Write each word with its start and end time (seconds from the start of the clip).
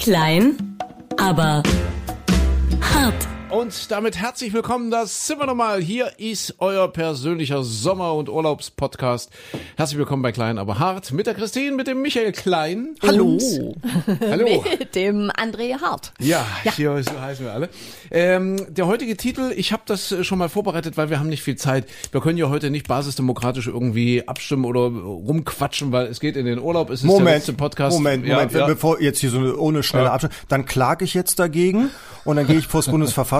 Klein, 0.00 0.56
aber 1.18 1.62
hart. 2.80 3.28
Und 3.50 3.90
damit 3.90 4.16
herzlich 4.16 4.52
willkommen, 4.52 4.92
das 4.92 5.26
sind 5.26 5.40
wir 5.40 5.46
nochmal. 5.46 5.80
Hier 5.82 6.12
ist 6.18 6.54
euer 6.60 6.86
persönlicher 6.86 7.64
Sommer- 7.64 8.14
und 8.14 8.28
Urlaubspodcast. 8.28 9.28
Herzlich 9.76 9.98
willkommen 9.98 10.22
bei 10.22 10.30
Klein, 10.30 10.56
aber 10.56 10.78
hart 10.78 11.10
mit 11.10 11.26
der 11.26 11.34
Christine, 11.34 11.74
mit 11.74 11.88
dem 11.88 12.00
Michael 12.00 12.30
Klein. 12.30 12.94
Hallo. 13.02 13.38
Hallo. 14.30 14.64
Mit 14.78 14.94
dem 14.94 15.30
André 15.32 15.80
Hart. 15.80 16.12
Ja, 16.20 16.46
hier 16.76 17.02
so 17.02 17.20
heißen 17.20 17.44
wir 17.44 17.52
alle. 17.52 17.70
Ähm, 18.12 18.72
der 18.72 18.86
heutige 18.86 19.16
Titel, 19.16 19.52
ich 19.56 19.72
habe 19.72 19.82
das 19.84 20.14
schon 20.24 20.38
mal 20.38 20.48
vorbereitet, 20.48 20.96
weil 20.96 21.10
wir 21.10 21.18
haben 21.18 21.28
nicht 21.28 21.42
viel 21.42 21.56
Zeit. 21.56 21.86
Wir 22.12 22.20
können 22.20 22.38
ja 22.38 22.48
heute 22.50 22.70
nicht 22.70 22.86
basisdemokratisch 22.86 23.66
irgendwie 23.66 24.28
abstimmen 24.28 24.64
oder 24.64 24.82
rumquatschen, 24.82 25.90
weil 25.90 26.06
es 26.06 26.20
geht 26.20 26.36
in 26.36 26.46
den 26.46 26.60
Urlaub. 26.60 26.88
Es 26.90 27.00
ist 27.00 27.02
der 27.02 27.10
Moment, 27.10 27.36
letzte 27.38 27.54
Podcast. 27.54 27.96
Moment, 27.96 28.24
Ja, 28.24 28.34
Moment, 28.34 28.52
ja. 28.52 28.66
bevor 28.68 29.00
jetzt 29.00 29.18
hier 29.18 29.30
so 29.30 29.38
eine 29.38 29.56
ohne 29.56 29.82
schnelle 29.82 30.06
Ja. 30.06 30.12
Abstimmung, 30.12 30.36
dann 30.48 30.66
klage 30.66 31.04
ich 31.04 31.14
jetzt 31.14 31.40
dagegen 31.40 31.90
und 32.24 32.36
dann 32.36 32.46
gehe 32.46 32.56
ich 32.58 32.68
vor 32.68 32.80
das 32.80 32.88
Bundesverfassungsgericht 32.90 33.39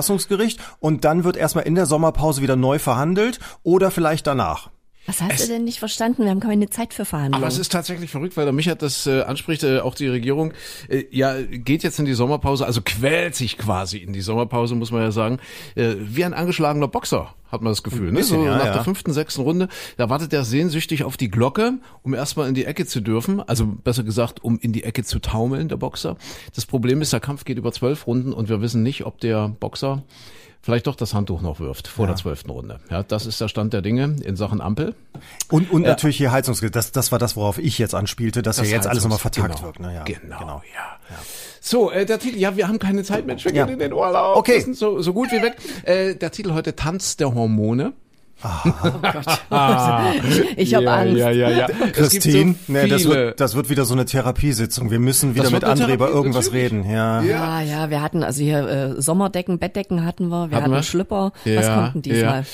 und 0.79 1.05
dann 1.05 1.23
wird 1.23 1.37
erstmal 1.37 1.65
in 1.65 1.75
der 1.75 1.85
Sommerpause 1.85 2.41
wieder 2.41 2.55
neu 2.55 2.79
verhandelt 2.79 3.39
oder 3.63 3.91
vielleicht 3.91 4.27
danach. 4.27 4.69
Was 5.11 5.21
hast 5.21 5.43
du 5.43 5.51
denn 5.51 5.65
nicht 5.65 5.79
verstanden? 5.79 6.23
Wir 6.23 6.29
haben 6.29 6.39
keine 6.39 6.69
Zeit 6.69 6.93
für 6.93 7.03
Verhandlungen. 7.03 7.43
Aber 7.43 7.51
es 7.51 7.59
ist 7.59 7.69
tatsächlich 7.69 8.09
verrückt, 8.09 8.37
weil 8.37 8.45
der 8.45 8.53
Micha 8.53 8.75
das 8.75 9.07
äh, 9.07 9.23
anspricht, 9.23 9.61
äh, 9.63 9.79
auch 9.79 9.93
die 9.93 10.07
Regierung, 10.07 10.53
äh, 10.87 11.03
ja, 11.11 11.35
geht 11.41 11.83
jetzt 11.83 11.99
in 11.99 12.05
die 12.05 12.13
Sommerpause, 12.13 12.65
also 12.65 12.81
quält 12.81 13.35
sich 13.35 13.57
quasi 13.57 13.97
in 13.97 14.13
die 14.13 14.21
Sommerpause, 14.21 14.73
muss 14.75 14.91
man 14.91 15.01
ja 15.01 15.11
sagen, 15.11 15.39
äh, 15.75 15.95
wie 15.99 16.23
ein 16.23 16.33
angeschlagener 16.33 16.87
Boxer, 16.87 17.35
hat 17.51 17.61
man 17.61 17.73
das 17.73 17.83
Gefühl. 17.83 18.11
Ne? 18.11 18.19
bisschen, 18.19 18.39
So 18.39 18.45
ja, 18.45 18.57
nach 18.57 18.67
ja. 18.67 18.73
der 18.73 18.83
fünften, 18.85 19.11
sechsten 19.11 19.41
Runde, 19.41 19.67
da 19.97 20.09
wartet 20.09 20.31
er 20.31 20.45
sehnsüchtig 20.45 21.03
auf 21.03 21.17
die 21.17 21.29
Glocke, 21.29 21.73
um 22.03 22.13
erstmal 22.13 22.47
in 22.47 22.55
die 22.55 22.63
Ecke 22.63 22.85
zu 22.85 23.01
dürfen, 23.01 23.41
also 23.41 23.65
besser 23.65 24.03
gesagt, 24.03 24.41
um 24.41 24.59
in 24.59 24.71
die 24.71 24.85
Ecke 24.85 25.03
zu 25.03 25.19
taumeln, 25.19 25.67
der 25.67 25.75
Boxer. 25.75 26.15
Das 26.55 26.65
Problem 26.65 27.01
ist, 27.01 27.11
der 27.11 27.19
Kampf 27.19 27.43
geht 27.43 27.57
über 27.57 27.73
zwölf 27.73 28.07
Runden 28.07 28.31
und 28.31 28.47
wir 28.47 28.61
wissen 28.61 28.81
nicht, 28.81 29.05
ob 29.05 29.19
der 29.19 29.49
Boxer 29.49 30.03
vielleicht 30.61 30.87
doch 30.87 30.95
das 30.95 31.13
Handtuch 31.13 31.41
noch 31.41 31.59
wirft 31.59 31.87
vor 31.87 32.07
der 32.07 32.15
zwölften 32.15 32.49
Runde. 32.49 32.79
Ja, 32.89 33.03
das 33.03 33.25
ist 33.25 33.41
der 33.41 33.47
Stand 33.47 33.73
der 33.73 33.81
Dinge 33.81 34.15
in 34.23 34.35
Sachen 34.35 34.61
Ampel. 34.61 34.95
Und, 35.49 35.71
und 35.71 35.81
natürlich 35.83 36.17
hier 36.17 36.31
Heizungsgerät, 36.31 36.75
das, 36.75 36.91
das 36.91 37.11
war 37.11 37.19
das, 37.19 37.35
worauf 37.35 37.57
ich 37.57 37.77
jetzt 37.77 37.95
anspielte, 37.95 38.41
dass 38.41 38.57
Das 38.57 38.69
ja 38.69 38.75
jetzt 38.77 38.87
alles 38.87 39.03
nochmal 39.03 39.19
vertagt 39.19 39.55
genau, 39.55 39.65
wird. 39.67 39.79
Naja, 39.79 40.03
Genau, 40.03 40.61
ja. 40.73 41.17
So, 41.59 41.91
äh, 41.91 42.05
der 42.05 42.17
Titel, 42.19 42.37
ja, 42.37 42.55
wir 42.57 42.67
haben 42.67 42.79
keine 42.79 43.03
Zeit, 43.03 43.25
Mensch, 43.27 43.45
wir 43.45 43.53
Ja. 43.53 43.65
gehen 43.65 43.73
in 43.73 43.79
den 43.79 43.93
Urlaub. 43.93 44.37
Okay. 44.37 44.59
So, 44.73 45.01
so 45.01 45.13
gut 45.13 45.31
wie 45.31 45.41
weg. 45.41 45.57
Äh, 45.83 46.15
der 46.15 46.31
Titel 46.31 46.53
heute 46.53 46.75
Tanz 46.75 47.17
der 47.17 47.33
Hormone. 47.35 47.93
Ich 50.55 50.73
habe 50.73 50.85
ja, 50.85 50.95
Angst. 50.95 51.17
Ja, 51.17 51.29
ja, 51.31 51.49
ja. 51.49 51.67
Christine, 51.93 52.55
so 52.67 52.73
nee, 52.73 52.87
das 52.87 53.05
wird, 53.05 53.39
das 53.39 53.55
wird 53.55 53.69
wieder 53.69 53.85
so 53.85 53.93
eine 53.93 54.05
Therapiesitzung. 54.05 54.89
Wir 54.91 54.99
müssen 54.99 55.35
wieder 55.35 55.49
mit 55.51 55.63
André 55.63 55.93
über 55.93 56.09
irgendwas 56.09 56.45
natürlich. 56.47 56.71
reden. 56.71 56.89
Ja. 56.89 57.21
Ja, 57.21 57.61
ja, 57.61 57.89
wir 57.89 58.01
hatten 58.01 58.23
also 58.23 58.41
hier 58.41 58.67
äh, 58.67 59.01
Sommerdecken, 59.01 59.59
Bettdecken 59.59 60.05
hatten 60.05 60.29
wir, 60.29 60.49
wir 60.49 60.57
Hatten 60.57 60.65
hatten 60.65 60.71
wir? 60.73 60.83
Schlüpper. 60.83 61.33
Was 61.45 61.65
Ja, 61.65 61.75
kommt 61.75 61.95
denn 61.95 62.01
diesmal? 62.01 62.39
Ja. 62.41 62.45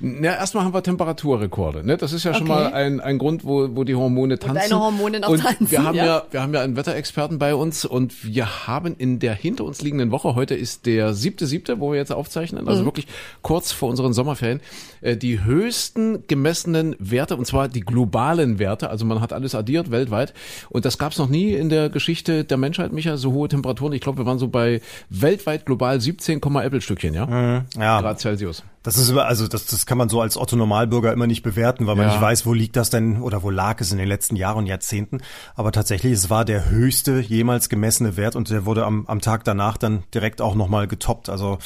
Na, 0.00 0.28
erstmal 0.36 0.64
haben 0.64 0.74
wir 0.74 0.82
Temperaturrekorde. 0.82 1.86
Ne? 1.86 1.96
Das 1.96 2.12
ist 2.12 2.24
ja 2.24 2.34
schon 2.34 2.46
Okay. 2.50 2.62
mal 2.62 2.72
ein, 2.72 3.00
ein 3.00 3.18
Grund, 3.18 3.44
wo, 3.44 3.74
wo 3.74 3.82
die 3.84 3.94
Hormone 3.94 4.38
tanzen. 4.38 4.54
deine 4.70 4.78
Hormone 4.80 5.20
noch 5.20 5.28
und 5.30 5.40
tanzen, 5.40 5.70
Wir 5.70 5.82
haben 5.82 5.96
ja. 5.96 6.04
ja. 6.04 6.22
wir 6.30 6.42
haben 6.42 6.54
ja 6.54 6.60
einen 6.60 6.76
Wetterexperten 6.76 7.38
bei 7.38 7.54
uns 7.54 7.84
und 7.84 8.24
wir 8.24 8.66
haben 8.66 8.94
in 8.98 9.18
der 9.18 9.34
hinter 9.34 9.64
uns 9.64 9.82
liegenden 9.82 10.10
Woche, 10.10 10.34
heute 10.34 10.54
ist 10.54 10.86
der 10.86 11.14
siebte, 11.14 11.46
siebte, 11.46 11.80
wo 11.80 11.92
wir 11.92 11.98
jetzt 11.98 12.12
aufzeichnen, 12.12 12.68
also 12.68 12.84
wirklich 12.84 13.06
kurz 13.42 13.72
vor 13.72 13.88
unseren 13.88 14.12
Sommerferien, 14.12 14.60
äh, 15.00 15.16
die 15.16 15.35
höchsten 15.44 16.26
gemessenen 16.26 16.96
Werte, 16.98 17.36
und 17.36 17.46
zwar 17.46 17.68
die 17.68 17.80
globalen 17.80 18.58
Werte, 18.58 18.90
also 18.90 19.04
man 19.04 19.20
hat 19.20 19.32
alles 19.32 19.54
addiert 19.54 19.90
weltweit. 19.90 20.34
Und 20.68 20.84
das 20.84 20.98
gab 20.98 21.12
es 21.12 21.18
noch 21.18 21.28
nie 21.28 21.52
in 21.52 21.68
der 21.68 21.88
Geschichte 21.88 22.44
der 22.44 22.56
Menschheit, 22.56 22.92
Micha, 22.92 23.16
so 23.16 23.32
hohe 23.32 23.48
Temperaturen. 23.48 23.92
Ich 23.92 24.00
glaube, 24.00 24.18
wir 24.18 24.26
waren 24.26 24.38
so 24.38 24.48
bei 24.48 24.80
weltweit 25.10 25.66
global 25.66 26.00
17, 26.00 26.40
Äppelstückchen, 26.40 27.14
ja? 27.14 27.64
Ja. 27.76 28.00
Grad 28.00 28.20
Celsius. 28.20 28.62
Das 28.86 28.96
ist 28.98 29.10
immer, 29.10 29.26
also 29.26 29.48
das, 29.48 29.66
das 29.66 29.84
kann 29.84 29.98
man 29.98 30.08
so 30.08 30.20
als 30.20 30.36
Otto 30.36 30.54
Normalbürger 30.54 31.12
immer 31.12 31.26
nicht 31.26 31.42
bewerten, 31.42 31.86
weil 31.88 31.96
man 31.96 32.06
Ja. 32.06 32.12
nicht 32.12 32.20
weiß, 32.22 32.46
wo 32.46 32.52
liegt 32.52 32.76
das 32.76 32.88
denn 32.88 33.20
oder 33.20 33.42
wo 33.42 33.50
lag 33.50 33.80
es 33.80 33.90
in 33.90 33.98
den 33.98 34.06
letzten 34.06 34.36
Jahren 34.36 34.58
und 34.58 34.66
Jahrzehnten. 34.66 35.22
Aber 35.56 35.72
tatsächlich, 35.72 36.12
es 36.12 36.30
war 36.30 36.44
der 36.44 36.70
höchste 36.70 37.18
jemals 37.18 37.68
gemessene 37.68 38.16
Wert 38.16 38.36
und 38.36 38.48
der 38.48 38.64
wurde 38.64 38.84
am, 38.86 39.04
am 39.06 39.20
Tag 39.20 39.42
danach 39.44 39.76
dann 39.76 40.04
direkt 40.14 40.40
auch 40.40 40.54
nochmal 40.54 40.86
getoppt. 40.86 41.28
Also 41.28 41.58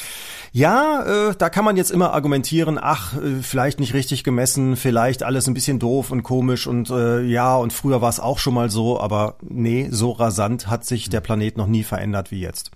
ja, 0.51 1.29
äh, 1.29 1.35
da 1.37 1.49
kann 1.49 1.63
man 1.63 1.77
jetzt 1.77 1.91
immer 1.91 2.11
argumentieren, 2.13 2.79
ach, 2.81 3.13
äh, 3.17 3.41
vielleicht 3.43 3.79
nicht 3.79 3.93
richtig 3.93 4.23
gemessen, 4.23 4.75
vielleicht 4.75 5.21
alles 5.21 5.47
ein 5.47 5.53
bisschen 5.53 5.77
doof 5.77 6.09
und 6.09 6.23
komisch 6.23 6.65
und 6.65 6.89
äh, 6.89 7.21
ja, 7.21 7.55
und 7.55 7.71
früher 7.71 8.01
war 8.01 8.09
es 8.09 8.19
auch 8.19 8.39
schon 8.39 8.55
mal 8.55 8.71
so, 8.71 8.99
aber 8.99 9.35
nee, 9.41 9.87
so 9.91 10.11
rasant 10.11 10.67
hat 10.67 10.85
sich 10.85 11.09
der 11.09 11.21
Planet 11.21 11.55
noch 11.55 11.67
nie 11.67 11.83
verändert 11.83 12.31
wie 12.31 12.41
jetzt. 12.41 12.71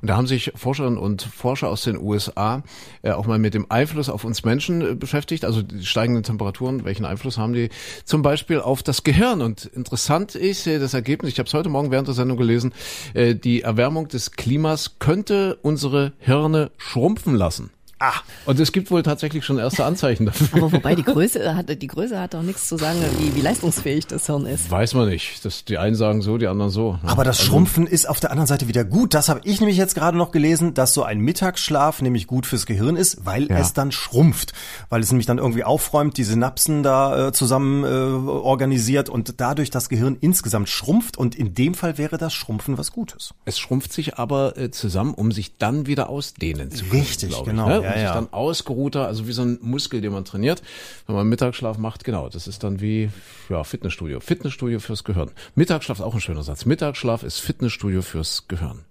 Und 0.00 0.08
da 0.08 0.16
haben 0.16 0.26
sich 0.26 0.52
Forscherinnen 0.54 0.98
und 0.98 1.22
Forscher 1.22 1.68
aus 1.68 1.82
den 1.82 2.00
USA 2.00 2.62
äh, 3.02 3.10
auch 3.10 3.26
mal 3.26 3.38
mit 3.38 3.54
dem 3.54 3.70
Einfluss 3.70 4.08
auf 4.08 4.24
uns 4.24 4.44
Menschen 4.44 4.82
äh, 4.82 4.94
beschäftigt, 4.94 5.44
also 5.44 5.62
die 5.62 5.84
steigenden 5.84 6.22
Temperaturen, 6.22 6.84
welchen 6.84 7.04
Einfluss 7.04 7.38
haben 7.38 7.52
die 7.52 7.70
zum 8.04 8.22
Beispiel 8.22 8.60
auf 8.60 8.82
das 8.82 9.02
Gehirn? 9.02 9.42
Und 9.42 9.66
interessant 9.66 10.34
ist 10.34 10.66
äh, 10.66 10.78
das 10.78 10.94
Ergebnis, 10.94 11.32
ich 11.32 11.38
habe 11.38 11.46
es 11.46 11.54
heute 11.54 11.68
Morgen 11.68 11.90
während 11.90 12.08
der 12.08 12.14
Sendung 12.14 12.38
gelesen, 12.38 12.72
äh, 13.14 13.34
die 13.34 13.62
Erwärmung 13.62 14.08
des 14.08 14.32
Klimas 14.32 14.98
könnte 14.98 15.58
unsere 15.62 16.12
Hirne 16.18 16.70
schrumpfen 16.76 17.34
lassen. 17.34 17.70
Ah, 18.06 18.12
Und 18.46 18.60
es 18.60 18.72
gibt 18.72 18.90
wohl 18.90 19.02
tatsächlich 19.02 19.44
schon 19.44 19.58
erste 19.58 19.84
Anzeichen 19.84 20.26
dafür. 20.26 20.48
Aber 20.52 20.72
wobei 20.72 20.94
die 20.94 21.02
Größe 21.04 21.54
hat, 21.54 21.68
die 21.80 21.86
Größe 21.86 22.20
hat 22.20 22.34
doch 22.34 22.42
nichts 22.42 22.68
zu 22.68 22.76
sagen, 22.76 22.98
wie, 23.18 23.34
wie 23.34 23.40
leistungsfähig 23.40 24.06
das 24.06 24.26
Hirn 24.26 24.46
ist. 24.46 24.70
Weiß 24.70 24.94
man 24.94 25.08
nicht. 25.08 25.44
Das, 25.44 25.64
die 25.64 25.78
einen 25.78 25.94
sagen 25.96 26.20
so, 26.22 26.36
die 26.38 26.46
anderen 26.46 26.70
so. 26.70 26.98
Ja. 27.02 27.08
Aber 27.10 27.24
das 27.24 27.38
Also- 27.38 27.50
Schrumpfen 27.50 27.86
ist 27.86 28.08
auf 28.08 28.20
der 28.20 28.30
anderen 28.30 28.46
Seite 28.46 28.68
wieder 28.68 28.84
gut. 28.84 29.14
Das 29.14 29.28
habe 29.28 29.40
ich 29.44 29.60
nämlich 29.60 29.76
jetzt 29.78 29.94
gerade 29.94 30.16
noch 30.18 30.32
gelesen, 30.32 30.74
dass 30.74 30.92
so 30.94 31.02
ein 31.02 31.20
Mittagsschlaf 31.20 32.02
nämlich 32.02 32.26
gut 32.26 32.46
fürs 32.46 32.66
Gehirn 32.66 32.96
ist, 32.96 33.24
weil 33.24 33.48
Ja. 33.48 33.58
es 33.58 33.72
dann 33.72 33.92
schrumpft. 33.92 34.52
Weil 34.90 35.00
es 35.02 35.10
nämlich 35.10 35.26
dann 35.26 35.38
irgendwie 35.38 35.64
aufräumt, 35.64 36.16
die 36.16 36.24
Synapsen 36.24 36.82
da 36.82 37.28
äh, 37.28 37.32
zusammen 37.32 37.84
äh, 37.84 37.86
organisiert 37.88 39.08
und 39.08 39.40
dadurch 39.40 39.70
das 39.70 39.88
Gehirn 39.88 40.16
insgesamt 40.20 40.68
schrumpft. 40.68 41.16
Und 41.16 41.34
in 41.34 41.54
dem 41.54 41.74
Fall 41.74 41.98
wäre 41.98 42.18
das 42.18 42.34
Schrumpfen 42.34 42.76
was 42.78 42.92
Gutes. 42.92 43.34
Es 43.44 43.58
schrumpft 43.58 43.92
sich 43.92 44.18
aber 44.18 44.56
äh, 44.58 44.70
zusammen, 44.70 45.14
um 45.14 45.32
sich 45.32 45.56
dann 45.58 45.86
wieder 45.86 46.08
ausdehnen 46.10 46.70
zu 46.70 46.84
können. 46.84 47.00
Richtig, 47.00 47.44
genau, 47.44 47.68
Ne? 47.68 47.82
ja, 47.82 47.93
sich 47.94 48.02
ja. 48.04 48.14
dann 48.14 48.32
ausgeruhter, 48.32 49.06
also 49.06 49.26
wie 49.26 49.32
so 49.32 49.42
ein 49.42 49.58
Muskel, 49.62 50.00
den 50.00 50.12
man 50.12 50.24
trainiert. 50.24 50.62
Wenn 51.06 51.16
man 51.16 51.28
Mittagsschlaf 51.28 51.78
macht, 51.78 52.04
genau, 52.04 52.28
das 52.28 52.46
ist 52.46 52.62
dann 52.64 52.80
wie 52.80 53.10
ja, 53.48 53.64
Fitnessstudio. 53.64 54.20
Fitnessstudio 54.20 54.80
fürs 54.80 55.04
Gehirn. 55.04 55.30
Mittagsschlaf 55.54 55.98
ist 55.98 56.04
auch 56.04 56.14
ein 56.14 56.20
schöner 56.20 56.42
Satz. 56.42 56.64
Mittagsschlaf 56.64 57.22
ist 57.22 57.40
Fitnessstudio 57.40 58.02
fürs 58.02 58.48
Gehirn. 58.48 58.84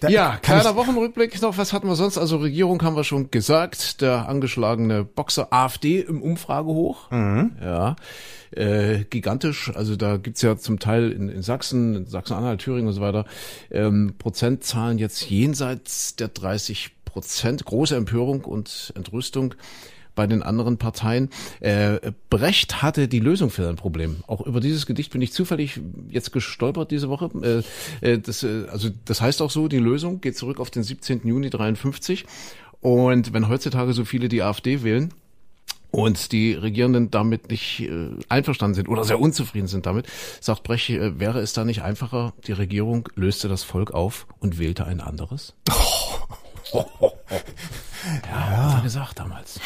Da 0.00 0.08
Ja, 0.08 0.36
kleiner 0.36 0.76
Wochenrückblick 0.76 1.40
noch. 1.42 1.58
Was 1.58 1.72
hatten 1.72 1.88
wir 1.88 1.96
sonst? 1.96 2.18
Also 2.18 2.36
Regierung 2.38 2.82
haben 2.82 2.96
wir 2.96 3.04
schon 3.04 3.30
gesagt. 3.30 4.00
Der 4.00 4.28
angeschlagene 4.28 5.04
Boxer 5.04 5.52
AfD 5.52 6.00
im 6.00 6.22
Umfrage 6.22 6.68
hoch. 6.68 7.10
Mhm. 7.10 7.56
Ja, 7.60 7.96
äh, 8.52 9.04
gigantisch. 9.04 9.72
Also 9.74 9.96
da 9.96 10.16
gibt's 10.16 10.42
ja 10.42 10.56
zum 10.56 10.78
Teil 10.78 11.10
in, 11.10 11.28
in 11.28 11.42
Sachsen, 11.42 11.96
in 11.96 12.06
Sachsen-Anhalt, 12.06 12.60
Thüringen 12.60 12.88
und 12.88 12.94
so 12.94 13.00
weiter, 13.00 13.24
ähm, 13.70 14.14
Prozentzahlen 14.18 14.98
jetzt 14.98 15.28
jenseits 15.28 16.16
der 16.16 16.28
30 16.28 16.97
Prozent. 17.10 17.64
Große 17.64 17.96
Empörung 17.96 18.44
und 18.44 18.92
Entrüstung 18.96 19.54
bei 20.18 20.26
den 20.26 20.42
anderen 20.42 20.78
Parteien. 20.78 21.30
Äh, 21.60 22.10
Brecht 22.28 22.82
hatte 22.82 23.06
die 23.06 23.20
Lösung 23.20 23.50
für 23.50 23.68
ein 23.68 23.76
Problem. 23.76 24.24
Auch 24.26 24.44
über 24.44 24.58
dieses 24.58 24.84
Gedicht 24.84 25.12
bin 25.12 25.22
ich 25.22 25.32
zufällig 25.32 25.80
jetzt 26.08 26.32
gestolpert 26.32 26.90
diese 26.90 27.08
Woche. 27.08 27.30
Äh, 28.02 28.14
äh, 28.14 28.18
das, 28.18 28.42
äh, 28.42 28.64
also 28.68 28.88
das 29.04 29.20
heißt 29.20 29.40
auch 29.42 29.50
so, 29.52 29.68
die 29.68 29.78
Lösung 29.78 30.20
geht 30.20 30.36
zurück 30.36 30.58
auf 30.58 30.70
den 30.70 30.82
17. 30.82 31.20
Juni 31.24 31.50
53. 31.50 32.26
Und 32.80 33.32
wenn 33.32 33.48
heutzutage 33.48 33.92
so 33.92 34.04
viele 34.04 34.28
die 34.28 34.42
AfD 34.42 34.82
wählen, 34.82 35.14
und 35.90 36.32
die 36.32 36.52
Regierenden 36.52 37.10
damit 37.10 37.50
nicht 37.50 37.80
äh, 37.80 38.10
einverstanden 38.28 38.74
sind 38.74 38.88
oder 38.88 39.04
sehr 39.04 39.18
unzufrieden 39.20 39.68
sind 39.68 39.86
damit, 39.86 40.06
sagt 40.40 40.62
Brecht, 40.62 40.90
wäre 40.90 41.40
es 41.40 41.54
da 41.54 41.64
nicht 41.64 41.80
einfacher, 41.80 42.34
die 42.46 42.52
Regierung 42.52 43.08
löste 43.14 43.48
das 43.48 43.62
Volk 43.62 43.92
auf 43.92 44.26
und 44.38 44.58
wählte 44.58 44.84
ein 44.84 45.00
anderes? 45.00 45.54
Ja, 46.72 46.82
hat 48.30 48.78
er 48.78 48.82
gesagt 48.82 49.18
damals. 49.18 49.60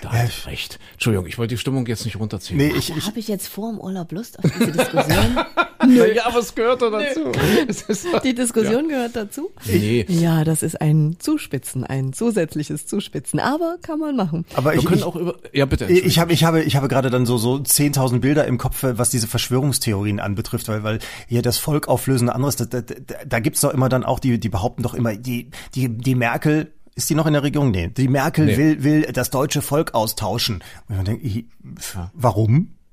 Da 0.00 0.12
hat 0.12 0.30
er 0.44 0.50
recht. 0.50 0.78
Entschuldigung, 0.94 1.26
ich 1.26 1.38
wollte 1.38 1.54
die 1.54 1.58
Stimmung 1.58 1.86
jetzt 1.86 2.04
nicht 2.04 2.18
runterziehen. 2.18 2.56
Nee, 2.56 2.72
ich, 2.76 2.94
ich, 2.96 3.06
Habe 3.06 3.18
ich 3.18 3.28
jetzt 3.28 3.48
vor 3.48 3.70
dem 3.70 3.80
Urlaub 3.80 4.10
Lust 4.12 4.38
auf 4.38 4.50
diese 4.50 4.72
Diskussion? 4.72 5.44
Ja, 5.94 6.26
aber 6.26 6.38
es 6.40 6.54
gehört 6.54 6.82
doch 6.82 6.90
dazu. 6.90 7.32
Die 8.24 8.34
Diskussion 8.34 8.88
gehört 8.88 9.16
dazu? 9.16 9.50
nee, 9.66 10.04
Ja, 10.08 10.44
das 10.44 10.62
ist 10.62 10.80
ein 10.80 11.16
Zuspitzen, 11.18 11.84
ein 11.84 12.12
zusätzliches 12.12 12.86
Zuspitzen, 12.86 13.40
aber 13.40 13.76
kann 13.82 13.98
man 13.98 14.16
machen. 14.16 14.44
aber 14.54 14.72
wir 14.72 14.78
ich, 14.80 14.84
können 14.84 14.98
ich, 14.98 15.04
auch 15.04 15.16
über, 15.16 15.36
ja 15.52 15.66
bitte. 15.66 15.86
Ich 15.86 16.18
habe, 16.18 16.32
ich 16.32 16.44
habe, 16.44 16.62
ich 16.62 16.76
habe 16.76 16.88
gerade 16.88 17.10
dann 17.10 17.26
so 17.26 17.36
so 17.36 17.54
10.000 17.56 18.20
Bilder 18.20 18.46
im 18.46 18.58
Kopf, 18.58 18.78
was 18.82 19.10
diese 19.10 19.26
Verschwörungstheorien 19.26 20.20
anbetrifft, 20.20 20.68
weil 20.68 20.82
weil 20.82 20.98
hier 21.28 21.42
das 21.42 21.58
Volk 21.58 21.88
auflösen 21.88 22.28
und 22.28 22.34
anderes, 22.34 22.56
da, 22.56 22.64
da, 22.64 22.80
da, 23.26 23.40
gibt's 23.40 23.60
doch 23.60 23.72
immer 23.72 23.88
dann 23.88 24.04
auch 24.04 24.18
die, 24.18 24.38
die 24.38 24.48
behaupten 24.48 24.82
doch 24.82 24.94
immer, 24.94 25.14
die 25.16 25.50
die 25.74 25.88
die 25.88 26.14
Merkel 26.14 26.72
ist 26.94 27.08
die 27.08 27.14
noch 27.14 27.26
in 27.26 27.32
der 27.32 27.42
Regierung? 27.42 27.70
Nee, 27.70 27.88
die 27.88 28.08
Merkel 28.08 28.44
Nee. 28.46 28.56
will 28.56 28.84
will 28.84 29.02
das 29.12 29.30
deutsche 29.30 29.62
Volk 29.62 29.94
austauschen. 29.94 30.62
Und 30.88 30.96
man 30.96 31.04
denkt, 31.06 31.24
ich, 31.24 31.46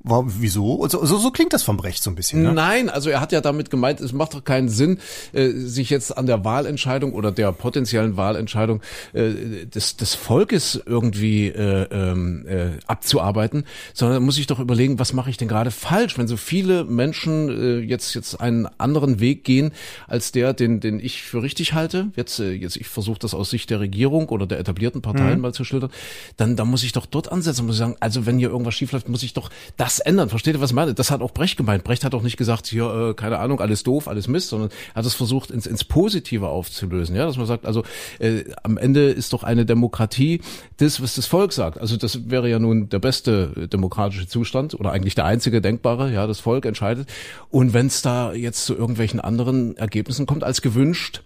warum? 0.02 0.28
War, 0.28 0.36
wieso? 0.40 0.88
So, 0.88 1.06
so, 1.06 1.18
so 1.18 1.32
klingt 1.32 1.54
das 1.54 1.64
vom 1.64 1.78
Brecht 1.78 2.02
so 2.04 2.10
ein 2.10 2.16
bisschen. 2.16 2.44
Ne? 2.44 2.54
Nein, 2.54 2.90
also 2.90 3.10
er 3.10 3.22
hat 3.22 3.32
ja 3.32 3.42
damit 3.42 3.70
gemeint, 3.70 4.00
es 4.02 4.14
macht 4.14 4.34
doch 4.34 4.44
keinen 4.44 4.70
Sinn, 4.70 5.00
äh, 5.34 5.50
sich 5.50 5.90
jetzt 5.90 6.18
an 6.18 6.26
der 6.26 6.44
Wahlentscheidung 6.46 7.14
oder 7.14 7.32
der 7.32 7.52
potenziellen 7.52 8.18
Wahlentscheidung 8.18 8.82
äh, 9.14 9.66
des, 9.66 9.98
des 9.98 10.16
Volkes 10.16 10.82
irgendwie 10.86 11.48
äh, 11.48 11.88
ähm, 11.92 12.46
äh, 12.48 12.70
abzuarbeiten, 12.88 13.66
sondern 13.94 14.24
muss 14.24 14.38
ich 14.38 14.48
doch 14.48 14.60
überlegen, 14.60 15.00
was 15.00 15.14
mache 15.14 15.30
ich 15.30 15.38
denn 15.38 15.48
gerade 15.48 15.72
falsch, 15.72 16.18
wenn 16.18 16.28
so 16.28 16.38
viele 16.38 16.84
Menschen 16.86 17.50
äh, 17.50 17.80
jetzt 17.80 18.14
jetzt 18.14 18.40
einen 18.40 18.68
anderen 18.78 19.20
Weg 19.20 19.44
gehen 19.44 19.72
als 20.08 20.32
der, 20.32 20.54
den 20.54 20.80
den 20.80 21.00
ich 21.00 21.24
für 21.24 21.42
richtig 21.44 21.74
halte. 21.74 22.12
Jetzt 22.16 22.40
äh, 22.40 22.52
jetzt 22.52 22.76
ich 22.78 22.88
versuche 22.88 23.20
das 23.20 23.34
aus 23.34 23.50
Sicht 23.50 23.70
der 23.70 23.80
Regierung 23.80 24.30
oder 24.30 24.46
der 24.48 24.60
etablierten 24.60 25.02
Parteien 25.02 25.36
Mhm. 25.36 25.42
mal 25.42 25.54
zu 25.54 25.64
schildern. 25.64 25.92
Dann 26.38 26.56
dann 26.56 26.68
muss 26.70 26.84
ich 26.84 26.92
doch 26.94 27.06
dort 27.06 27.32
ansetzen, 27.32 27.66
muss 27.66 27.76
ich 27.76 27.80
sagen, 27.80 27.96
also 28.00 28.26
wenn 28.26 28.38
hier 28.40 28.50
irgendwas 28.50 28.76
schiefläuft, 28.76 29.10
muss 29.10 29.24
ich 29.24 29.34
doch 29.34 29.50
das 29.78 29.89
ändern. 29.98 30.30
Versteht 30.30 30.54
ihr, 30.54 30.62
was 30.62 30.70
ich 30.70 30.76
meine? 30.76 30.94
Das 30.94 31.10
hat 31.10 31.22
auch 31.22 31.32
Brecht 31.32 31.58
gemeint. 31.58 31.84
Brecht 31.84 32.04
hat 32.06 32.14
auch 32.14 32.22
nicht 32.22 32.38
gesagt, 32.38 32.68
hier, 32.68 33.10
äh, 33.10 33.14
keine 33.16 33.40
Ahnung, 33.40 33.60
alles 33.60 33.82
doof, 33.82 34.08
alles 34.08 34.28
Mist, 34.28 34.50
sondern 34.50 34.70
hat 34.94 35.06
es 35.06 35.16
versucht, 35.16 35.50
ins, 35.50 35.66
ins 35.66 35.84
Positive 35.84 36.48
aufzulösen. 36.48 37.16
Ja, 37.16 37.26
dass 37.26 37.38
man 37.38 37.48
sagt, 37.48 37.66
also 37.66 37.84
äh, 38.20 38.44
am 38.62 38.78
Ende 38.78 39.10
ist 39.10 39.34
doch 39.34 39.44
eine 39.44 39.66
Demokratie 39.66 40.42
das, 40.78 41.02
was 41.02 41.16
das 41.16 41.26
Volk 41.26 41.52
sagt. 41.52 41.80
Also 41.80 41.98
das 41.98 42.30
wäre 42.30 42.48
ja 42.48 42.60
nun 42.60 42.90
der 42.90 43.00
beste 43.00 43.68
demokratische 43.68 44.28
Zustand 44.28 44.80
oder 44.80 44.92
eigentlich 44.92 45.16
der 45.16 45.26
einzige 45.26 45.62
denkbare. 45.62 46.14
Ja, 46.14 46.28
das 46.28 46.40
Volk 46.40 46.66
entscheidet. 46.66 47.10
Und 47.50 47.74
wenn 47.74 47.88
es 47.88 48.04
da 48.04 48.34
jetzt 48.34 48.66
zu 48.66 48.76
irgendwelchen 48.76 49.20
anderen 49.20 49.76
Ergebnissen 49.78 50.28
kommt 50.28 50.44
als 50.44 50.62
gewünscht, 50.62 51.24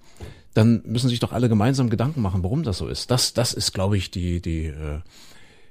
dann 0.53 0.83
müssen 0.85 1.09
sich 1.09 1.19
doch 1.19 1.31
alle 1.31 1.49
gemeinsam 1.49 1.89
Gedanken 1.89 2.21
machen, 2.21 2.43
warum 2.43 2.63
das 2.63 2.77
so 2.77 2.87
ist. 2.87 3.09
Das, 3.11 3.33
das 3.33 3.53
ist, 3.53 3.73
glaube 3.73 3.97
ich, 3.97 4.11
die, 4.11 4.39
die 4.39 4.65
äh, 4.67 4.99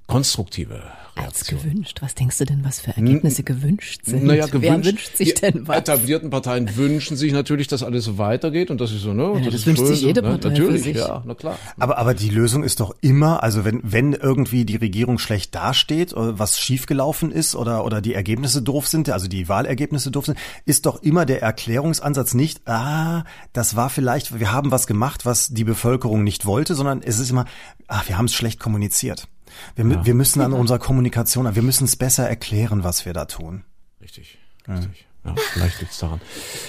konstruktive 0.06 0.82
Als 1.14 1.24
Reaktion. 1.48 1.60
gewünscht. 1.62 1.98
Was 2.02 2.14
denkst 2.14 2.38
du 2.38 2.44
denn, 2.44 2.64
was 2.64 2.80
für 2.80 2.96
Ergebnisse 2.96 3.42
gewünscht 3.42 4.02
sind? 4.04 4.24
Naja, 4.24 4.46
gewünscht. 4.46 4.62
Wer 4.62 4.84
wünscht 4.84 5.16
sich 5.16 5.34
die 5.34 5.40
denn 5.40 5.68
was? 5.68 5.78
etablierten 5.78 6.30
Parteien 6.30 6.76
wünschen 6.76 7.16
sich 7.16 7.32
natürlich, 7.32 7.68
dass 7.68 7.82
alles 7.82 8.04
so 8.04 8.18
weitergeht 8.18 8.70
und 8.70 8.80
das 8.80 8.92
ist 8.92 9.02
so, 9.02 9.12
ne? 9.14 9.34
Ja, 9.38 9.44
das 9.46 9.54
ist 9.54 9.66
wünscht 9.66 9.80
schön, 9.80 9.88
sich 9.88 10.02
jede 10.02 10.22
ne? 10.22 10.28
Partei 10.30 10.54
für 10.54 10.62
Natürlich, 10.62 10.82
sich. 10.82 10.96
ja, 10.96 11.22
na 11.24 11.34
klar. 11.34 11.58
Aber, 11.78 11.98
aber 11.98 12.14
die 12.14 12.28
Lösung 12.30 12.62
ist 12.64 12.80
doch 12.80 12.94
immer, 13.00 13.42
also 13.42 13.64
wenn, 13.64 13.80
wenn 13.84 14.12
irgendwie 14.12 14.64
die 14.64 14.76
Regierung 14.76 15.18
schlecht 15.18 15.54
dasteht, 15.54 16.12
oder 16.14 16.38
was 16.38 16.58
schiefgelaufen 16.58 17.30
ist 17.30 17.54
oder, 17.54 17.84
oder 17.84 18.00
die 18.00 18.14
Ergebnisse 18.14 18.62
doof 18.62 18.88
sind, 18.88 19.08
also 19.10 19.28
die 19.28 19.48
Wahlergebnisse 19.48 20.10
doof 20.10 20.26
sind, 20.26 20.38
ist 20.64 20.86
doch 20.86 21.02
immer 21.02 21.26
der 21.26 21.42
Erklärungsansatz 21.42 22.34
nicht, 22.34 22.66
ah, 22.68 23.24
das 23.52 23.76
war 23.76 23.90
vielleicht, 23.90 24.38
wir 24.38 24.52
haben 24.52 24.70
was 24.70 24.86
gemacht, 24.86 25.24
was 25.24 25.48
die 25.48 25.64
Bevölkerung 25.64 26.24
nicht 26.24 26.46
wollte, 26.46 26.74
sondern 26.74 27.02
es 27.02 27.18
ist 27.18 27.30
immer, 27.30 27.44
ah, 27.88 28.02
wir 28.06 28.18
haben 28.18 28.26
es 28.26 28.34
schlecht 28.34 28.58
kommuniziert. 28.60 29.28
Wir, 29.76 29.84
mü- 29.84 30.04
wir 30.04 30.14
müssen 30.14 30.40
an 30.40 30.52
unserer 30.52 30.78
Kommunikation, 30.78 31.54
wir 31.54 31.62
müssen 31.62 31.84
es 31.84 31.96
besser 31.96 32.28
erklären, 32.28 32.84
was 32.84 33.04
wir 33.06 33.12
da 33.12 33.24
tun. 33.26 33.64
Richtig, 34.00 34.38
richtig. 34.68 35.06
Ja, 35.24 35.36
vielleicht 35.52 35.80
liegt's 35.80 35.98
daran. 36.00 36.20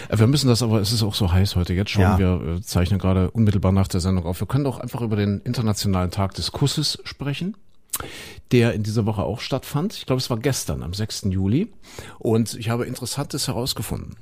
Äh, 0.10 0.20
Wir 0.20 0.28
müssen 0.28 0.48
das 0.48 0.62
aber, 0.62 0.80
es 0.80 0.92
ist 0.92 1.02
auch 1.02 1.16
so 1.16 1.32
heiß 1.32 1.56
heute 1.56 1.74
jetzt 1.74 1.90
schon. 1.90 2.04
Ja. 2.04 2.20
Wir 2.20 2.58
äh, 2.58 2.62
zeichnen 2.62 3.00
gerade 3.00 3.32
unmittelbar 3.32 3.72
nach 3.72 3.88
der 3.88 4.00
Sendung 4.00 4.26
auf. 4.28 4.40
Wir 4.40 4.46
können 4.48 4.64
doch 4.64 4.80
einfach 4.80 5.02
über 5.02 5.16
den 5.16 5.40
Internationalen 5.42 6.12
Tag 6.12 6.36
des 6.36 6.52
Kusses 6.52 7.00
sprechen, 7.04 7.58
der 8.52 8.74
in 8.74 8.84
dieser 8.84 9.08
Woche 9.08 9.24
auch 9.24 9.40
stattfand. 9.40 9.94
Ich 9.96 10.06
glaube, 10.06 10.20
es 10.20 10.30
war 10.30 10.38
gestern, 10.38 10.84
am 10.84 10.94
6. 10.94 11.24
Juli. 11.30 11.74
Und 12.20 12.54
ich 12.54 12.70
habe 12.70 12.86
Interessantes 12.86 13.48
herausgefunden. 13.48 14.18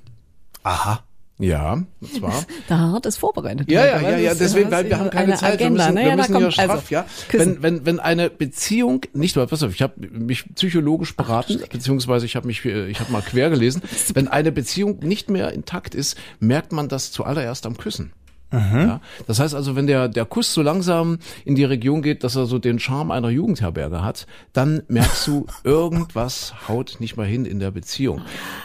Aha. 0.63 1.03
Ja, 1.41 1.73
und 1.73 2.13
zwar. 2.13 2.45
Da 2.67 2.77
hart 2.77 3.05
ist 3.05 3.17
vorbereitet. 3.17 3.69
Ja, 3.69 3.85
ja, 3.85 4.01
ja, 4.01 4.17
ja, 4.17 4.33
deswegen, 4.33 4.71
weil 4.71 4.87
wir 4.87 4.99
haben 4.99 5.09
keine 5.09 5.25
eine 5.25 5.35
Zeit. 5.35 5.53
Agenda. 5.53 5.87
wir 5.87 5.91
müssen, 5.91 5.95
naja, 5.95 6.09
wir 6.09 6.15
müssen 6.17 6.33
ja 6.33 6.39
kommt, 6.39 6.53
straff, 6.53 6.69
also, 6.69 6.83
ja. 6.89 7.05
Wenn, 7.31 7.63
wenn, 7.63 7.85
wenn 7.85 7.99
eine 7.99 8.29
Beziehung 8.29 9.01
nicht, 9.13 9.35
pass 9.35 9.63
auf, 9.63 9.73
ich 9.73 9.81
habe 9.81 9.93
mich 10.09 10.45
psychologisch 10.55 11.15
beraten, 11.15 11.61
beziehungsweise 11.71 12.25
ich 12.25 12.35
habe 12.35 12.47
mich, 12.47 12.63
äh, 12.65 12.87
ich 12.87 12.99
habe 12.99 13.11
mal 13.11 13.21
quer 13.21 13.49
gelesen. 13.49 13.81
Wenn 14.13 14.27
eine 14.27 14.51
Beziehung 14.51 14.99
nicht 14.99 15.29
mehr 15.29 15.51
intakt 15.51 15.95
ist, 15.95 16.17
merkt 16.39 16.71
man 16.71 16.87
das 16.87 17.11
zuallererst 17.11 17.65
am 17.65 17.77
Küssen. 17.77 18.11
Ja, 18.51 19.01
das 19.27 19.39
heißt 19.39 19.55
also, 19.55 19.75
wenn 19.75 19.87
der, 19.87 20.09
der 20.09 20.25
Kuss 20.25 20.53
so 20.53 20.61
langsam 20.61 21.19
in 21.45 21.55
die 21.55 21.63
Region 21.63 22.01
geht, 22.01 22.23
dass 22.23 22.35
er 22.35 22.45
so 22.45 22.59
den 22.59 22.79
Charme 22.79 23.11
einer 23.11 23.29
Jugendherberge 23.29 24.03
hat, 24.03 24.27
dann 24.51 24.83
merkst 24.87 25.27
du, 25.27 25.45
irgendwas 25.63 26.53
haut 26.67 26.97
nicht 26.99 27.15
mal 27.15 27.25
hin 27.25 27.45
in 27.45 27.59
der 27.59 27.71
Beziehung. 27.71 28.21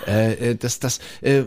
Äh, 0.06 0.50
äh, 0.50 0.56
das, 0.56 0.81
das, 0.81 0.99
äh, 1.21 1.44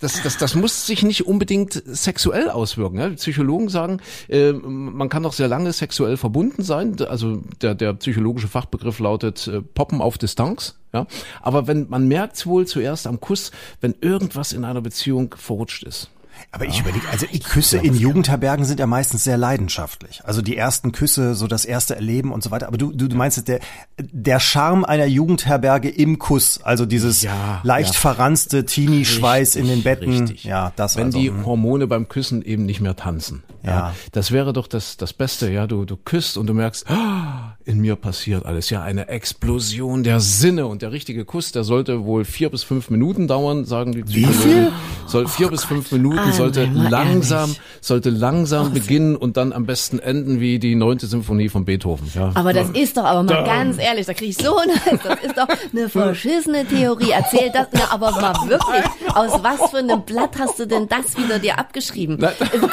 das, 0.00 0.22
das, 0.22 0.38
das 0.38 0.54
muss 0.54 0.86
sich 0.86 1.02
nicht 1.02 1.26
unbedingt 1.26 1.82
sexuell 1.86 2.48
auswirken. 2.48 2.98
Ja? 2.98 3.10
Psychologen 3.10 3.68
sagen, 3.68 4.00
äh, 4.28 4.52
man 4.52 5.08
kann 5.08 5.22
doch 5.22 5.32
sehr 5.32 5.48
lange 5.48 5.72
sexuell 5.72 6.16
verbunden 6.16 6.62
sein. 6.62 6.96
Also 7.08 7.42
der, 7.60 7.74
der 7.74 7.92
psychologische 7.94 8.48
Fachbegriff 8.48 8.98
lautet 9.00 9.48
äh, 9.48 9.60
Poppen 9.60 10.00
auf 10.00 10.16
Distanz. 10.16 10.76
Ja? 10.92 11.06
Aber 11.42 11.66
wenn 11.66 11.88
man 11.88 12.08
merkt 12.08 12.46
wohl 12.46 12.66
zuerst 12.66 13.06
am 13.06 13.20
Kuss, 13.20 13.50
wenn 13.80 13.94
irgendwas 14.00 14.52
in 14.52 14.64
einer 14.64 14.80
Beziehung 14.80 15.34
verrutscht 15.36 15.82
ist. 15.82 16.10
Aber 16.52 16.64
ich 16.64 16.80
überlege, 16.80 17.08
also 17.10 17.26
die 17.26 17.40
Küsse 17.40 17.78
in 17.78 17.94
Jugendherbergen 17.94 18.64
sind 18.64 18.80
ja 18.80 18.86
meistens 18.86 19.24
sehr 19.24 19.36
leidenschaftlich. 19.36 20.22
Also 20.24 20.42
die 20.42 20.56
ersten 20.56 20.92
Küsse, 20.92 21.34
so 21.34 21.46
das 21.46 21.64
erste 21.64 21.96
Erleben 21.96 22.32
und 22.32 22.42
so 22.42 22.50
weiter. 22.50 22.66
Aber 22.68 22.78
du, 22.78 22.92
du, 22.92 23.08
du 23.08 23.16
meinst, 23.16 23.46
der, 23.48 23.60
der 23.98 24.40
Charme 24.40 24.84
einer 24.84 25.06
Jugendherberge 25.06 25.88
im 25.88 26.18
Kuss, 26.18 26.60
also 26.62 26.86
dieses 26.86 27.22
Ja, 27.22 27.60
leicht 27.62 27.94
ja. 27.94 28.00
verranste 28.00 28.64
Teenie-Schweiß 28.64 29.56
in 29.56 29.66
den 29.66 29.82
Betten. 29.82 30.10
Richtig. 30.10 30.44
Ja, 30.44 30.72
das 30.76 30.96
Wenn 30.96 31.06
also. 31.06 31.18
die 31.18 31.28
hm. 31.28 31.44
Hormone 31.44 31.86
beim 31.86 32.08
Küssen 32.08 32.42
eben 32.42 32.66
nicht 32.66 32.80
mehr 32.80 32.96
tanzen. 32.96 33.42
Ja. 33.62 33.70
Ja. 33.70 33.94
Das 34.12 34.30
wäre 34.30 34.52
doch 34.52 34.68
das, 34.68 34.96
das 34.96 35.12
Beste. 35.12 35.50
Ja, 35.50 35.66
du, 35.66 35.84
du 35.84 35.96
küsst 35.96 36.36
und 36.36 36.46
du 36.46 36.54
merkst, 36.54 36.88
ah, 36.88 37.56
in 37.64 37.80
mir 37.80 37.96
passiert 37.96 38.46
alles. 38.46 38.70
Ja, 38.70 38.82
eine 38.82 39.08
Explosion 39.08 40.04
der 40.04 40.20
Sinne. 40.20 40.66
Und 40.66 40.82
der 40.82 40.92
richtige 40.92 41.24
Kuss, 41.24 41.52
der 41.52 41.64
sollte 41.64 42.04
wohl 42.04 42.24
vier 42.24 42.48
bis 42.48 42.62
fünf 42.62 42.90
Minuten 42.90 43.26
dauern, 43.26 43.64
sagen 43.64 43.92
die 43.92 44.02
Psychologen. 44.02 44.40
viel? 44.40 44.72
Soll 45.06 45.26
vier 45.28 45.48
bis 45.48 45.64
fünf 45.64 45.90
Minuten, 45.92 46.25
Ah, 46.28 46.32
sollte 46.32 46.64
langsam, 46.64 47.40
ehrlich. 47.50 47.60
sollte 47.80 48.10
langsam 48.10 48.72
beginnen 48.72 49.16
und 49.16 49.36
dann 49.36 49.52
am 49.52 49.66
besten 49.66 49.98
enden 49.98 50.40
wie 50.40 50.58
die 50.58 50.74
neunte 50.74 51.06
Symphonie 51.06 51.48
von 51.48 51.64
Beethoven. 51.64 52.10
Ja. 52.14 52.30
Aber 52.34 52.52
das 52.52 52.70
ist 52.70 52.96
doch, 52.96 53.04
aber 53.04 53.22
mal 53.22 53.44
ganz 53.44 53.78
ehrlich, 53.78 54.06
da 54.06 54.14
krieg 54.14 54.30
ich 54.30 54.36
so 54.36 54.56
ein 54.56 54.70
Hals. 54.70 55.00
Das 55.02 55.20
ist 55.22 55.36
doch 55.38 55.48
eine 55.72 55.88
verschissene 55.90 56.64
Theorie. 56.66 57.10
Erzähl 57.10 57.50
das, 57.52 57.68
na, 57.72 57.90
aber 57.90 58.10
mal 58.12 58.34
wirklich, 58.48 58.84
aus 59.14 59.40
was 59.42 59.70
für 59.70 59.78
einem 59.78 60.02
Blatt 60.02 60.30
hast 60.38 60.58
du 60.58 60.66
denn 60.66 60.88
das 60.88 61.16
wieder 61.16 61.38
dir 61.38 61.58
abgeschrieben? 61.58 62.16
Na- 62.20 62.32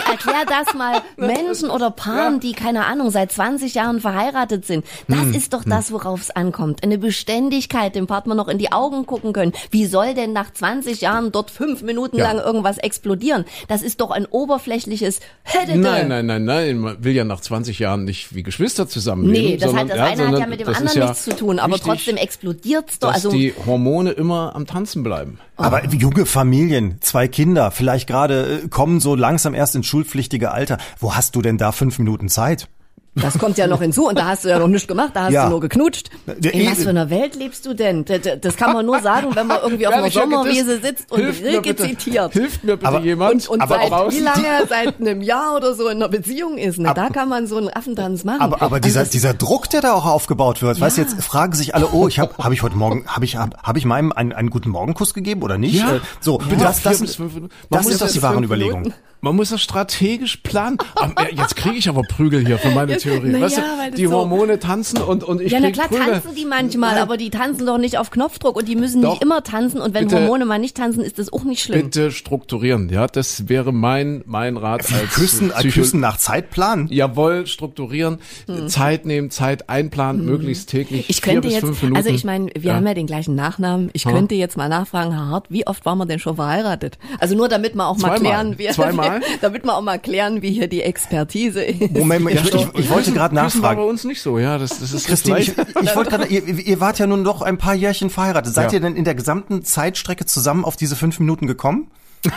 Erklär 0.10 0.46
das 0.48 0.74
mal 0.74 1.02
Menschen 1.18 1.70
oder 1.70 1.92
Paaren, 1.92 2.40
die, 2.40 2.54
keine 2.54 2.86
Ahnung, 2.86 3.10
seit 3.12 3.32
20 3.32 3.74
Jahren 3.76 4.00
verheiratet 4.00 4.66
sind. 4.66 4.86
Das 5.08 5.20
Hm, 5.20 5.34
ist 5.34 5.54
doch 5.54 5.64
das, 5.66 5.92
worauf 5.92 6.22
es 6.22 6.32
ankommt. 6.32 6.84
Eine 6.84 6.98
Beständigkeit, 6.98 7.96
dem 7.96 8.08
Partner 8.08 8.36
noch 8.36 8.48
in 8.48 8.58
die 8.58 8.72
Augen 8.72 9.06
gucken 9.06 9.34
können. 9.34 9.54
Wie 9.72 9.86
soll 9.86 10.14
denn 10.14 10.34
nach 10.34 10.52
20 10.52 11.02
Jahren 11.02 11.32
dort 11.32 11.52
fünf 11.52 11.82
Minuten 11.82 12.18
Ja. 12.18 12.32
lang 12.32 12.44
irgendwas 12.44 12.78
explodieren? 12.78 13.43
Das 13.68 13.82
ist 13.82 14.02
doch 14.02 14.12
ein 14.12 14.26
oberflächliches 14.26 15.20
Nein, 15.68 16.08
nein, 16.08 16.26
nein, 16.26 16.46
nein. 16.46 16.78
Man 16.78 17.04
will 17.04 17.14
ja 17.14 17.24
nach 17.24 17.42
20 17.42 17.80
Jahren 17.80 18.06
nicht 18.06 18.34
wie 18.34 18.44
Geschwister 18.44 18.88
zusammenleben. 18.88 19.52
Nee, 19.52 19.58
das, 19.58 19.70
sondern, 19.70 19.90
hat, 19.90 19.98
das 19.98 20.00
eine 20.00 20.10
hat 20.10 20.18
sondern 20.18 20.42
ja 20.42 20.48
mit 20.48 20.60
dem 20.60 20.68
anderen 20.68 20.98
ja 20.98 21.06
nichts 21.06 21.24
zu 21.24 21.36
tun, 21.36 21.60
aber 21.60 21.74
wichtig, 21.74 21.88
trotzdem 21.88 22.18
explodiert's 22.18 23.00
doch. 23.00 23.10
Dass 23.10 23.26
Also 23.26 23.32
die 23.32 23.54
Hormone 23.66 24.12
immer 24.12 24.56
am 24.56 24.66
Tanzen 24.66 25.04
bleiben. 25.04 25.40
Aber 25.56 25.86
junge 25.86 26.26
Familien, 26.26 26.98
zwei 27.02 27.28
Kinder, 27.28 27.72
vielleicht 27.72 28.08
gerade 28.08 28.62
äh, 28.64 28.68
kommen 28.68 29.00
so 29.00 29.16
langsam 29.16 29.54
erst 29.54 29.76
ins 29.76 29.86
schulpflichtige 29.86 30.52
Alter. 30.52 30.78
Wo 31.00 31.16
hast 31.16 31.36
du 31.36 31.42
denn 31.42 31.58
da 31.58 31.72
fünf 31.72 32.00
Minuten 32.00 32.30
Zeit? 32.30 32.68
Das 33.16 33.38
kommt 33.38 33.58
ja 33.60 33.68
noch 33.68 33.82
hinzu 33.82 34.08
und 34.08 34.18
da 34.18 34.26
hast 34.26 34.44
du 34.44 34.50
ja 34.50 34.58
noch 34.58 34.68
nichts 34.68 34.88
gemacht, 34.88 35.12
da 35.14 35.26
hast 35.26 35.34
Ja. 35.34 35.46
du 35.46 35.52
nur 35.52 35.60
geknutscht. 35.60 36.10
Ja, 36.26 36.34
In 36.52 36.66
was 36.66 36.74
eben. 36.74 36.84
für 36.84 36.90
einer 36.90 37.10
Welt 37.10 37.36
lebst 37.36 37.66
du 37.66 37.74
denn? 37.76 38.06
Das, 38.06 38.22
das 38.42 38.58
kann 38.58 38.74
man 38.74 38.86
nur 38.86 39.00
sagen, 39.02 39.36
wenn 39.36 39.46
man 39.48 39.60
irgendwie 39.62 39.86
auf 39.88 39.94
einer 39.94 40.10
Sommerwiese 40.10 40.80
sitzt 40.82 41.12
und 41.12 41.22
Rilke 41.22 41.76
zitiert. 41.76 42.34
Hilft 42.34 42.64
mir 42.64 42.76
bitte 42.78 42.88
Aber- 42.88 43.02
jemand. 43.02 43.48
Und, 43.48 43.48
und 43.50 43.62
Aber 43.62 43.76
seit 43.76 43.92
draußen- 43.92 44.12
wie 44.12 44.20
lange? 44.20 44.68
Seit 44.68 45.00
einem 45.00 45.22
Jahr 45.22 45.56
oder 45.56 45.74
so 45.76 45.88
in 45.90 45.98
einer 45.98 46.10
Beziehung 46.10 46.58
ist. 46.58 46.80
Ne? 46.80 46.92
Da 46.96 47.10
kann 47.10 47.30
man 47.30 47.46
so 47.48 47.58
einen 47.58 47.70
Affentanz 47.70 48.24
machen. 48.24 48.42
Aber, 48.42 48.62
aber 48.62 48.80
dieser, 48.80 49.02
das- 49.02 49.10
dieser 49.10 49.34
Druck, 49.34 49.70
der 49.70 49.82
da 49.82 49.94
auch 49.94 50.06
aufgebaut 50.06 50.62
wird, 50.62 50.80
weißt 50.82 50.98
du, 50.98 51.02
jetzt 51.02 51.24
fragen 51.24 51.54
sich 51.54 51.76
alle, 51.76 51.90
oh, 51.92 52.08
ich 52.08 52.20
habe 52.20 52.34
hab 52.38 52.52
ich 52.52 52.64
heute 52.64 52.76
Morgen, 52.78 53.06
habe 53.08 53.26
ich, 53.26 53.36
hab, 53.36 53.62
hab 53.62 53.78
ich 53.78 53.86
meinem 53.86 54.12
einen, 54.12 54.34
einen 54.34 54.50
guten 54.50 54.70
Morgenkuss 54.70 55.14
gegeben 55.14 55.44
oder 55.44 55.58
nicht? 55.58 55.76
Ja. 55.76 55.98
Äh, 55.98 56.00
so, 56.20 56.40
Bitte 56.40 56.64
das, 56.64 56.82
das, 56.82 57.00
das 57.00 57.20
muss 57.20 57.32
ist 57.32 58.02
doch 58.02 58.06
das 58.08 58.14
die 58.14 58.22
wahren 58.24 58.36
fünf 58.36 58.46
Überlegungen. 58.46 58.82
Minuten. 58.84 59.00
Man 59.22 59.38
muss 59.38 59.52
das 59.52 59.62
strategisch 59.62 60.38
planen. 60.38 60.78
Äh, 61.16 61.34
Jetzt 61.36 61.56
kriege 61.56 61.76
ich 61.78 61.88
aber 61.88 62.02
Prügel 62.02 62.46
hier 62.46 62.58
für 62.58 62.72
meine 62.72 62.98
Theorie. 63.04 63.30
na 63.32 63.42
weißt 63.42 63.58
ja, 63.58 63.64
du, 63.90 63.96
die 63.96 64.06
so- 64.06 64.12
Hormone 64.14 64.60
tanzen 64.60 65.02
und, 65.02 65.24
und 65.24 65.42
ich 65.42 65.52
ja, 65.52 65.60
na 65.60 65.72
klar 65.72 65.88
Prügel. 65.88 66.06
tanzen 66.06 66.36
die 66.36 66.46
manchmal, 66.46 66.98
aber 66.98 67.18
die 67.18 67.30
tanzen 67.30 67.66
doch 67.66 67.78
nicht 67.78 67.98
auf 67.98 68.12
Knopfdruck 68.12 68.56
und 68.56 68.68
die 68.68 68.76
müssen 68.76 69.02
Doch. 69.02 69.12
nicht 69.14 69.24
immer 69.24 69.44
tanzen 69.44 69.82
und 69.82 69.94
wenn 69.94 70.08
Bitte. 70.08 70.22
Hormone 70.22 70.46
mal 70.46 70.60
nicht 70.60 70.78
tanzen, 70.78 71.02
ist 71.04 71.20
das 71.20 71.32
auch 71.32 71.44
nicht 71.44 71.62
schlimm. 71.62 71.84
Bitte 71.84 72.12
strukturieren. 72.12 72.90
Ja, 72.90 73.08
das 73.08 73.50
wäre 73.50 73.72
mein, 73.74 74.24
mein 74.26 74.58
Rat 74.58 74.82
als 74.94 75.14
Küssen, 75.14 75.52
Psycho- 75.52 75.74
Küssen 75.74 76.00
nach 76.00 76.18
Zeitplan? 76.18 76.88
Jawohl, 76.90 77.46
strukturieren, 77.48 78.18
Zeit 78.68 79.06
nehmen, 79.06 79.30
Zeit 79.32 79.70
einplanen, 79.70 80.26
möglichst 80.26 80.70
täglich 80.70 81.02
Hm. 81.02 81.06
Ich 81.10 81.22
vier 81.22 81.34
könnte 81.34 81.48
bis 81.48 81.54
jetzt, 81.56 81.66
fünf 81.66 81.82
Minuten. 81.82 81.98
also 81.98 82.10
ich 82.10 82.24
meine, 82.24 82.48
wir 82.58 82.72
Ja. 82.72 82.76
haben 82.76 82.88
ja 82.88 82.94
den 82.94 83.08
gleichen 83.08 83.36
Nachnamen. 83.36 83.90
Ich 83.94 84.04
könnte 84.06 84.36
jetzt 84.36 84.58
mal 84.58 84.70
nachfragen, 84.70 85.12
Herr 85.12 85.28
Hart, 85.30 85.46
wie 85.50 85.68
oft 85.68 85.86
waren 85.86 85.98
wir 85.98 86.06
denn 86.06 86.20
schon 86.20 86.36
verheiratet? 86.36 86.98
Also 87.20 87.36
nur 87.36 87.50
damit 87.50 87.76
wir 87.76 87.88
auch 87.88 87.98
mal 87.98 88.16
Zweimal. 88.18 88.20
klären, 88.20 88.60
wie, 88.60 88.68
Zweimal? 88.70 89.22
damit 89.42 89.64
wir 89.66 89.76
auch 89.78 89.82
mal 89.82 90.00
klären, 90.00 90.42
wie 90.42 90.52
hier 90.52 90.68
die 90.68 90.82
Expertise 90.82 91.64
ist. 91.64 91.92
Moment, 91.92 92.30
ich, 92.30 92.40
ich, 92.44 92.54
ich, 92.54 92.68
ich 92.76 92.90
wollte 92.94 93.12
gerade 93.12 93.36
Küssen 93.36 93.62
war 93.62 93.70
bei 93.70 93.76
nachfragen. 93.76 93.90
uns 93.90 94.04
nicht 94.04 94.22
so, 94.22 94.40
ja, 94.40 94.58
das, 94.58 94.80
das 94.80 94.94
ist 94.94 95.08
Christine, 95.08 95.40
ich, 95.40 95.50
ich 95.82 95.96
wollte 95.96 96.10
gerade, 96.12 96.26
ihr, 96.28 96.44
ihr 96.48 96.80
wart 96.80 97.00
ja 97.00 97.08
nun 97.08 97.24
doch 97.24 97.42
ein 97.42 97.58
paar 97.58 97.74
Jährchen 97.74 98.10
verheiratet. 98.10 98.54
Seid 98.54 98.72
Ja. 98.72 98.78
ihr 98.78 98.80
denn 98.82 98.96
in 98.96 99.04
der 99.04 99.16
gesamten 99.16 99.64
Zeitstrecke 99.64 100.26
zusammen 100.26 100.66
auf 100.66 100.76
diese 100.76 100.96
fünf 100.96 101.20
Minuten 101.20 101.48
gekommen? 101.48 101.92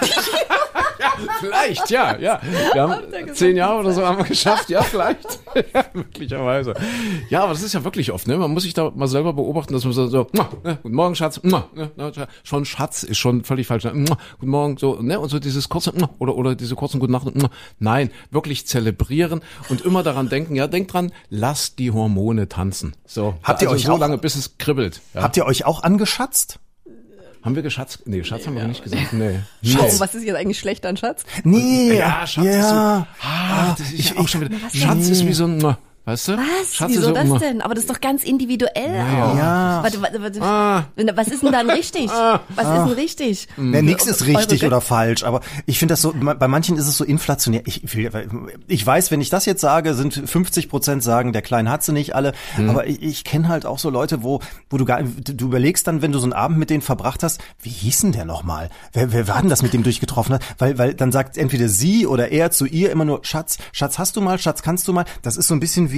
Vielleicht, 1.40 1.90
ja, 1.90 2.16
ja. 2.18 2.40
Wir 2.72 2.82
haben 2.82 3.34
zehn 3.34 3.56
Jahre 3.56 3.80
oder 3.80 3.92
so 3.92 4.04
haben 4.06 4.18
wir 4.18 4.24
geschafft, 4.24 4.68
ja, 4.70 4.82
vielleicht. 4.82 5.26
ja, 5.74 5.84
möglicherweise. 5.92 6.74
Ja, 7.28 7.42
aber 7.44 7.52
das 7.52 7.62
ist 7.62 7.72
ja 7.72 7.84
wirklich 7.84 8.12
oft, 8.12 8.26
ne? 8.28 8.36
Man 8.36 8.50
muss 8.52 8.62
sich 8.64 8.74
da 8.74 8.90
mal 8.94 9.08
selber 9.08 9.32
beobachten, 9.32 9.72
dass 9.72 9.84
man 9.84 9.92
so, 9.92 10.06
so 10.08 10.26
"Mua, 10.32 10.48
ne, 10.64 10.78
guten 10.82 10.94
Morgen, 10.94 11.14
Schatz, 11.14 11.40
ne, 11.42 11.64
schon 12.44 12.64
Schatz 12.64 13.02
ist 13.02 13.18
schon 13.18 13.44
völlig 13.44 13.66
falsch. 13.66 13.84
Ne? 13.84 14.04
Guten 14.38 14.50
Morgen, 14.50 14.76
so, 14.78 15.00
ne? 15.00 15.18
Und 15.20 15.28
so 15.28 15.38
dieses 15.38 15.68
kurze 15.68 15.92
oder 16.18 16.34
oder 16.36 16.54
diese 16.54 16.74
kurzen 16.74 17.00
Guten 17.00 17.12
Nacht. 17.12 17.26
Nein, 17.78 18.10
wirklich 18.30 18.66
zelebrieren 18.66 19.40
und 19.68 19.80
immer 19.82 20.02
daran 20.02 20.28
denken, 20.28 20.54
ja, 20.56 20.66
denk 20.66 20.88
dran, 20.88 21.12
lass 21.28 21.76
die 21.76 21.90
Hormone 21.90 22.48
tanzen. 22.48 22.94
So. 23.06 23.34
Habt 23.42 23.62
ihr 23.62 23.68
also 23.68 23.76
euch 23.80 23.86
so 23.86 23.92
auch- 23.94 23.98
lange, 23.98 24.18
bis 24.18 24.34
es 24.36 24.58
kribbelt. 24.58 25.00
Ja. 25.14 25.22
Habt 25.22 25.36
ihr 25.36 25.46
euch 25.46 25.64
auch 25.64 25.82
angeschatzt? 25.82 26.58
Haben 27.46 27.54
wir 27.54 27.62
geschatzt? 27.62 28.00
Nee, 28.04 28.24
Schatz 28.24 28.46
haben 28.46 28.56
wir 28.56 28.66
nicht 28.66 28.82
gesagt. 28.82 29.12
Nee. 29.12 29.38
Oh, 29.78 29.82
nee. 29.82 30.00
was 30.00 30.14
ist 30.14 30.24
jetzt 30.24 30.36
eigentlich 30.36 30.58
schlecht 30.58 30.84
an 30.84 30.96
Schatz? 30.96 31.24
Nee. 31.44 31.96
Ja, 31.96 32.26
Schatz 32.26 32.44
ist 32.44 32.68
so. 32.68 32.74
Ah, 32.74 33.74
das 33.78 33.92
ist 33.92 34.10
ja 34.10 34.20
auch 34.20 34.28
schon 34.28 34.42
wieder. 34.42 34.56
Schatz 34.72 35.08
ist 35.08 35.26
wie 35.26 35.32
so 35.32 35.46
ein, 35.46 35.76
weißt 36.06 36.28
du? 36.28 36.36
Was? 36.38 36.74
Schatz 36.74 36.88
Wieso 36.90 37.00
ist 37.00 37.06
so, 37.08 37.12
das 37.12 37.26
Mua. 37.26 37.38
denn? 37.38 37.60
Aber 37.60 37.74
das 37.74 37.84
ist 37.84 37.90
doch 37.90 38.00
ganz 38.00 38.24
individuell 38.24 38.94
Ja. 38.96 39.24
auch. 39.24 39.36
Ja. 39.36 39.80
Warte, 39.82 40.00
warte, 40.00 40.22
warte. 40.22 40.40
Ah. 40.42 40.84
Was 41.14 41.28
ist 41.28 41.42
denn 41.42 41.52
dann 41.52 41.68
richtig? 41.68 42.08
Was 42.08 42.38
ist 42.78 42.84
denn 42.86 42.92
richtig? 42.92 43.48
Ja, 43.58 43.82
nix 43.82 44.06
ist 44.06 44.22
Eure 44.22 44.38
richtig 44.38 44.64
oder 44.64 44.80
falsch, 44.80 45.24
aber 45.24 45.40
ich 45.66 45.78
finde 45.78 45.92
das 45.92 46.00
so, 46.02 46.14
bei 46.14 46.48
manchen 46.48 46.76
ist 46.78 46.86
es 46.86 46.96
so 46.96 47.04
inflationär. 47.04 47.62
Ich, 47.66 47.82
ich 48.68 48.86
weiß, 48.86 49.10
wenn 49.10 49.20
ich 49.20 49.28
das 49.30 49.44
jetzt 49.44 49.60
sage, 49.60 49.94
sind 49.94 50.14
50 50.14 50.68
Prozent 50.68 51.02
sagen, 51.02 51.32
der 51.32 51.42
Klein 51.42 51.68
hat 51.68 51.82
sie 51.82 51.92
nicht 51.92 52.14
alle, 52.14 52.32
aber 52.68 52.86
ich, 52.86 53.02
ich 53.02 53.24
kenne 53.24 53.48
halt 53.48 53.66
auch 53.66 53.78
so 53.78 53.90
Leute, 53.90 54.22
wo, 54.22 54.40
wo 54.70 54.76
du 54.76 54.84
gar, 54.84 55.02
du 55.02 55.46
überlegst 55.46 55.86
dann, 55.86 56.02
wenn 56.02 56.12
du 56.12 56.18
so 56.18 56.24
einen 56.26 56.32
Abend 56.32 56.58
mit 56.58 56.70
denen 56.70 56.82
verbracht 56.82 57.22
hast, 57.22 57.40
wie 57.62 57.70
hieß 57.70 58.00
denn 58.02 58.12
der 58.12 58.24
nochmal? 58.24 58.70
Wer, 58.92 59.12
wer 59.12 59.26
war 59.28 59.40
denn 59.40 59.50
das 59.50 59.62
mit 59.62 59.72
dem 59.72 59.82
durchgetroffen 59.82 60.34
hat? 60.34 60.42
Weil, 60.58 60.78
weil 60.78 60.94
dann 60.94 61.10
sagt 61.12 61.36
entweder 61.36 61.68
sie 61.68 62.06
oder 62.06 62.30
er 62.30 62.50
zu 62.52 62.64
ihr 62.66 62.90
immer 62.92 63.04
nur, 63.04 63.20
Schatz, 63.24 63.58
Schatz 63.72 63.98
hast 63.98 64.16
du 64.16 64.20
mal, 64.20 64.38
Schatz 64.38 64.62
kannst 64.62 64.86
du 64.86 64.92
mal. 64.92 65.04
Das 65.22 65.36
ist 65.36 65.48
so 65.48 65.54
ein 65.54 65.60
bisschen 65.60 65.90
wie, 65.90 65.95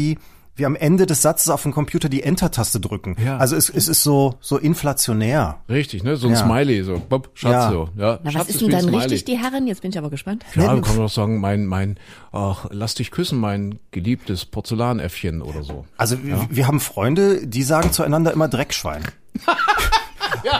wie 0.56 0.66
am 0.66 0.74
Ende 0.74 1.06
des 1.06 1.22
Satzes 1.22 1.50
auf 1.50 1.62
dem 1.62 1.70
Computer 1.72 2.08
die 2.08 2.24
Enter-Taste 2.24 2.80
drücken. 2.80 3.14
Ja. 3.24 3.36
Also 3.38 3.54
es, 3.54 3.70
es 3.70 3.86
ist 3.86 4.02
so, 4.02 4.34
so 4.40 4.58
inflationär. 4.58 5.60
Richtig, 5.68 6.02
ne? 6.02 6.16
So 6.16 6.26
ein 6.26 6.32
Ja. 6.34 6.44
Smiley, 6.44 6.82
so, 6.82 7.00
Bob, 7.08 7.30
Schatz, 7.34 7.52
Ja. 7.52 7.70
so. 7.70 7.88
Ja, 7.96 8.18
Na, 8.24 8.30
Schatz 8.32 8.40
was 8.40 8.48
ist 8.50 8.60
denn 8.62 8.70
dann 8.70 8.80
Smiley. 8.80 8.98
richtig, 8.98 9.24
die 9.26 9.38
Herren? 9.38 9.68
Jetzt 9.68 9.82
bin 9.82 9.92
ich 9.92 9.98
aber 9.98 10.10
gespannt. 10.10 10.44
Ja, 10.56 10.62
dann 10.66 10.82
kann 10.82 10.96
man 10.96 11.06
doch 11.06 11.12
sagen, 11.12 11.38
mein, 11.38 11.64
mein, 11.66 11.96
ach, 12.32 12.66
lass 12.72 12.94
dich 12.96 13.12
küssen, 13.12 13.38
mein 13.38 13.78
geliebtes 13.92 14.46
Porzellanäffchen 14.46 15.42
oder 15.42 15.62
so. 15.62 15.84
Also 15.96 16.24
wir- 16.24 16.48
wir 16.50 16.66
haben 16.66 16.80
Freunde, 16.80 17.46
die 17.46 17.62
sagen 17.62 17.92
zueinander 17.92 18.32
immer 18.32 18.48
Dreckschwein. 18.48 19.02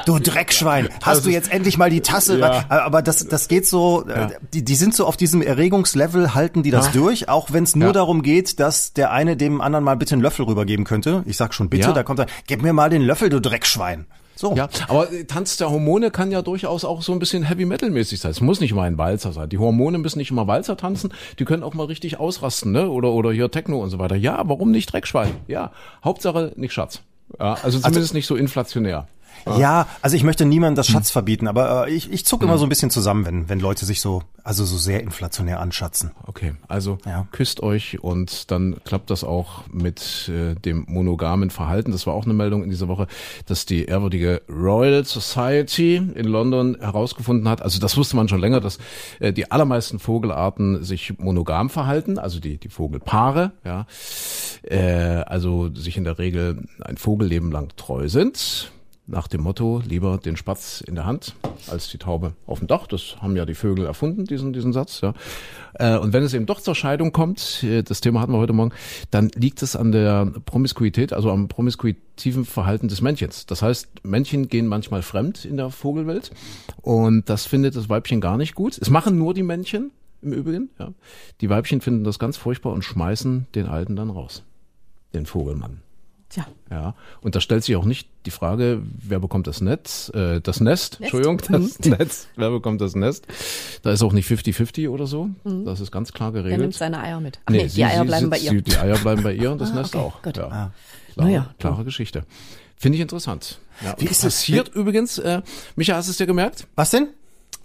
Du 0.07 0.19
Dreckschwein, 0.19 0.89
hast 1.03 1.25
du 1.27 1.31
jetzt 1.31 1.51
endlich 1.53 1.79
mal 1.79 1.91
die 1.91 2.01
Tasse? 2.01 2.39
Ja. 2.39 2.65
Aber 2.69 3.03
das, 3.03 3.27
das 3.27 3.49
geht 3.49 3.67
so, 3.67 4.07
äh, 4.09 4.29
die, 4.55 4.65
die 4.65 4.75
sind 4.75 4.95
so 4.95 5.07
auf 5.07 5.17
diesem 5.17 5.43
Erregungslevel, 5.43 6.35
halten 6.35 6.63
die 6.63 6.71
das 6.71 6.93
durch, 6.93 7.29
auch 7.29 7.53
wenn 7.53 7.65
es 7.65 7.77
nur 7.77 7.89
Ja. 7.89 7.93
darum 7.93 8.23
geht, 8.23 8.61
dass 8.61 8.93
der 8.93 9.11
eine 9.13 9.37
dem 9.37 9.61
anderen 9.61 9.85
mal 9.85 9.97
bitte 9.97 10.15
einen 10.15 10.23
Löffel 10.23 10.45
rübergeben 10.47 10.85
könnte. 10.85 11.23
Ich 11.27 11.37
sag 11.37 11.55
schon 11.55 11.69
bitte, 11.69 11.89
Ja. 11.89 11.93
da 11.93 12.03
kommt 12.03 12.21
er, 12.21 12.27
gib 12.47 12.63
mir 12.63 12.73
mal 12.73 12.91
den 12.91 13.03
Löffel, 13.03 13.29
du 13.29 13.41
Dreckschwein. 13.41 14.07
So. 14.35 14.55
Ja, 14.55 14.69
aber 14.87 15.13
äh, 15.13 15.25
Tanz 15.25 15.57
der 15.57 15.69
Hormone 15.69 16.13
kann 16.13 16.31
ja 16.31 16.43
durchaus 16.43 16.85
auch 16.85 17.03
so 17.03 17.11
ein 17.13 17.19
bisschen 17.19 17.43
Heavy 17.43 17.65
Metal 17.65 17.91
mäßig 17.91 18.21
sein. 18.21 18.31
Es 18.31 18.41
muss 18.41 18.61
nicht 18.61 18.73
mal 18.73 18.85
ein 18.85 18.97
Walzer 18.97 19.33
sein. 19.33 19.49
Die 19.49 19.59
Hormone 19.59 19.99
müssen 19.99 20.19
nicht 20.19 20.31
immer 20.31 20.47
Walzer 20.47 20.77
tanzen. 20.77 21.13
Die 21.41 21.45
können 21.45 21.65
auch 21.65 21.75
mal 21.75 21.87
richtig 21.87 22.21
ausrasten, 22.21 22.71
ne? 22.71 22.89
Oder 22.89 23.11
oder 23.11 23.33
hier 23.33 23.51
Techno 23.51 23.81
und 23.83 23.91
so 23.91 23.99
weiter. 23.99 24.15
Ja, 24.15 24.41
warum 24.45 24.71
nicht 24.71 24.93
Dreckschwein? 24.93 25.35
Ja, 25.49 25.73
Hauptsache 26.05 26.53
nicht 26.55 26.73
Schatz. 26.73 27.01
Ja, 27.41 27.59
also 27.65 27.81
zumindest 27.81 28.15
nicht 28.15 28.27
so 28.29 28.37
inflationär. 28.37 29.09
Ja, 29.59 29.87
also 30.03 30.17
ich 30.17 30.25
möchte 30.25 30.45
niemandem 30.45 30.77
das 30.77 30.89
Schatz 30.89 31.11
verbieten, 31.11 31.47
aber 31.49 31.89
äh, 31.89 31.91
ich, 31.95 32.11
ich 32.13 32.25
zucke 32.27 32.43
Hm. 32.45 32.51
immer 32.51 32.59
so 32.59 32.67
ein 32.67 32.69
bisschen 32.69 32.91
zusammen, 32.91 33.25
wenn, 33.27 33.49
wenn 33.49 33.61
Leute 33.61 33.85
sich 33.87 34.01
so, 34.01 34.23
also 34.45 34.65
so 34.65 34.77
sehr 34.77 35.03
inflationär 35.03 35.61
anschatzen. 35.61 36.11
Okay, 36.27 36.55
also 36.69 36.99
Ja. 37.07 37.27
küsst 37.33 37.63
euch 37.63 38.03
und 38.03 38.51
dann 38.51 38.77
klappt 38.85 39.11
das 39.11 39.25
auch 39.25 39.65
mit 39.73 40.29
äh, 40.29 40.55
dem 40.55 40.85
monogamen 40.89 41.51
Verhalten. 41.51 41.93
Das 41.93 42.07
war 42.07 42.15
auch 42.15 42.25
eine 42.25 42.35
Meldung 42.35 42.63
in 42.63 42.71
dieser 42.71 42.89
Woche, 42.89 43.07
dass 43.47 43.67
die 43.67 43.85
ehrwürdige 43.87 44.43
Royal 44.49 45.05
Society 45.05 45.97
in 45.97 46.27
London 46.27 46.77
herausgefunden 46.81 47.49
hat. 47.49 47.63
Also 47.63 47.79
das 47.81 47.97
wusste 47.97 48.17
man 48.17 48.29
schon 48.29 48.41
länger, 48.41 48.61
dass 48.61 48.79
äh, 49.21 49.33
die 49.33 49.51
allermeisten 49.51 49.99
Vogelarten 49.99 50.85
sich 50.85 51.19
monogam 51.19 51.71
verhalten, 51.71 52.19
also 52.19 52.41
die 52.41 52.59
die 52.59 52.69
Vogelpaare, 52.69 53.53
ja, 53.65 53.87
äh, 54.63 55.23
also 55.27 55.73
sich 55.75 55.97
in 55.97 56.05
der 56.05 56.19
Regel 56.19 56.65
ein 56.85 56.97
Vogelleben 56.97 57.51
lang 57.51 57.69
treu 57.77 58.09
sind. 58.09 58.73
Nach 59.11 59.27
dem 59.27 59.41
Motto, 59.41 59.83
lieber 59.89 60.19
den 60.19 60.37
Spatz 60.37 60.83
in 60.87 60.95
der 60.95 61.07
Hand 61.07 61.35
als 61.67 61.89
die 61.89 61.97
Taube 61.97 62.35
auf 62.47 62.59
dem 62.59 62.69
Dach. 62.69 62.87
Das 62.87 63.17
haben 63.23 63.37
ja 63.37 63.47
die 63.47 63.55
Vögel 63.55 63.87
erfunden, 63.87 64.27
diesen, 64.27 64.53
diesen 64.53 64.75
Satz. 64.75 65.01
Ja. 65.01 65.15
Äh, 65.73 65.97
Und 65.97 66.13
wenn 66.13 66.23
es 66.23 66.35
eben 66.35 66.45
doch 66.45 66.61
zur 66.61 66.75
Scheidung 66.75 67.11
kommt, 67.11 67.65
äh, 67.65 67.83
das 67.83 68.03
Thema 68.03 68.21
hatten 68.21 68.33
wir 68.33 68.39
heute 68.39 68.53
Morgen, 68.53 68.73
dann 69.11 69.31
liegt 69.35 69.63
es 69.63 69.77
an 69.77 69.93
der 69.93 70.27
Promiskuität, 70.45 71.15
also 71.15 71.31
am 71.31 71.49
promiskuitiven 71.49 72.45
Verhalten 72.45 72.89
des 72.89 73.01
Männchens. 73.01 73.47
Das 73.47 73.63
heißt, 73.63 74.05
Männchen 74.05 74.49
gehen 74.49 74.67
manchmal 74.67 75.01
fremd 75.01 75.47
in 75.47 75.57
der 75.57 75.71
Vogelwelt 75.71 76.31
und 76.83 77.31
das 77.31 77.47
findet 77.47 77.77
das 77.77 77.89
Weibchen 77.89 78.21
gar 78.21 78.37
nicht 78.37 78.55
gut. 78.55 78.77
Es 78.79 78.91
machen 78.91 79.17
nur 79.17 79.33
die 79.33 79.43
Männchen 79.43 79.91
im 80.21 80.35
Übrigen. 80.35 80.69
Ja. 80.79 80.93
Die 81.41 81.49
Weibchen 81.49 81.81
finden 81.81 82.05
das 82.05 82.19
ganz 82.19 82.37
furchtbar 82.37 82.75
und 82.75 82.85
schmeißen 82.85 83.47
den 83.55 83.69
Alten 83.69 83.97
dann 83.97 84.11
raus. 84.11 84.43
Den 85.15 85.25
Vogelmann. 85.25 85.81
Tja. 86.31 86.47
Ja, 86.71 86.95
und 87.23 87.35
da 87.37 87.41
stellt 87.41 87.65
sich 87.65 87.75
auch 87.77 87.87
nicht 87.87 88.07
die 88.27 88.31
Frage, 88.31 88.83
wer 89.03 89.19
bekommt 89.19 89.47
das 89.47 89.63
Netz, 89.63 90.11
äh, 90.15 90.41
das 90.43 90.61
Nest, 90.61 90.99
Entschuldigung, 91.01 91.39
das 91.49 91.79
Netz, 91.85 92.29
wer 92.37 92.51
bekommt 92.51 92.83
das 92.83 92.95
Nest. 92.95 93.27
Da 93.83 93.93
ist 93.93 94.03
auch 94.03 94.13
nicht 94.13 94.29
50-50 94.31 94.91
oder 94.91 95.07
so, 95.07 95.31
das 95.45 95.81
ist 95.81 95.91
ganz 95.91 96.13
klar 96.13 96.33
Der 96.33 96.43
nimmt 96.43 96.51
geregelt. 96.53 96.75
seine 96.75 97.01
Eier 97.01 97.21
mit. 97.21 97.39
Ach 97.47 97.51
nee, 97.53 97.67
sie- 97.69 97.77
die 97.77 97.85
Eier 97.85 98.03
sie 98.03 98.07
bleiben 98.09 98.29
bei 98.31 98.37
sitzt- 98.39 98.53
ihr. 98.53 98.59
Sie, 98.59 98.63
die 98.63 98.77
Eier 98.77 98.99
bleiben 98.99 99.23
bei 99.23 99.33
ihr 99.33 99.51
und 99.53 99.59
das 99.61 99.71
Ah, 99.71 99.75
Nest 99.77 99.95
okay, 99.95 100.05
auch. 100.05 100.21
gut. 100.23 100.37
Ja. 100.37 100.45
Ah. 100.49 100.71
Klare, 101.15 101.29
Naja, 101.31 101.55
klare 101.59 101.85
Geschichte. 101.85 102.25
Finde 102.77 102.97
ich 102.97 103.03
interessant. 103.03 103.59
Ja, 103.83 103.95
Wie 103.99 104.05
ist 104.05 104.23
das? 104.23 104.35
passiert 104.35 104.69
übrigens, 104.75 105.19
äh, 105.19 105.41
Micha, 105.77 105.95
hast 105.95 106.09
du 106.09 106.11
es 106.13 106.19
dir 106.19 106.27
gemerkt? 106.27 106.67
Was 106.77 106.91
denn? 106.91 107.09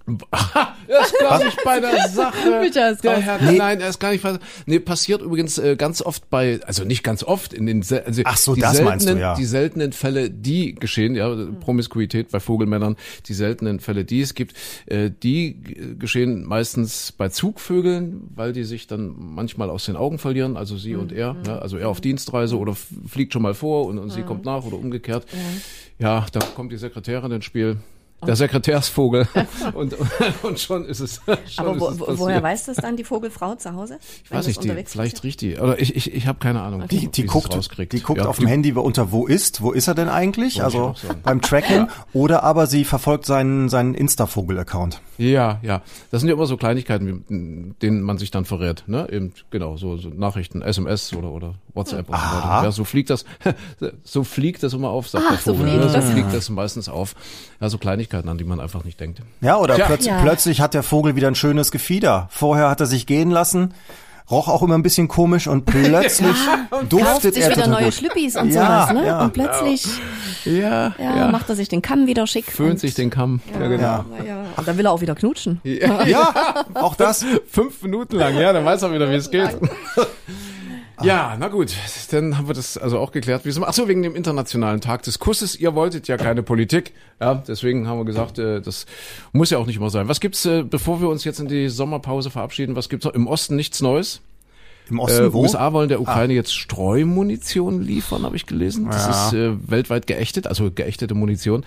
Das 0.06 1.08
ist 1.12 1.20
gar 1.20 1.44
nicht 1.44 1.64
bei 1.64 1.80
der 1.80 2.10
Sache. 2.10 2.60
Micha 2.62 2.94
der. 2.94 3.22
Herr, 3.22 3.52
Nein, 3.52 3.80
er 3.80 3.88
ist 3.88 4.00
gar 4.02 4.12
nicht 4.12 4.22
bei, 4.22 4.38
Nee, 4.66 4.80
passiert 4.80 5.22
übrigens 5.22 5.58
äh, 5.58 5.78
ganz 5.78 6.02
oft 6.02 6.30
bei, 6.30 6.60
also 6.66 6.84
nicht 6.84 7.04
ganz 7.04 7.24
oft, 7.24 7.54
in 7.54 7.66
den 7.66 7.78
also 7.80 8.22
Ach 8.26 8.36
so, 8.36 8.54
die 8.54 8.62
das 8.62 8.72
seltenen, 8.72 8.90
meinst 8.90 9.10
du, 9.10 9.18
ja. 9.18 9.36
Die 9.36 9.46
seltenen 9.46 9.94
Fälle, 9.94 10.30
die 10.30 10.76
geschehen, 10.76 11.16
ja, 11.16 11.34
Promiskuität 11.62 12.32
bei 12.32 12.42
Vogelmännern, 12.42 12.98
die 13.28 13.34
seltenen 13.34 13.80
Fälle, 13.80 14.04
die 14.04 14.20
es 14.20 14.34
gibt, 14.34 14.56
äh, 14.88 15.10
die 15.10 15.96
geschehen 15.98 16.44
meistens 16.44 17.14
bei 17.14 17.30
Zugvögeln, 17.30 18.30
weil 18.36 18.52
die 18.52 18.66
sich 18.66 18.88
dann 18.88 19.16
manchmal 19.18 19.70
aus 19.70 19.86
den 19.86 19.96
Augen 19.96 20.20
verlieren, 20.20 20.58
also 20.58 20.76
sie 20.78 20.96
und 20.96 21.14
er, 21.14 21.38
ja, 21.48 21.60
also 21.60 21.78
er 21.78 21.88
auf 21.88 22.02
Dienstreise 22.02 22.58
oder 22.58 22.76
fliegt 23.08 23.32
schon 23.32 23.42
mal 23.42 23.54
vor 23.54 23.86
und, 23.86 24.00
und 24.00 24.10
sie 24.10 24.24
kommt 24.24 24.44
nach 24.44 24.66
oder 24.66 24.78
umgekehrt. 24.78 25.26
Ja, 25.98 26.26
da 26.34 26.40
kommt 26.56 26.74
die 26.74 26.78
Sekretärin 26.78 27.32
ins 27.32 27.46
Spiel. 27.46 27.78
Der 28.26 28.36
Sekretärsvogel. 28.36 29.28
und, 29.74 29.96
und 30.44 30.60
schon 30.60 30.86
ist 30.86 31.00
es. 31.00 31.22
Schon 31.48 31.66
Aber 31.66 31.76
ist 31.76 31.82
wo, 31.82 31.88
es 31.90 32.00
wo, 32.00 32.06
passiert. 32.06 32.20
woher 32.20 32.44
weiß 32.44 32.66
das 32.66 32.78
dann 32.78 32.96
die 32.98 33.04
Vogelfrau 33.04 33.56
zu 33.56 33.74
Hause? 33.74 34.00
Ich 34.24 34.32
weiß 34.32 34.48
nicht, 34.48 34.64
die, 34.64 34.72
vielleicht 34.86 35.24
riecht 35.24 35.42
die. 35.42 35.58
Oder 35.58 35.80
ich, 35.80 35.96
ich, 35.96 36.14
ich 36.14 36.28
habe 36.28 36.40
keine 36.40 36.62
Ahnung. 36.62 36.88
Die, 36.90 37.02
wie 37.04 37.08
die 37.08 37.26
es 37.26 37.32
guckt, 37.32 37.54
die 37.92 38.02
guckt 38.02 38.20
Ja, 38.20 38.28
auf 38.28 38.38
dem 38.38 38.46
die- 38.46 38.52
Handy 38.52 38.72
unter 38.74 39.12
wo 39.12 39.26
ist, 39.28 39.62
wo 39.62 39.72
ist 39.72 39.88
er 39.88 39.96
denn 39.96 40.10
eigentlich? 40.10 40.56
Wollte 40.62 40.66
Also 40.66 40.96
beim 41.24 41.42
Tracking 41.42 41.88
oder 42.14 42.44
aber 42.44 42.68
sie 42.68 42.84
verfolgt 42.86 43.26
seinen 43.26 43.70
seinen 43.70 43.94
Insta-Vogel-Account. 43.94 45.02
Ja, 45.18 45.60
ja. 45.62 45.82
Das 46.12 46.22
sind 46.22 46.30
ja 46.30 46.36
immer 46.36 46.46
so 46.46 46.58
Kleinigkeiten, 46.58 47.08
wie- 47.30 47.74
denen 47.82 48.02
man 48.02 48.18
sich 48.18 48.32
dann 48.32 48.46
verrät. 48.46 48.84
Ne? 48.88 49.08
Eben, 49.12 49.34
genau, 49.52 49.78
so, 49.78 49.98
so 49.98 50.10
Nachrichten, 50.10 50.62
SMS 50.62 51.14
oder, 51.14 51.32
oder 51.32 51.56
WhatsApp 51.74 52.08
und 52.10 52.16
so 52.16 52.22
weiter. 52.22 52.64
Ja, 52.64 52.72
so 52.72 52.84
fliegt 52.84 53.10
das, 53.10 53.26
so 54.04 54.24
fliegt 54.24 54.62
das 54.64 54.74
immer 54.74 54.90
auf, 54.90 55.08
sagt 55.08 55.26
Ah, 55.28 55.32
der 55.32 55.40
so 55.40 55.54
Vogel. 55.56 55.70
fliegt 55.70 55.84
ne? 55.84 55.90
so 55.90 55.96
das. 55.96 56.10
fliegt 56.10 56.34
das 56.34 56.50
meistens 56.50 56.90
auf. 56.90 57.16
Ja, 57.60 57.70
so 57.70 57.78
Kleinigkeiten, 57.78 58.30
an 58.30 58.38
die 58.38 58.44
man 58.44 58.60
einfach 58.60 58.84
nicht 58.84 59.00
denkt. 59.00 59.22
Ja, 59.42 59.58
oder 59.58 59.76
plötz 59.76 60.06
Ja. 60.06 60.22
plötzlich 60.22 60.62
hat 60.62 60.74
der 60.74 60.84
Vogel 60.84 61.16
wieder 61.16 61.28
ein 61.28 61.36
schönes 61.36 61.72
Gefieder. 61.72 62.28
Vorher 62.32 62.70
hat 62.70 62.80
er 62.80 62.86
sich 62.86 63.06
gehen 63.08 63.32
lassen, 63.32 63.74
roch 64.32 64.48
auch 64.48 64.62
immer 64.64 64.76
ein 64.76 64.84
bisschen 64.84 65.08
komisch 65.08 65.48
und 65.48 65.66
plötzlich 65.66 66.36
Kauft 66.70 66.92
duftet 66.94 67.34
sich 67.34 67.44
er 67.44 67.50
wieder 67.52 67.64
total 67.64 67.70
neue 67.82 67.86
gut. 67.86 67.94
Schlüppis 67.96 68.36
und 68.38 68.52
Ja, 68.54 68.88
sowas, 68.88 69.02
ne? 69.02 69.08
ja. 69.08 69.22
und 69.24 69.34
plötzlich 69.34 69.86
Ja, 70.46 70.94
ja, 70.98 71.30
macht 71.32 71.50
er 71.50 71.56
sich 71.56 71.70
den 71.70 71.82
Kamm 71.82 72.08
wieder 72.08 72.26
schick. 72.28 72.46
Föhnt 72.52 72.80
sich 72.80 72.94
den 72.94 73.10
Kamm. 73.10 73.42
Ja, 73.60 73.68
genau. 73.68 73.84
Ja. 73.84 74.06
Ja. 74.26 74.46
Und 74.56 74.68
dann 74.68 74.78
will 74.78 74.86
er 74.86 74.92
auch 74.92 75.02
wieder 75.02 75.16
knutschen. 75.16 75.60
Ja, 75.64 76.66
auch 76.76 76.96
das. 76.96 77.26
Fünf 77.50 77.82
Minuten 77.82 78.16
lang, 78.16 78.38
ja, 78.38 78.54
dann 78.54 78.64
weiß 78.64 78.84
er 78.84 78.94
wieder, 78.94 79.10
wie 79.10 79.16
es 79.16 79.30
geht. 79.32 79.50
Ja, 81.02 81.36
na 81.40 81.48
gut, 81.48 81.76
dann 82.12 82.38
haben 82.38 82.48
wir 82.48 82.54
das 82.54 82.78
also 82.78 83.00
auch 83.00 83.12
geklärt. 83.12 83.44
Ach 83.62 83.74
so, 83.74 83.88
wegen 83.88 84.04
dem 84.04 84.16
internationalen 84.16 84.80
Tag 84.80 85.02
des 85.04 85.18
Kusses. 85.20 85.56
Ihr 85.56 85.74
wolltet 85.74 86.08
ja 86.08 86.18
keine 86.18 86.44
Politik, 86.44 86.94
ja, 87.20 87.36
deswegen 87.36 87.88
haben 87.88 87.98
wir 87.98 88.06
gesagt, 88.06 88.38
äh, 88.40 88.62
das 88.62 88.86
muss 89.32 89.50
ja 89.50 89.58
auch 89.58 89.66
nicht 89.66 89.78
immer 89.78 89.90
sein. 89.90 90.08
Was 90.08 90.20
gibt's, 90.20 90.46
äh, 90.46 90.64
bevor 90.64 91.02
wir 91.02 91.10
uns 91.10 91.24
jetzt 91.24 91.40
in 91.40 91.48
die 91.48 91.70
Sommerpause 91.70 92.30
verabschieden, 92.30 92.76
was 92.76 92.90
gibt's 92.90 93.06
noch? 93.06 93.14
Im 93.14 93.28
Osten 93.28 93.56
nichts 93.56 93.82
Neues? 93.82 94.22
Im 94.90 95.00
Osten 95.00 95.26
äh, 95.26 95.34
wo? 95.34 95.42
USA 95.42 95.74
wollen 95.74 95.90
der 95.90 96.00
Ukraine 96.02 96.34
jetzt 96.34 96.54
Streumunition 96.54 97.82
liefern, 97.82 98.24
habe 98.24 98.36
ich 98.36 98.46
gelesen. 98.46 98.88
Das 98.90 99.08
Ja. 99.08 99.28
ist 99.28 99.34
äh, 99.34 99.72
weltweit 99.72 100.08
geächtet, 100.08 100.46
also 100.48 100.70
geächtete 100.72 101.16
Munition. 101.16 101.66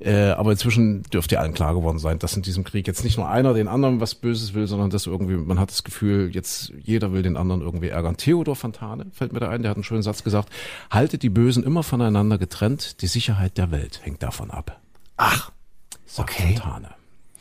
Äh, 0.00 0.30
aber 0.30 0.52
inzwischen 0.52 1.02
dürfte 1.04 1.36
ja 1.36 1.40
allen 1.40 1.54
klar 1.54 1.74
geworden 1.74 1.98
sein, 1.98 2.18
dass 2.18 2.36
in 2.36 2.42
diesem 2.42 2.64
Krieg 2.64 2.86
jetzt 2.86 3.04
nicht 3.04 3.16
nur 3.16 3.28
einer 3.28 3.54
den 3.54 3.68
anderen 3.68 4.00
was 4.00 4.14
Böses 4.14 4.54
will, 4.54 4.66
sondern 4.66 4.90
dass 4.90 5.06
irgendwie, 5.06 5.36
man 5.36 5.58
hat 5.58 5.70
das 5.70 5.84
Gefühl, 5.84 6.30
jetzt 6.34 6.72
jeder 6.82 7.12
will 7.12 7.22
den 7.22 7.36
anderen 7.36 7.60
irgendwie 7.60 7.88
ärgern. 7.88 8.16
Theodor 8.16 8.56
Fontane 8.56 9.06
fällt 9.12 9.32
mir 9.32 9.40
da 9.40 9.48
ein, 9.48 9.62
der 9.62 9.70
hat 9.70 9.76
einen 9.76 9.84
schönen 9.84 10.02
Satz 10.02 10.24
gesagt, 10.24 10.50
haltet 10.90 11.22
die 11.22 11.30
Bösen 11.30 11.64
immer 11.64 11.82
voneinander 11.82 12.38
getrennt, 12.38 13.02
die 13.02 13.06
Sicherheit 13.06 13.58
der 13.58 13.70
Welt 13.70 14.00
hängt 14.02 14.22
davon 14.22 14.50
ab. 14.50 14.80
Ach, 15.16 15.50
Sagt 16.06 16.30
Okay. 16.30 16.54
Fontane. 16.54 16.94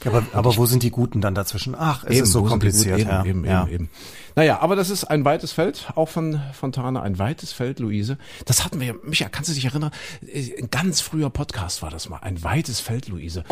Aber, 0.06 0.26
aber 0.34 0.58
wo 0.58 0.66
sind 0.66 0.84
die 0.84 0.92
Guten 0.92 1.22
dann 1.22 1.36
dazwischen? 1.36 1.76
Ach, 1.78 2.04
es 2.06 2.20
ist 2.20 2.32
so 2.32 2.44
kompliziert. 2.44 3.00
Eben, 3.00 3.10
ja. 3.10 3.26
eben, 3.26 3.46
ja. 3.46 3.64
eben, 3.64 3.74
eben. 3.74 3.90
Naja, 4.36 4.60
aber 4.62 4.76
das 4.76 4.90
ist 4.90 5.04
ein 5.04 5.26
weites 5.26 5.52
Feld, 5.52 5.92
auch 5.96 6.10
von 6.10 6.42
Fontane, 6.54 7.02
ein 7.02 7.20
weites 7.20 7.54
Feld, 7.54 7.80
Luise. 7.80 8.18
Das 8.46 8.66
hatten 8.66 8.80
wir, 8.80 8.88
ja- 8.88 8.96
Micha, 9.04 9.30
kannst 9.30 9.52
du 9.52 9.54
dich 9.54 9.66
erinnern? 9.66 9.92
Ein 10.24 10.70
ganz 10.72 11.02
früher 11.02 11.30
Podcast 11.30 11.84
war 11.84 11.92
das 11.92 12.10
mal, 12.10 12.18
ein 12.18 12.44
weites 12.44 12.80
Feld, 12.80 13.10
Luise. 13.10 13.44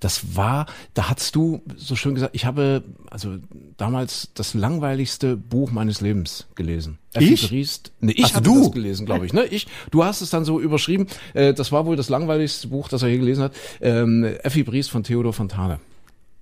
Das 0.00 0.36
war, 0.36 0.66
da 0.94 1.10
hast 1.10 1.36
du 1.36 1.60
so 1.76 1.94
schön 1.94 2.14
gesagt, 2.14 2.34
ich 2.34 2.46
habe 2.46 2.84
also 3.10 3.36
damals 3.76 4.30
das 4.34 4.54
langweiligste 4.54 5.36
Buch 5.36 5.72
meines 5.72 6.00
Lebens 6.00 6.46
gelesen. 6.54 6.98
Ich? 7.18 7.48
Briest, 7.48 7.92
nee, 8.00 8.12
ich 8.12 8.32
du? 8.32 8.62
das 8.62 8.72
gelesen, 8.72 9.04
glaube 9.04 9.26
ich. 9.26 9.32
Ne? 9.32 9.44
Ich, 9.46 9.66
du 9.90 10.04
hast 10.04 10.20
es 10.20 10.30
dann 10.30 10.44
so 10.44 10.60
überschrieben. 10.60 11.06
Äh, 11.34 11.52
das 11.52 11.72
war 11.72 11.84
wohl 11.84 11.96
das 11.96 12.08
langweiligste 12.08 12.68
Buch, 12.68 12.88
das 12.88 13.02
er 13.02 13.08
je 13.08 13.18
gelesen 13.18 13.44
hat. 13.44 13.52
Ähm, 13.80 14.24
Effi 14.42 14.62
Briest 14.62 14.90
von 14.90 15.02
Theodor 15.02 15.32
Fontane. 15.32 15.80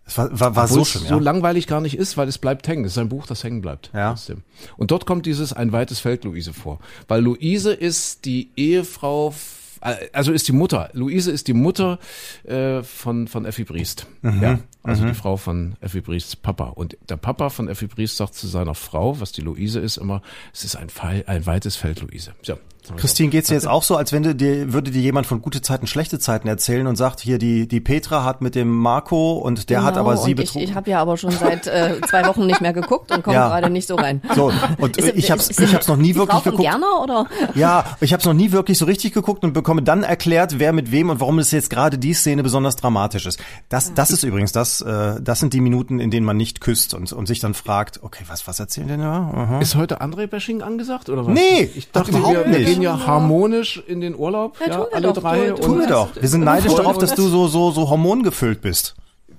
Es 0.09 0.17
war, 0.17 0.41
war, 0.41 0.57
war 0.57 0.69
so 0.69 0.87
schön, 0.87 1.03
ja. 1.03 1.09
so 1.11 1.19
langweilig 1.19 1.67
gar 1.67 1.83
nicht 1.83 1.97
ist, 1.97 2.17
weil 2.17 2.29
es 2.29 2.39
bleibt 2.39 2.67
hängen. 2.67 2.85
Es 2.87 2.93
ist 2.93 2.99
ein 2.99 3.11
Buch, 3.11 3.27
das 3.27 3.45
hängen 3.45 3.61
bleibt. 3.61 3.91
Ja. 3.93 4.11
Trotzdem. 4.11 4.43
Und 4.79 4.91
dort 4.91 5.05
kommt 5.05 5.27
dieses 5.27 5.53
ein 5.53 5.71
weites 5.71 6.01
Feld 6.01 6.25
Luise 6.25 6.55
vor. 6.55 6.81
Weil 7.09 7.23
Luise 7.23 7.75
ist 7.75 8.25
die 8.25 8.51
Ehefrau, 8.57 9.35
äh, 9.83 9.95
also 10.15 10.33
ist 10.33 10.49
die 10.49 10.53
Mutter. 10.53 10.89
Luise 10.95 11.31
ist 11.31 11.47
die 11.47 11.53
Mutter 11.53 11.99
äh, 12.45 12.83
von, 12.83 13.29
von 13.29 13.45
Effi 13.45 13.65
Briest. 13.65 14.07
Mhm. 14.23 14.43
Ja, 14.43 14.59
also 14.83 15.05
die 15.05 15.13
Frau 15.13 15.37
von 15.37 15.77
Effi 15.83 16.01
Briests 16.01 16.37
Papa. 16.37 16.69
Und 16.69 16.97
der 17.11 17.19
Papa 17.19 17.51
von 17.51 17.69
Effi 17.69 17.87
Briest 17.87 18.17
sagt 18.17 18.35
zu 18.35 18.47
seiner 18.47 18.75
Frau, 18.75 19.21
was 19.21 19.33
die 19.33 19.43
Luise 19.43 19.81
ist, 19.81 19.99
immer, 19.99 20.23
es 20.55 20.65
ist 20.65 20.77
ein, 20.77 20.89
Pfeil, 20.89 21.25
ein 21.27 21.45
weites 21.45 21.77
Feld, 21.77 22.01
Luise. 22.01 22.33
So, 22.41 22.55
Christine, 22.97 23.29
geht's 23.31 23.49
dir 23.49 23.55
jetzt 23.55 23.69
auch 23.69 23.83
so, 23.83 23.97
als 23.97 24.13
wenn 24.13 24.23
du 24.23 24.35
dir, 24.35 24.73
würde 24.73 24.91
dir 24.91 25.01
jemand 25.03 25.27
von 25.27 25.43
gute 25.43 25.61
Zeiten, 25.63 25.87
schlechte 25.87 26.19
Zeiten 26.19 26.49
erzählen 26.49 26.87
und 26.87 26.97
sagt, 26.97 27.21
hier, 27.21 27.39
die, 27.39 27.69
die 27.69 27.81
Petra 27.81 28.25
hat 28.25 28.41
mit 28.41 28.55
dem 28.55 28.69
Marco 28.69 29.33
und 29.33 29.71
der 29.71 29.83
hat 29.83 29.95
Genau, 29.95 30.07
aber 30.07 30.17
sie 30.17 30.33
und 30.35 30.41
ich, 30.41 30.47
betrogen. 30.53 30.69
ich 30.69 30.75
habe 30.75 30.91
ja 30.91 31.01
aber 31.01 31.17
schon 31.17 31.31
seit 31.31 31.67
äh, 31.67 32.01
zwei 32.09 32.27
Wochen 32.27 32.47
nicht 32.47 32.61
mehr 32.61 32.73
geguckt 32.73 33.11
und 33.13 33.23
komme 33.23 33.37
Ja. 33.37 33.49
gerade 33.49 33.71
nicht 33.71 33.87
so 33.89 33.97
rein. 33.97 34.23
So, 34.35 34.53
und 34.79 34.97
Ist- 34.97 35.15
ich 35.17 35.31
hab's, 35.31 35.49
ist- 35.49 35.61
ich 35.61 35.75
hab's 35.75 35.89
noch 35.89 35.97
nie 35.97 36.15
wirklich 36.15 36.43
geguckt. 36.43 36.63
Gerner 36.63 37.03
oder? 37.03 37.27
Ja, 37.55 37.85
ich 38.01 38.13
habe 38.13 38.21
es 38.21 38.27
noch 38.27 38.35
nie 38.35 38.53
wirklich 38.53 38.79
so 38.79 38.85
richtig 38.85 39.13
geguckt 39.13 39.45
und 39.45 39.53
bekomme 39.53 39.83
dann 39.83 40.03
erklärt, 40.03 40.59
wer 40.59 40.73
mit 40.73 40.91
wem 40.93 41.11
und 41.11 41.21
warum 41.21 41.39
es 41.39 41.51
jetzt 41.51 41.71
gerade 41.71 41.99
die 41.99 42.15
Szene 42.15 42.43
besonders 42.43 42.77
dramatisch 42.77 43.27
ist. 43.27 43.39
Das, 43.69 43.95
das 43.95 44.11
ist 44.11 44.23
übrigens 44.23 44.53
das, 44.53 44.81
äh, 44.81 45.21
das 45.21 45.41
sind 45.41 45.53
die 45.55 45.61
Minuten, 45.61 46.01
in 46.01 46.11
denen 46.11 46.27
man 46.27 46.37
nicht 46.37 46.61
küsst 46.61 46.95
und, 46.95 47.13
und 47.13 47.27
sich 47.27 47.41
dann 47.41 47.55
fragt, 47.55 48.03
okay, 48.03 48.25
was, 48.29 48.47
was 48.47 48.59
erzählen 48.61 48.89
denn 48.89 49.01
da? 49.01 49.31
Aha. 49.35 49.61
Ist 49.61 49.75
heute 49.75 50.01
André-Bashing 50.01 50.63
angesagt 50.63 51.09
oder 51.09 51.27
was? 51.27 51.33
Nee, 51.35 51.71
ich 51.75 51.91
dachte, 51.91 52.11
überhaupt 52.11 52.37
wir, 52.37 52.45
wir 52.53 52.59
nicht. 52.59 52.78
Gehen 52.81 52.99
ja 52.99 53.07
harmonisch 53.07 53.83
in 53.87 54.01
den 54.01 54.15
Urlaub, 54.17 54.57
Ja, 54.61 54.67
ja, 54.67 54.75
tun 54.77 54.87
wir 54.91 54.97
alle 54.97 55.07
doch. 55.13 55.23
drei. 55.23 55.39
Tu- 55.49 55.55
und- 55.55 55.61
tu 55.63 55.69
Tu 55.69 55.75
mir 55.75 55.87
doch. 55.87 56.09
Wir 56.21 56.29
sind 56.29 56.45
neidisch 56.45 56.75
darauf, 56.75 56.99
dass 56.99 57.15
du 57.15 57.23
so, 57.29 57.47
so, 57.49 57.71
so 57.71 57.89
hormongefüllt 57.91 58.61
bist. 58.61 58.95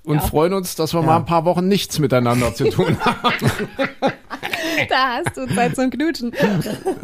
und 0.06 0.22
freuen 0.24 0.54
uns, 0.54 0.76
dass 0.76 0.94
wir 0.94 1.02
mal 1.04 1.18
ein 1.18 1.26
paar 1.26 1.46
Wochen 1.46 1.68
nichts 1.68 2.00
miteinander 2.00 2.54
zu 2.56 2.70
tun 2.70 2.98
haben. 3.06 3.34
Da 4.90 5.18
hast 5.24 5.36
du 5.38 5.46
Zeit 5.54 5.76
zum 5.76 5.90
Knutschen. 5.90 6.32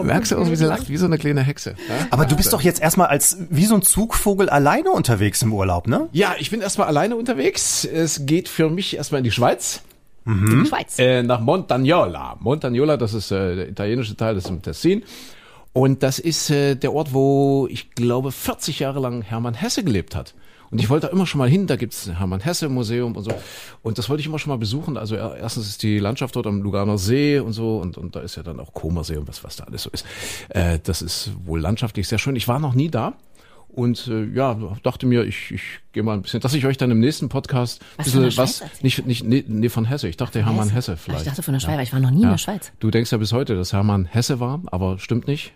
Merkst 0.02 0.32
du 0.32 0.50
wie 0.50 0.56
sie 0.56 0.66
lacht, 0.66 0.90
wie 0.90 0.98
so 0.98 1.06
eine 1.06 1.18
kleine 1.18 1.42
Hexe. 1.42 1.72
Ja? 1.88 2.08
Aber 2.10 2.26
du 2.26 2.36
bist 2.36 2.54
doch 2.54 2.62
jetzt 2.62 2.82
erstmal 2.82 3.08
als, 3.08 3.38
wie 3.50 3.66
so 3.66 3.76
ein 3.76 3.82
Zugvogel 3.82 4.50
alleine 4.50 4.92
unterwegs 4.92 5.42
im 5.42 5.54
Urlaub, 5.54 5.88
ne? 5.88 6.08
Ja, 6.14 6.36
ich 6.40 6.50
bin 6.52 6.62
erstmal 6.62 6.88
alleine 6.88 7.16
unterwegs. 7.16 7.86
Es 7.86 8.26
geht 8.26 8.50
für 8.50 8.70
mich 8.70 8.96
erstmal 8.96 9.20
in 9.20 9.24
die 9.26 9.32
Schweiz, 9.32 9.82
Die 10.26 10.66
Schweiz. 10.66 10.98
äh, 10.98 11.22
nach 11.22 11.40
Montagnola. 11.42 12.38
Montagnola, 12.40 12.98
das 12.98 13.14
ist 13.14 13.32
äh, 13.32 13.56
der 13.56 13.70
italienische 13.70 14.16
Teil, 14.16 14.36
das 14.36 14.46
ist 14.46 14.50
im 14.50 14.62
Tessin. 14.62 15.04
Und 15.76 16.04
das 16.04 16.20
ist 16.20 16.50
äh, 16.52 16.76
der 16.76 16.94
Ort, 16.94 17.14
wo 17.14 17.68
ich 17.70 17.92
glaube 17.92 18.32
40 18.32 18.80
Jahre 18.80 19.02
lang 19.02 19.22
Hermann 19.22 19.56
Hesse 19.56 19.84
gelebt 19.84 20.16
hat. 20.16 20.34
Und 20.72 20.80
ich 20.80 20.90
wollte 20.90 21.08
da 21.08 21.12
immer 21.12 21.28
schon 21.28 21.40
mal 21.40 21.50
hin, 21.50 21.68
da 21.68 21.76
gibt's 21.76 22.08
ein 22.08 22.18
Hermann 22.18 22.40
Hesse 22.40 22.70
Museum 22.70 23.14
und 23.14 23.26
so. 23.26 23.32
Und 23.84 23.98
das 23.98 24.10
wollte 24.10 24.22
ich 24.22 24.28
immer 24.28 24.40
schon 24.40 24.52
mal 24.52 24.58
besuchen. 24.58 24.96
Also 24.96 25.18
erstens 25.18 25.68
ist 25.68 25.84
die 25.84 26.00
Landschaft 26.00 26.34
dort 26.38 26.48
am 26.48 26.62
Luganer 26.62 26.98
See 26.98 27.40
und 27.40 27.52
so 27.52 27.80
und, 27.80 27.98
und 27.98 28.16
da 28.16 28.22
ist 28.22 28.38
ja 28.38 28.44
dann 28.44 28.62
auch 28.62 28.74
Co-Museum, 28.74 29.28
was, 29.28 29.44
was 29.44 29.58
da 29.58 29.66
alles 29.66 29.84
so 29.84 29.90
ist. 29.90 30.06
Äh, 30.48 30.80
das 30.82 31.02
ist 31.02 31.32
wohl 31.44 31.60
landschaftlich 31.60 32.08
sehr 32.08 32.20
schön. 32.20 32.38
Ich 32.38 32.48
war 32.48 32.60
noch 32.60 32.74
nie 32.74 32.90
da. 32.90 33.14
Und 33.68 34.08
äh, 34.08 34.24
ja, 34.34 34.58
dachte 34.82 35.06
mir, 35.06 35.26
ich, 35.26 35.52
ich 35.52 35.62
gehe 35.92 36.04
mal 36.04 36.14
ein 36.14 36.22
bisschen, 36.22 36.40
dass 36.40 36.54
ich 36.54 36.66
euch 36.66 36.78
dann 36.78 36.90
im 36.90 37.02
nächsten 37.02 37.28
Podcast 37.28 37.82
ein 37.82 37.86
Was 37.98 38.06
bisschen 38.06 38.38
was, 38.38 38.58
Schweiz 38.60 38.82
nicht, 38.82 39.06
nicht, 39.06 39.26
nee, 39.26 39.44
nee, 39.46 39.68
von 39.68 39.84
Hesse. 39.84 40.08
Ich 40.08 40.16
dachte 40.16 40.46
Hermann 40.46 40.70
Hesse 40.70 40.96
vielleicht. 40.96 41.24
Ich 41.24 41.28
dachte 41.28 41.44
von 41.44 41.54
der 41.54 41.60
Schweiz, 41.60 41.74
aber 41.74 41.84
ich 41.84 41.92
war 41.92 42.00
noch 42.00 42.12
nie 42.12 42.24
in 42.24 42.30
der 42.30 42.38
Schweiz. 42.38 42.72
Du 42.80 42.90
denkst 42.92 43.12
ja 43.12 43.18
bis 43.18 43.34
heute, 43.34 43.58
dass 43.58 43.74
Hermann 43.74 44.06
Hesse 44.06 44.40
war, 44.40 44.62
aber 44.68 45.00
stimmt 45.00 45.28
nicht. 45.28 45.52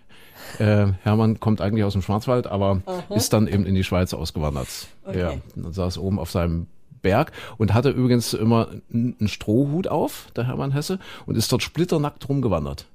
Äh, 0.58 0.94
Hermann 1.04 1.40
kommt 1.40 1.62
eigentlich 1.62 1.84
aus 1.84 1.94
dem 1.94 2.02
Schwarzwald, 2.02 2.48
aber 2.48 2.82
ist 3.10 3.34
dann 3.34 3.48
eben 3.48 3.66
in 3.66 3.76
die 3.76 3.84
Schweiz 3.84 4.14
ausgewandert. 4.14 4.88
Ja, 5.14 5.34
und 5.56 5.74
saß 5.74 5.98
oben 5.98 6.20
auf 6.20 6.32
seinem 6.32 6.68
Berg 7.02 7.32
und 7.58 7.74
hatte 7.74 7.90
übrigens 7.90 8.34
immer 8.34 8.70
einen 8.94 9.28
Strohhut 9.28 9.88
auf, 9.88 10.28
der 10.36 10.48
Hermann 10.48 10.72
Hesse, 10.72 11.00
und 11.26 11.38
ist 11.38 11.52
dort 11.52 11.64
splitternackt 11.64 12.28
rumgewandert. 12.28 12.86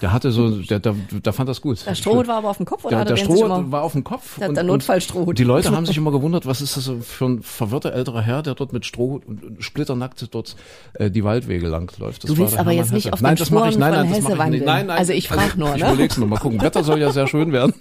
Der 0.00 0.12
hatte 0.12 0.30
so, 0.30 0.50
der, 0.62 0.78
der, 0.78 0.94
der 1.10 1.32
fand 1.32 1.48
das 1.48 1.60
gut. 1.60 1.84
Der 1.86 1.94
Strohhut 1.94 2.28
war 2.28 2.36
aber 2.36 2.50
auf 2.50 2.56
dem 2.58 2.66
Kopf 2.66 2.84
oder 2.84 2.90
Der, 2.90 2.98
er 3.00 3.04
der 3.04 3.16
den 3.16 3.26
sich 3.26 3.34
Stroh 3.36 3.46
immer... 3.46 3.72
war 3.72 3.82
auf 3.82 3.92
dem 3.92 4.04
Kopf. 4.04 4.38
Der- 4.38 4.52
der 4.52 4.62
Notfallstrohhut. 4.62 5.38
Die 5.38 5.44
Leute 5.44 5.70
haben 5.72 5.86
sich 5.86 5.96
immer 5.96 6.12
gewundert, 6.12 6.46
was 6.46 6.60
ist 6.60 6.76
das 6.76 6.90
für 7.02 7.24
ein 7.26 7.42
verwirrter 7.42 7.92
älterer 7.92 8.20
Herr, 8.22 8.42
der 8.42 8.54
dort 8.54 8.72
mit 8.72 8.86
Strohhut 8.86 9.26
und 9.26 9.56
splitternackt 9.58 10.26
dort 10.32 10.54
äh, 10.94 11.10
die 11.10 11.24
Waldwege 11.24 11.66
lang 11.68 11.90
läuft. 11.98 12.24
Das 12.24 12.30
Du 12.30 12.36
willst 12.38 12.56
aber 12.58 12.70
jetzt 12.72 12.92
nicht 12.92 13.12
auf 13.12 13.18
den 13.18 13.24
nein, 13.24 13.36
das 13.36 13.50
mache 13.50 13.68
ich, 13.70 13.74
Spuren 13.74 13.80
nein, 13.80 13.92
von 13.94 14.00
nein, 14.02 14.08
das 14.10 14.18
Hesse 14.18 14.36
mache 14.36 14.48
ich 14.48 14.50
nicht. 14.52 14.60
wandeln. 14.60 14.64
Nein, 14.64 14.86
nein. 14.86 14.98
Also 14.98 15.12
ich 15.12 15.28
frag 15.28 15.56
nur, 15.56 15.74
Ich 15.74 15.82
ne? 15.82 15.88
überleg's 15.92 16.16
nur 16.16 16.28
mal 16.28 16.38
gucken. 16.38 16.60
Wetter 16.60 16.84
soll 16.84 17.00
ja 17.00 17.10
sehr 17.12 17.26
schön 17.26 17.52
werden. 17.52 17.74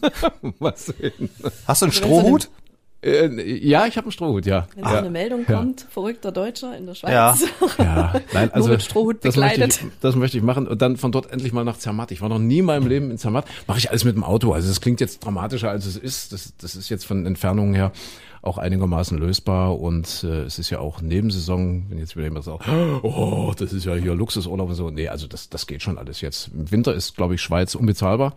mal 0.59 0.73
sehen. 0.75 1.29
Hast 1.67 1.81
du 1.81 1.85
einen 1.85 1.91
Strohhut? 1.93 2.49
Äh, 3.07 3.65
ja, 3.65 3.85
ich 3.85 3.95
habe 3.95 4.05
einen 4.05 4.11
Strohhut, 4.11 4.45
ja. 4.45 4.67
Wenn 4.75 4.83
so 4.83 4.89
ja. 4.91 4.97
eine 4.97 5.09
Meldung 5.09 5.45
ja. 5.47 5.57
kommt, 5.57 5.87
verrückter 5.89 6.31
Deutscher 6.31 6.77
in 6.77 6.85
der 6.85 6.95
Schweiz. 6.95 7.11
Ja. 7.11 7.37
Ja, 7.77 8.13
nein, 8.33 8.51
also 8.53 8.69
mit 8.69 8.83
Strohhut 8.83 9.23
das 9.23 9.37
möchte, 9.37 9.61
ich, 9.63 9.67
bekleidet. 9.67 9.93
das 10.01 10.15
möchte 10.15 10.37
ich 10.37 10.43
machen 10.43 10.67
und 10.67 10.81
dann 10.81 10.97
von 10.97 11.11
dort 11.11 11.31
endlich 11.31 11.53
mal 11.53 11.63
nach 11.63 11.77
Zermatt. 11.77 12.11
Ich 12.11 12.21
war 12.21 12.29
noch 12.29 12.39
nie 12.39 12.59
in 12.59 12.65
meinem 12.65 12.87
Leben 12.87 13.11
in 13.11 13.17
Zermatt. 13.17 13.45
Mache 13.65 13.79
ich 13.79 13.89
alles 13.89 14.03
mit 14.03 14.15
dem 14.15 14.23
Auto. 14.23 14.51
Also 14.51 14.67
das 14.67 14.81
klingt 14.81 14.99
jetzt 14.99 15.23
dramatischer 15.23 15.69
als 15.69 15.85
es 15.85 15.95
ist. 15.95 16.33
Das, 16.33 16.53
das 16.57 16.75
ist 16.75 16.89
jetzt 16.89 17.05
von 17.05 17.25
Entfernungen 17.25 17.73
her 17.73 17.91
auch 18.41 18.57
einigermaßen 18.57 19.17
lösbar 19.17 19.79
und 19.79 20.23
äh, 20.23 20.43
es 20.43 20.59
ist 20.59 20.69
ja 20.69 20.79
auch 20.79 21.01
Nebensaison, 21.01 21.85
wenn 21.89 21.97
jetzt 21.97 22.15
wieder 22.15 22.25
jemand 22.25 22.45
sagt, 22.45 22.67
oh, 23.03 23.53
das 23.57 23.73
ist 23.73 23.85
ja 23.85 23.95
hier 23.95 24.15
Luxusurlaub 24.15 24.69
und 24.69 24.75
so. 24.75 24.89
Nee, 24.89 25.09
also 25.09 25.27
das, 25.27 25.49
das 25.49 25.67
geht 25.67 25.81
schon 25.81 25.97
alles 25.97 26.21
jetzt. 26.21 26.49
Im 26.53 26.71
Winter 26.71 26.93
ist, 26.93 27.15
glaube 27.15 27.35
ich, 27.35 27.41
Schweiz 27.41 27.75
unbezahlbar. 27.75 28.35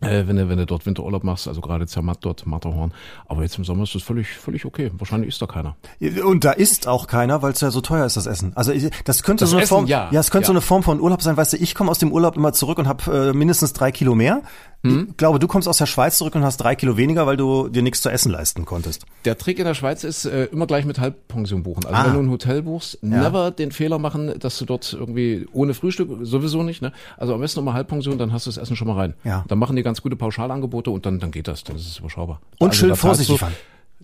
Äh, 0.00 0.26
wenn 0.26 0.36
du, 0.36 0.48
wenn 0.48 0.58
du 0.58 0.66
dort 0.66 0.84
Winterurlaub 0.86 1.24
machst, 1.24 1.48
also 1.48 1.60
gerade 1.60 1.86
Zermatt 1.86 2.18
dort, 2.20 2.46
Matterhorn. 2.46 2.92
Aber 3.26 3.42
jetzt 3.42 3.56
im 3.58 3.64
Sommer 3.64 3.84
ist 3.84 3.94
das 3.94 4.02
völlig, 4.02 4.28
völlig 4.28 4.64
okay. 4.66 4.90
Wahrscheinlich 4.98 5.28
ist 5.28 5.40
da 5.40 5.46
keiner. 5.46 5.76
Und 6.24 6.44
da 6.44 6.52
isst 6.52 6.86
auch 6.86 7.06
keiner, 7.06 7.40
weil 7.42 7.52
es 7.52 7.60
ja 7.60 7.70
so 7.70 7.80
teuer 7.80 8.04
ist, 8.04 8.16
das 8.16 8.26
Essen. 8.26 8.52
Also 8.56 8.72
das 9.04 9.22
könnte 9.22 9.44
Das 9.44 9.50
so 9.50 9.56
eine 9.56 9.62
Essen, 9.62 9.68
Form, 9.70 9.86
ja. 9.86 10.10
es 10.12 10.30
könnte 10.30 10.46
so 10.48 10.52
Ja. 10.52 10.56
eine 10.56 10.60
Form 10.60 10.82
von 10.82 11.00
Urlaub 11.00 11.22
sein. 11.22 11.36
Weißt 11.36 11.54
du, 11.54 11.56
ich 11.56 11.74
komme 11.74 11.90
aus 11.90 11.98
dem 11.98 12.12
Urlaub 12.12 12.36
immer 12.36 12.52
zurück 12.52 12.78
und 12.78 12.86
habe 12.88 13.30
äh, 13.30 13.32
mindestens 13.32 13.72
drei 13.72 13.90
Kilo 13.90 14.14
mehr. 14.14 14.42
Hm? 14.84 15.08
Ich 15.10 15.16
glaube, 15.16 15.38
du 15.38 15.46
kommst 15.48 15.66
aus 15.66 15.78
der 15.78 15.86
Schweiz 15.86 16.18
zurück 16.18 16.34
und 16.34 16.44
hast 16.44 16.58
drei 16.58 16.76
Kilo 16.76 16.96
weniger, 16.98 17.26
weil 17.26 17.38
du 17.38 17.68
dir 17.68 17.82
nichts 17.82 18.02
zu 18.02 18.10
essen 18.10 18.30
leisten 18.30 18.66
konntest. 18.66 19.06
Der 19.24 19.38
Trick 19.38 19.58
in 19.58 19.64
der 19.64 19.72
Schweiz 19.74 20.04
ist 20.04 20.26
äh, 20.26 20.44
immer 20.46 20.66
gleich 20.66 20.84
mit 20.84 21.00
Halbpension 21.00 21.62
buchen. 21.62 21.86
Also 21.86 21.96
Ah. 21.96 22.04
wenn 22.06 22.12
du 22.12 22.20
ein 22.20 22.30
Hotel 22.30 22.62
buchst, 22.62 23.02
never 23.02 23.50
den 23.50 23.72
Fehler 23.72 23.98
machen, 23.98 24.38
dass 24.38 24.58
du 24.58 24.66
dort 24.66 24.92
irgendwie 24.92 25.46
ohne 25.52 25.72
Frühstück 25.72 26.10
sowieso 26.22 26.62
nicht. 26.62 26.82
Ne? 26.82 26.92
Also 27.16 27.32
am 27.34 27.40
besten 27.40 27.60
nochmal 27.60 27.74
Halbpension, 27.74 28.18
dann 28.18 28.32
hast 28.34 28.44
du 28.46 28.50
das 28.50 28.58
Essen 28.58 28.76
schon 28.76 28.86
mal 28.86 28.94
rein. 28.94 29.14
Ja. 29.24 29.44
Dann 29.48 29.58
machen 29.58 29.74
die 29.76 29.82
ganz 29.86 30.02
gute 30.02 30.16
Pauschalangebote 30.16 30.90
und 30.90 31.06
dann 31.06 31.20
dann 31.20 31.30
geht 31.30 31.48
das, 31.48 31.64
dann 31.64 31.76
ist 31.76 31.86
es 31.86 31.98
überschaubar. 32.00 32.40
Und 32.58 32.74
schön 32.74 32.88
da 32.88 32.96
zahlst 32.96 33.02
vorsichtig 33.02 33.38
fahren. 33.38 33.54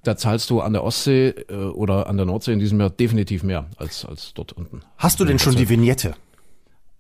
Da 0.05 0.17
zahlst 0.17 0.49
du 0.51 0.61
an 0.61 0.73
der 0.73 0.83
Ostsee 0.85 1.29
äh, 1.29 1.55
oder 1.55 2.07
an 2.07 2.17
der 2.17 2.25
Nordsee 2.27 2.53
in 2.53 2.61
diesem 2.61 2.81
Jahr 2.81 2.91
definitiv 2.91 3.43
mehr 3.43 3.67
als 3.77 4.05
als 4.05 4.33
dort 4.33 4.53
unten. 4.53 4.83
Hast 4.97 5.21
du 5.21 5.25
denn 5.25 5.39
schon 5.39 5.57
die 5.57 5.69
Vignette? 5.69 6.15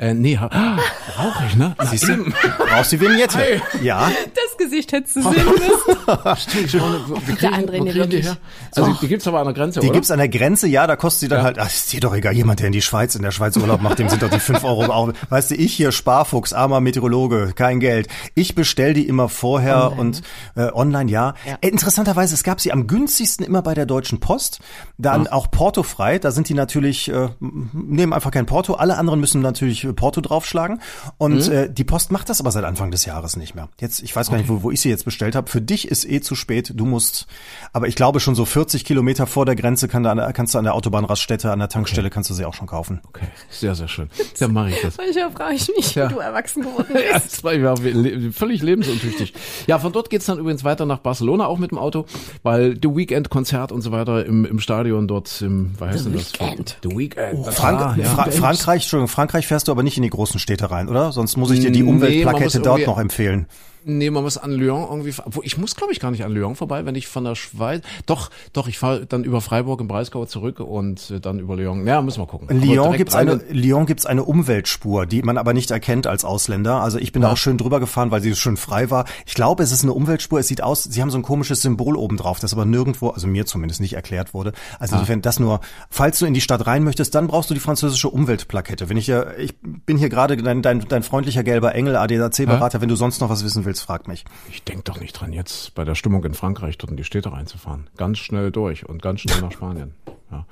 Äh, 0.02 0.14
nee, 0.14 0.36
ha- 0.36 0.48
ah, 0.50 0.78
brauche 1.14 1.44
ich, 1.46 1.54
ne? 1.54 1.76
Na, 1.78 1.86
Siehst 1.86 2.08
du? 2.08 2.24
Brauchst 2.58 2.90
die 2.90 3.00
Vignette? 3.00 3.62
Ja. 3.82 4.10
Das 4.34 4.58
Gesicht 4.58 4.90
hättest 4.90 5.14
du 5.14 5.22
sehen 5.22 5.32
müssen. 5.46 6.36
Stimmt, 6.36 6.72
wir 6.72 7.36
Der 7.36 7.52
andere 7.52 7.78
wo 7.78 7.84
nicht 7.84 7.92
kriegen 7.96 8.10
die 8.10 8.22
her? 8.22 8.36
Also 8.74 8.96
die 9.00 9.06
gibt's 9.06 9.28
aber 9.28 9.38
an 9.38 9.44
der 9.44 9.54
Grenze, 9.54 9.78
Die 9.78 9.86
oder? 9.86 9.94
gibt's 9.94 10.10
an 10.10 10.18
der 10.18 10.28
Grenze, 10.28 10.66
ja, 10.66 10.88
da 10.88 10.96
kostet 10.96 11.20
sie 11.20 11.28
dann 11.28 11.44
halt, 11.44 11.60
ach, 11.60 11.68
ist 11.68 11.92
dir 11.92 12.00
doch 12.00 12.16
egal, 12.16 12.32
jemand, 12.32 12.58
der 12.58 12.66
in 12.66 12.72
die 12.72 12.82
Schweiz, 12.82 13.14
in 13.14 13.22
der 13.22 13.30
Schweiz 13.30 13.56
Urlaub 13.56 13.80
macht, 13.80 14.00
dem 14.00 14.08
sind 14.08 14.22
doch 14.24 14.30
die 14.30 14.40
fünf 14.40 14.64
Euro 14.64 14.86
auch. 14.86 15.12
Weißt 15.28 15.52
du, 15.52 15.54
ich 15.54 15.72
hier 15.72 15.92
Sparfuchs, 15.92 16.52
armer 16.52 16.80
Meteorologe, 16.80 17.52
kein 17.54 17.78
Geld. 17.78 18.08
Ich 18.34 18.56
bestell 18.56 18.94
die 18.94 19.06
immer 19.06 19.28
vorher 19.28 19.92
und 19.96 20.22
äh, 20.56 20.72
online, 20.72 21.12
ja. 21.12 21.34
Ja. 21.46 21.58
Äh, 21.60 21.68
interessanterweise, 21.68 22.34
es 22.34 22.42
gab 22.42 22.60
sie 22.60 22.72
am 22.72 22.88
günstigsten 22.88 23.46
immer 23.46 23.62
bei 23.62 23.74
der 23.74 23.86
Deutschen 23.86 24.18
Post, 24.18 24.58
dann 24.98 25.28
auch 25.28 25.48
portofrei, 25.52 26.18
da 26.18 26.32
sind 26.32 26.48
die 26.48 26.54
natürlich, 26.54 27.08
äh, 27.08 27.28
nehmen 27.72 28.12
einfach 28.12 28.32
kein 28.32 28.46
Porto, 28.46 28.74
alle 28.74 28.98
anderen 28.98 29.20
müssen 29.20 29.40
natürlich 29.42 29.86
äh, 29.92 29.94
Porto 29.94 30.20
draufschlagen 30.20 30.80
und 31.18 31.46
Mhm. 31.48 31.52
äh, 31.52 31.68
die 31.70 31.84
Post 31.84 32.10
macht 32.12 32.28
das 32.28 32.40
aber 32.40 32.50
seit 32.50 32.64
Anfang 32.64 32.90
des 32.90 33.04
Jahres 33.04 33.36
nicht 33.36 33.54
mehr. 33.54 33.68
Jetzt, 33.80 34.02
ich 34.02 34.14
weiß 34.14 34.30
gar 34.30 34.36
nicht, 34.38 34.48
wo, 34.48 34.62
wo 34.62 34.70
ich 34.70 34.80
sie 34.80 34.88
jetzt 34.88 35.04
bestellt 35.04 35.34
habe. 35.34 35.50
Für 35.50 35.60
dich 35.60 35.88
ist 35.88 36.04
eh 36.08 36.20
zu 36.20 36.34
spät, 36.34 36.72
du 36.74 36.84
musst, 36.84 37.26
aber 37.72 37.88
ich 37.88 37.94
glaube 37.94 38.20
schon 38.20 38.34
so 38.34 38.44
40 38.44 38.84
Kilometer 38.84 39.26
vor 39.26 39.46
der 39.46 39.56
Grenze 39.56 39.88
kann 39.88 40.02
da 40.02 40.10
an 40.10 40.16
der, 40.18 40.32
kannst 40.32 40.54
du 40.54 40.58
an 40.58 40.64
der 40.64 40.74
Autobahnraststätte, 40.74 41.50
an 41.52 41.58
der 41.58 41.68
Tankstelle 41.68 42.10
kannst 42.10 42.30
du 42.30 42.34
sie 42.34 42.44
auch 42.44 42.54
schon 42.54 42.66
kaufen. 42.66 43.00
Okay, 43.08 43.26
sehr, 43.50 43.74
sehr 43.74 43.88
schön. 43.88 44.10
Dann 44.38 44.52
mache 44.52 44.70
ich 44.70 44.80
das. 44.82 44.96
Manchmal 44.98 45.30
frage 45.32 45.54
ich 45.54 45.68
mich, 45.76 45.94
Ja. 45.94 46.08
wie 46.10 46.14
du 46.14 46.20
erwachsen 46.20 46.62
geworden 46.62 46.86
Ja, 46.94 47.14
bist. 47.18 47.32
das 47.32 47.44
war 47.44 47.54
ja 47.54 47.74
le- 47.74 48.32
völlig 48.32 48.62
lebensuntüchtig. 48.62 49.34
Ja, 49.66 49.78
von 49.78 49.92
dort 49.92 50.10
geht's 50.10 50.26
dann 50.26 50.38
übrigens 50.38 50.64
weiter 50.64 50.86
nach 50.86 50.98
Barcelona, 50.98 51.46
auch 51.46 51.58
mit 51.58 51.70
dem 51.70 51.78
Auto, 51.78 52.06
weil 52.42 52.74
The 52.82 52.88
Weekend-Konzert 52.94 53.72
und 53.72 53.82
so 53.82 53.92
weiter 53.92 54.24
im, 54.24 54.44
im 54.44 54.58
Stadion 54.60 55.08
dort, 55.08 55.40
im, 55.42 55.72
wie 55.78 55.84
heißt 55.84 56.04
The 56.04 56.10
denn 56.10 56.18
das? 56.18 56.32
Weekend. 56.34 56.78
The 56.82 56.96
Weekend. 56.96 57.46
Frank 57.54 57.80
Ah, 57.80 57.96
ja. 57.98 58.04
Fra 58.04 58.30
Frankreich, 58.30 58.82
Entschuldigung, 58.82 59.08
Frankreich 59.08 59.46
fährst 59.46 59.66
du 59.68 59.71
aber 59.72 59.82
nicht 59.82 59.96
in 59.96 60.02
die 60.04 60.10
großen 60.10 60.38
Städte 60.38 60.70
rein, 60.70 60.88
oder? 60.88 61.10
Sonst 61.12 61.36
muss 61.36 61.50
ich 61.50 61.60
dir 61.60 61.72
die 61.72 61.82
Nee, 61.82 61.88
Umweltplakette 61.90 62.60
dort 62.60 62.78
irgendwie- 62.78 62.86
noch 62.90 62.98
empfehlen. 62.98 63.46
Nee, 63.84 64.10
man 64.10 64.22
muss 64.22 64.38
an 64.38 64.52
Lyon 64.52 64.86
irgendwie, 64.88 65.14
wo 65.26 65.42
ich 65.42 65.58
muss 65.58 65.76
glaube 65.76 65.92
ich 65.92 66.00
gar 66.00 66.10
nicht 66.10 66.24
an 66.24 66.32
Lyon 66.32 66.56
vorbei, 66.56 66.84
wenn 66.86 66.94
ich 66.94 67.08
von 67.08 67.24
der 67.24 67.34
Schweiz, 67.34 67.82
doch, 68.06 68.30
doch, 68.52 68.68
ich 68.68 68.78
fahre 68.78 69.06
dann 69.06 69.24
über 69.24 69.40
Freiburg 69.40 69.80
im 69.80 69.88
Breisgau 69.88 70.24
zurück 70.26 70.60
und 70.60 71.10
äh, 71.10 71.20
dann 71.20 71.38
über 71.38 71.56
Lyon. 71.56 71.86
Ja, 71.86 72.02
müssen 72.02 72.20
wir 72.20 72.26
gucken. 72.26 72.48
In 72.48 72.60
Lyon 72.60 72.96
gibt's 72.96 73.14
eine, 73.14 73.40
Lyon 73.50 73.86
gibt's 73.86 74.06
eine 74.06 74.24
Umweltspur, 74.24 75.06
die 75.06 75.22
man 75.22 75.38
aber 75.38 75.52
nicht 75.52 75.70
erkennt 75.70 76.06
als 76.06 76.24
Ausländer. 76.24 76.80
Also 76.80 76.98
ich 76.98 77.12
bin 77.12 77.22
da 77.22 77.32
auch 77.32 77.36
schön 77.36 77.58
drüber 77.58 77.80
gefahren, 77.80 78.10
weil 78.10 78.20
sie 78.20 78.34
schön 78.34 78.56
frei 78.56 78.90
war. 78.90 79.06
Ich 79.26 79.34
glaube, 79.34 79.62
es 79.62 79.72
ist 79.72 79.82
eine 79.82 79.92
Umweltspur. 79.92 80.40
Es 80.40 80.48
sieht 80.48 80.62
aus, 80.62 80.84
sie 80.84 81.00
haben 81.00 81.10
so 81.10 81.18
ein 81.18 81.22
komisches 81.22 81.62
Symbol 81.62 81.96
oben 81.96 82.16
drauf, 82.16 82.40
das 82.40 82.52
aber 82.52 82.64
nirgendwo, 82.64 83.08
also 83.10 83.26
mir 83.26 83.46
zumindest 83.46 83.80
nicht 83.80 83.94
erklärt 83.94 84.34
wurde. 84.34 84.52
Also 84.78 84.96
insofern 84.96 85.22
das 85.22 85.40
nur, 85.40 85.60
falls 85.90 86.18
du 86.18 86.26
in 86.26 86.34
die 86.34 86.40
Stadt 86.40 86.66
rein 86.66 86.84
möchtest, 86.84 87.14
dann 87.14 87.26
brauchst 87.26 87.50
du 87.50 87.54
die 87.54 87.60
französische 87.60 88.08
Umweltplakette. 88.08 88.88
Wenn 88.88 88.96
ich 88.96 89.06
ja, 89.06 89.32
ich 89.36 89.54
bin 89.60 89.96
hier 89.96 90.08
gerade 90.08 90.36
dein, 90.36 90.62
dein, 90.62 90.80
dein 90.88 91.02
freundlicher 91.02 91.42
gelber 91.42 91.74
Engel, 91.74 91.96
ADAC-Berater, 91.96 92.80
wenn 92.80 92.88
du 92.88 92.96
sonst 92.96 93.20
noch 93.20 93.30
was 93.30 93.44
wissen 93.44 93.64
willst, 93.64 93.71
frag 93.80 94.08
mich. 94.08 94.24
Ich 94.50 94.62
denk 94.62 94.84
doch 94.84 95.00
nicht 95.00 95.12
dran, 95.12 95.32
jetzt 95.32 95.74
bei 95.74 95.84
der 95.84 95.94
Stimmung 95.94 96.24
in 96.24 96.34
Frankreich 96.34 96.78
dort 96.78 96.90
in 96.90 96.96
die 96.96 97.04
Städte 97.04 97.32
reinzufahren. 97.32 97.88
Ganz 97.96 98.18
schnell 98.18 98.50
durch 98.50 98.88
und 98.88 99.02
ganz 99.02 99.20
schnell 99.20 99.40
nach 99.40 99.52
Spanien. 99.52 99.94
Ja. 100.30 100.46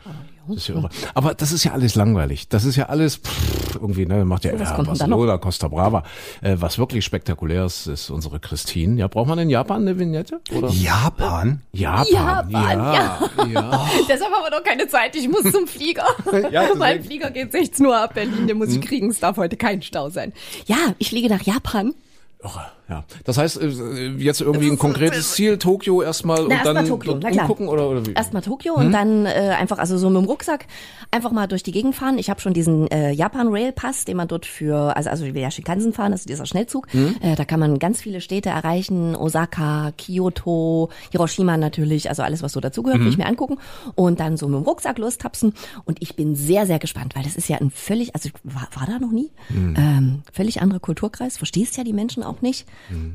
Das 0.49 0.57
ist 0.57 0.69
ja 0.69 0.75
irre. 0.75 0.91
Aber 1.15 1.35
das 1.35 1.53
ist 1.53 1.65
ja 1.65 1.73
alles 1.73 1.95
langweilig. 1.95 2.49
Das 2.49 2.65
ist 2.65 2.77
ja 2.77 2.87
alles 2.87 3.17
pff, 3.19 3.77
irgendwie, 3.77 4.05
ne, 4.05 4.25
macht 4.25 4.45
ja, 4.45 4.59
was 4.59 4.71
ja? 4.71 4.83
Barcelona, 4.83 5.39
Costa 5.39 5.69
Brava. 5.69 6.03
Äh, 6.43 6.57
was 6.59 6.79
wirklich 6.79 7.05
spektakulär 7.05 7.65
ist, 7.65 7.87
ist 7.87 8.11
unsere 8.11 8.41
Christine. 8.41 8.99
Ja, 8.99 9.09
braucht 9.09 9.29
man 9.29 9.39
in 9.39 9.49
Japan 9.49 9.83
eine 9.83 9.99
Vignette? 9.99 10.41
Oder? 10.55 10.69
Japan? 10.71 11.63
Japan, 11.73 12.51
Japan, 12.51 12.53
ja. 12.53 13.29
ja. 13.53 13.91
Deshalb 14.09 14.33
haben 14.33 14.45
wir 14.45 14.51
doch 14.51 14.65
keine 14.65 14.89
Zeit. 14.89 15.15
Ich 15.17 15.29
muss 15.29 15.51
zum 15.51 15.67
Flieger. 15.67 16.05
Ja, 16.51 16.69
mein 16.77 17.05
Flieger 17.05 17.31
geht 17.31 17.53
16 17.53 17.85
Uhr 17.87 17.97
ab 17.97 18.15
Berlin. 18.15 18.47
Den 18.47 18.59
muss 18.59 18.71
ich 18.71 18.81
kriegen. 18.81 19.11
Es 19.11 19.21
darf 19.21 19.37
heute 19.37 19.57
kein 19.57 19.83
Stau 19.83 20.09
sein. 20.09 20.33
Ja, 20.67 20.77
ich 20.99 21.11
fliege 21.11 21.29
nach 21.29 21.43
Japan. 21.43 21.95
Irre, 22.43 22.67
ja. 22.91 23.05
Das 23.25 23.39
heißt, 23.39 23.61
äh, 23.63 24.09
jetzt 24.19 24.41
irgendwie 24.41 24.69
ein 24.69 24.79
konkretes 24.79 25.33
Ziel, 25.33 25.59
Tokio 25.59 26.03
erstmal 26.03 26.45
und 26.45 26.51
erst 26.51 26.67
dann 26.67 26.87
Tokio, 26.87 27.19
klar. 27.19 27.33
umgucken 27.33 27.69
oder, 27.69 27.89
oder 27.89 28.07
wie? 28.07 28.13
Erstmal 28.13 28.43
Tokio 28.43 28.75
und 28.75 28.91
dann 28.91 29.27
äh, 29.27 29.55
einfach, 29.59 29.79
also 29.79 29.97
so 29.97 30.11
mit 30.11 30.23
dem 30.23 30.27
Rucksack, 30.27 30.67
einfach 31.11 31.31
mal 31.31 31.47
durch 31.47 31.63
die 31.63 31.73
Gegend 31.73 31.95
fahren. 31.95 32.19
Ich 32.19 32.31
habe 32.31 32.41
schon 32.41 32.53
diesen 32.53 32.91
äh, 32.91 33.13
Japan 33.13 33.49
Rail 33.49 33.73
Pass, 33.73 34.05
den 34.05 34.17
man 34.17 34.29
dort 34.29 34.45
für, 34.45 34.97
also 34.97 35.09
also 35.09 35.25
wir 35.25 35.41
ja 35.41 35.51
Shinkansen 35.51 35.93
fahren, 35.93 36.13
das 36.13 36.23
ist 36.23 36.29
dieser 36.29 36.47
Schnellzug. 36.47 36.89
Äh, 37.21 37.37
da 37.37 37.45
kann 37.45 37.61
man 37.61 37.79
ganz 37.79 38.01
viele 38.01 38.21
Städte 38.21 38.49
erreichen, 38.49 39.15
Osaka, 39.15 39.93
Kyoto, 39.97 40.91
Hiroshima 41.11 41.57
natürlich, 41.57 42.09
also 42.09 42.23
alles, 42.23 42.43
was 42.43 42.53
so 42.53 42.61
dazugehört, 42.61 43.01
will 43.01 43.09
ich 43.09 43.19
mir 43.19 43.27
angucken. 43.27 43.59
Und 43.95 44.21
dann 44.21 44.37
so 44.37 44.49
mit 44.49 44.61
dem 44.61 44.65
Rucksack 44.65 44.99
lostapsen. 44.99 45.55
Und 45.85 46.03
ich 46.03 46.17
bin 46.17 46.35
sehr, 46.35 46.67
sehr 46.67 46.79
gespannt, 46.79 47.15
weil 47.15 47.23
das 47.23 47.37
ist 47.37 47.49
ja 47.49 47.59
ein 47.59 47.71
völlig, 47.71 48.15
also 48.15 48.31
war, 48.45 48.69
war 48.75 48.87
da 48.87 48.99
noch 48.99 49.13
nie, 49.13 49.31
ähm, 49.77 50.23
völlig 50.33 50.61
anderer 50.61 50.81
Kulturkreis, 50.81 51.37
verstehst 51.37 51.77
ja 51.77 51.85
die 51.85 51.93
Menschen 51.93 52.23
auch 52.23 52.41
nicht. 52.41 52.67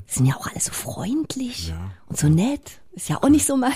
Sind 0.08 0.25
ja 0.25 0.36
auch 0.36 0.47
alle 0.47 0.60
so 0.60 0.71
freundlich 0.71 1.73
und 2.08 2.17
so 2.17 2.30
nett. 2.30 2.80
Ist 2.93 3.10
ja 3.10 3.17
auch 3.21 3.28
nicht 3.28 3.45
so 3.45 3.58
meins 3.58 3.75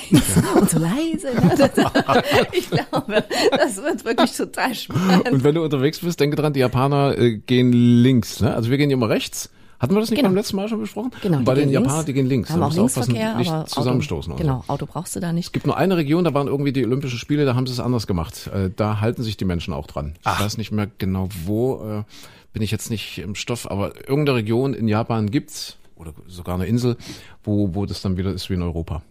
und 0.56 0.70
so 0.70 0.80
leise. 0.80 1.28
Ne? 1.36 1.54
Das, 1.58 1.72
ich 2.54 2.70
glaube, 2.70 3.26
das 3.52 3.76
wird 3.78 4.06
wirklich 4.06 4.32
total 4.36 4.74
spannend. 4.74 5.30
Und 5.30 5.44
wenn 5.44 5.56
du 5.56 5.64
unterwegs 5.64 6.00
bist, 6.00 6.20
denke 6.22 6.38
dran, 6.38 6.54
die 6.54 6.62
Japaner 6.62 7.18
äh, 7.18 7.38
gehen 7.38 7.74
links. 7.74 8.40
Ne? 8.40 8.54
Also 8.54 8.70
wir 8.70 8.78
gehen 8.78 8.90
immer 8.92 9.10
rechts. 9.10 9.50
Hatten 9.78 9.94
wir 9.94 10.00
das 10.02 10.10
nicht 10.10 10.20
Genau. 10.20 10.30
beim 10.30 10.36
letzten 10.36 10.56
Mal 10.58 10.68
schon 10.70 10.80
besprochen? 10.82 11.12
Genau, 11.22 11.38
Und 11.38 11.46
bei 11.46 11.54
den 11.56 11.70
Japanern, 11.70 12.06
die 12.06 12.12
gehen 12.14 12.28
links. 12.28 12.50
Haben 12.50 12.60
Da 12.62 12.68
auch 12.68 12.74
Linksverkehr, 12.74 13.36
nicht 13.36 13.50
aber 13.50 13.66
zusammenstoßen. 13.66 14.34
Auto, 14.34 14.42
genau, 14.42 14.64
Auto 14.68 14.86
brauchst 14.86 15.16
du 15.16 15.20
da 15.22 15.32
nicht. 15.32 15.46
Es 15.48 15.52
gibt 15.54 15.66
nur 15.66 15.78
eine 15.78 15.96
Region, 15.96 16.24
da 16.26 16.34
waren 16.34 16.48
irgendwie 16.48 16.74
die 16.74 16.86
Olympischen 16.86 17.18
Spiele, 17.18 17.46
da 17.46 17.56
haben 17.56 17.66
sie 17.66 17.72
es 17.74 17.80
anders 17.80 18.06
gemacht. 18.08 18.50
Äh, 18.54 18.70
Da 18.76 19.00
halten 19.00 19.24
sich 19.24 19.38
die 19.38 19.46
Menschen 19.46 19.74
auch 19.74 19.88
dran. 19.88 20.16
Ich 20.22 20.40
weiß 20.40 20.58
nicht 20.58 20.72
mehr 20.74 20.88
genau 20.98 21.30
wo, 21.46 21.76
äh, 21.76 22.04
bin 22.52 22.62
ich 22.62 22.72
jetzt 22.72 22.90
nicht 22.90 23.20
im 23.20 23.36
Stoff, 23.36 23.70
aber 23.72 23.96
irgendeine 24.10 24.40
Region 24.40 24.74
in 24.74 24.88
Japan 24.90 25.30
gibt's 25.32 25.78
oder 26.00 26.14
sogar 26.28 26.56
eine 26.56 26.66
Insel, 26.66 26.98
wo, 27.44 27.76
wo 27.76 27.86
das 27.86 28.02
dann 28.02 28.18
wieder 28.18 28.32
ist 28.32 28.50
wie 28.50 28.56
in 28.56 28.62
Europa. 28.64 29.04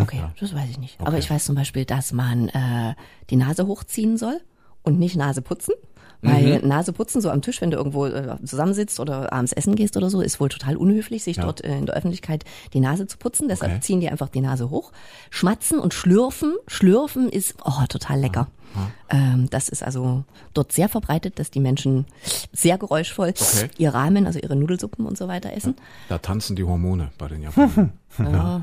Okay, 0.00 0.22
das 0.38 0.54
weiß 0.54 0.68
ich 0.68 0.78
nicht. 0.78 1.00
Aber 1.00 1.16
ich 1.16 1.30
weiß 1.30 1.46
zum 1.46 1.54
Beispiel, 1.54 1.86
dass 1.86 2.12
man 2.12 2.48
äh, 2.50 2.94
die 3.30 3.36
Nase 3.36 3.66
hochziehen 3.66 4.18
soll 4.18 4.38
und 4.82 4.98
nicht 4.98 5.16
Nase 5.16 5.40
putzen. 5.40 5.72
Weil 6.24 6.60
Nase 6.60 6.92
putzen 6.92 7.20
so 7.20 7.30
am 7.30 7.42
Tisch, 7.42 7.60
wenn 7.62 7.72
du 7.72 7.78
irgendwo 7.78 8.06
äh, 8.06 8.36
zusammensitzt 8.44 9.00
oder 9.00 9.32
abends 9.32 9.52
essen 9.52 9.74
gehst 9.74 9.96
oder 9.96 10.08
so, 10.08 10.20
ist 10.20 10.38
wohl 10.38 10.50
total 10.50 10.76
unhöflich, 10.76 11.24
sich 11.24 11.36
dort 11.36 11.64
äh, 11.64 11.76
in 11.76 11.86
der 11.86 11.96
Öffentlichkeit 11.96 12.44
die 12.74 12.78
Nase 12.80 13.08
zu 13.08 13.18
putzen. 13.18 13.48
Deshalb 13.48 13.72
Okay. 13.72 13.80
ziehen 13.80 14.00
die 14.00 14.08
einfach 14.08 14.28
die 14.28 14.40
Nase 14.40 14.70
hoch. 14.70 14.92
Schmatzen 15.30 15.80
und 15.80 15.94
schlürfen. 15.94 16.54
Schlürfen 16.68 17.28
ist 17.28 17.56
oh, 17.64 17.84
total 17.88 18.20
lecker. 18.20 18.46
Ähm, 19.10 19.48
das 19.50 19.68
ist 19.68 19.82
also 19.82 20.24
dort 20.54 20.72
sehr 20.72 20.88
verbreitet, 20.88 21.38
dass 21.38 21.50
die 21.50 21.60
Menschen 21.60 22.06
sehr 22.52 22.78
geräuschvoll 22.78 23.28
Okay. 23.28 23.68
ihr 23.78 23.92
Ramen, 23.94 24.26
also 24.26 24.38
ihre 24.38 24.56
Nudelsuppen 24.56 25.06
und 25.06 25.16
so 25.18 25.28
weiter 25.28 25.52
essen. 25.52 25.74
Da 26.08 26.18
tanzen 26.18 26.56
die 26.56 26.64
Hormone 26.64 27.10
bei 27.18 27.28
den 27.28 27.42
Japanern. 27.42 27.92
ja, 28.18 28.60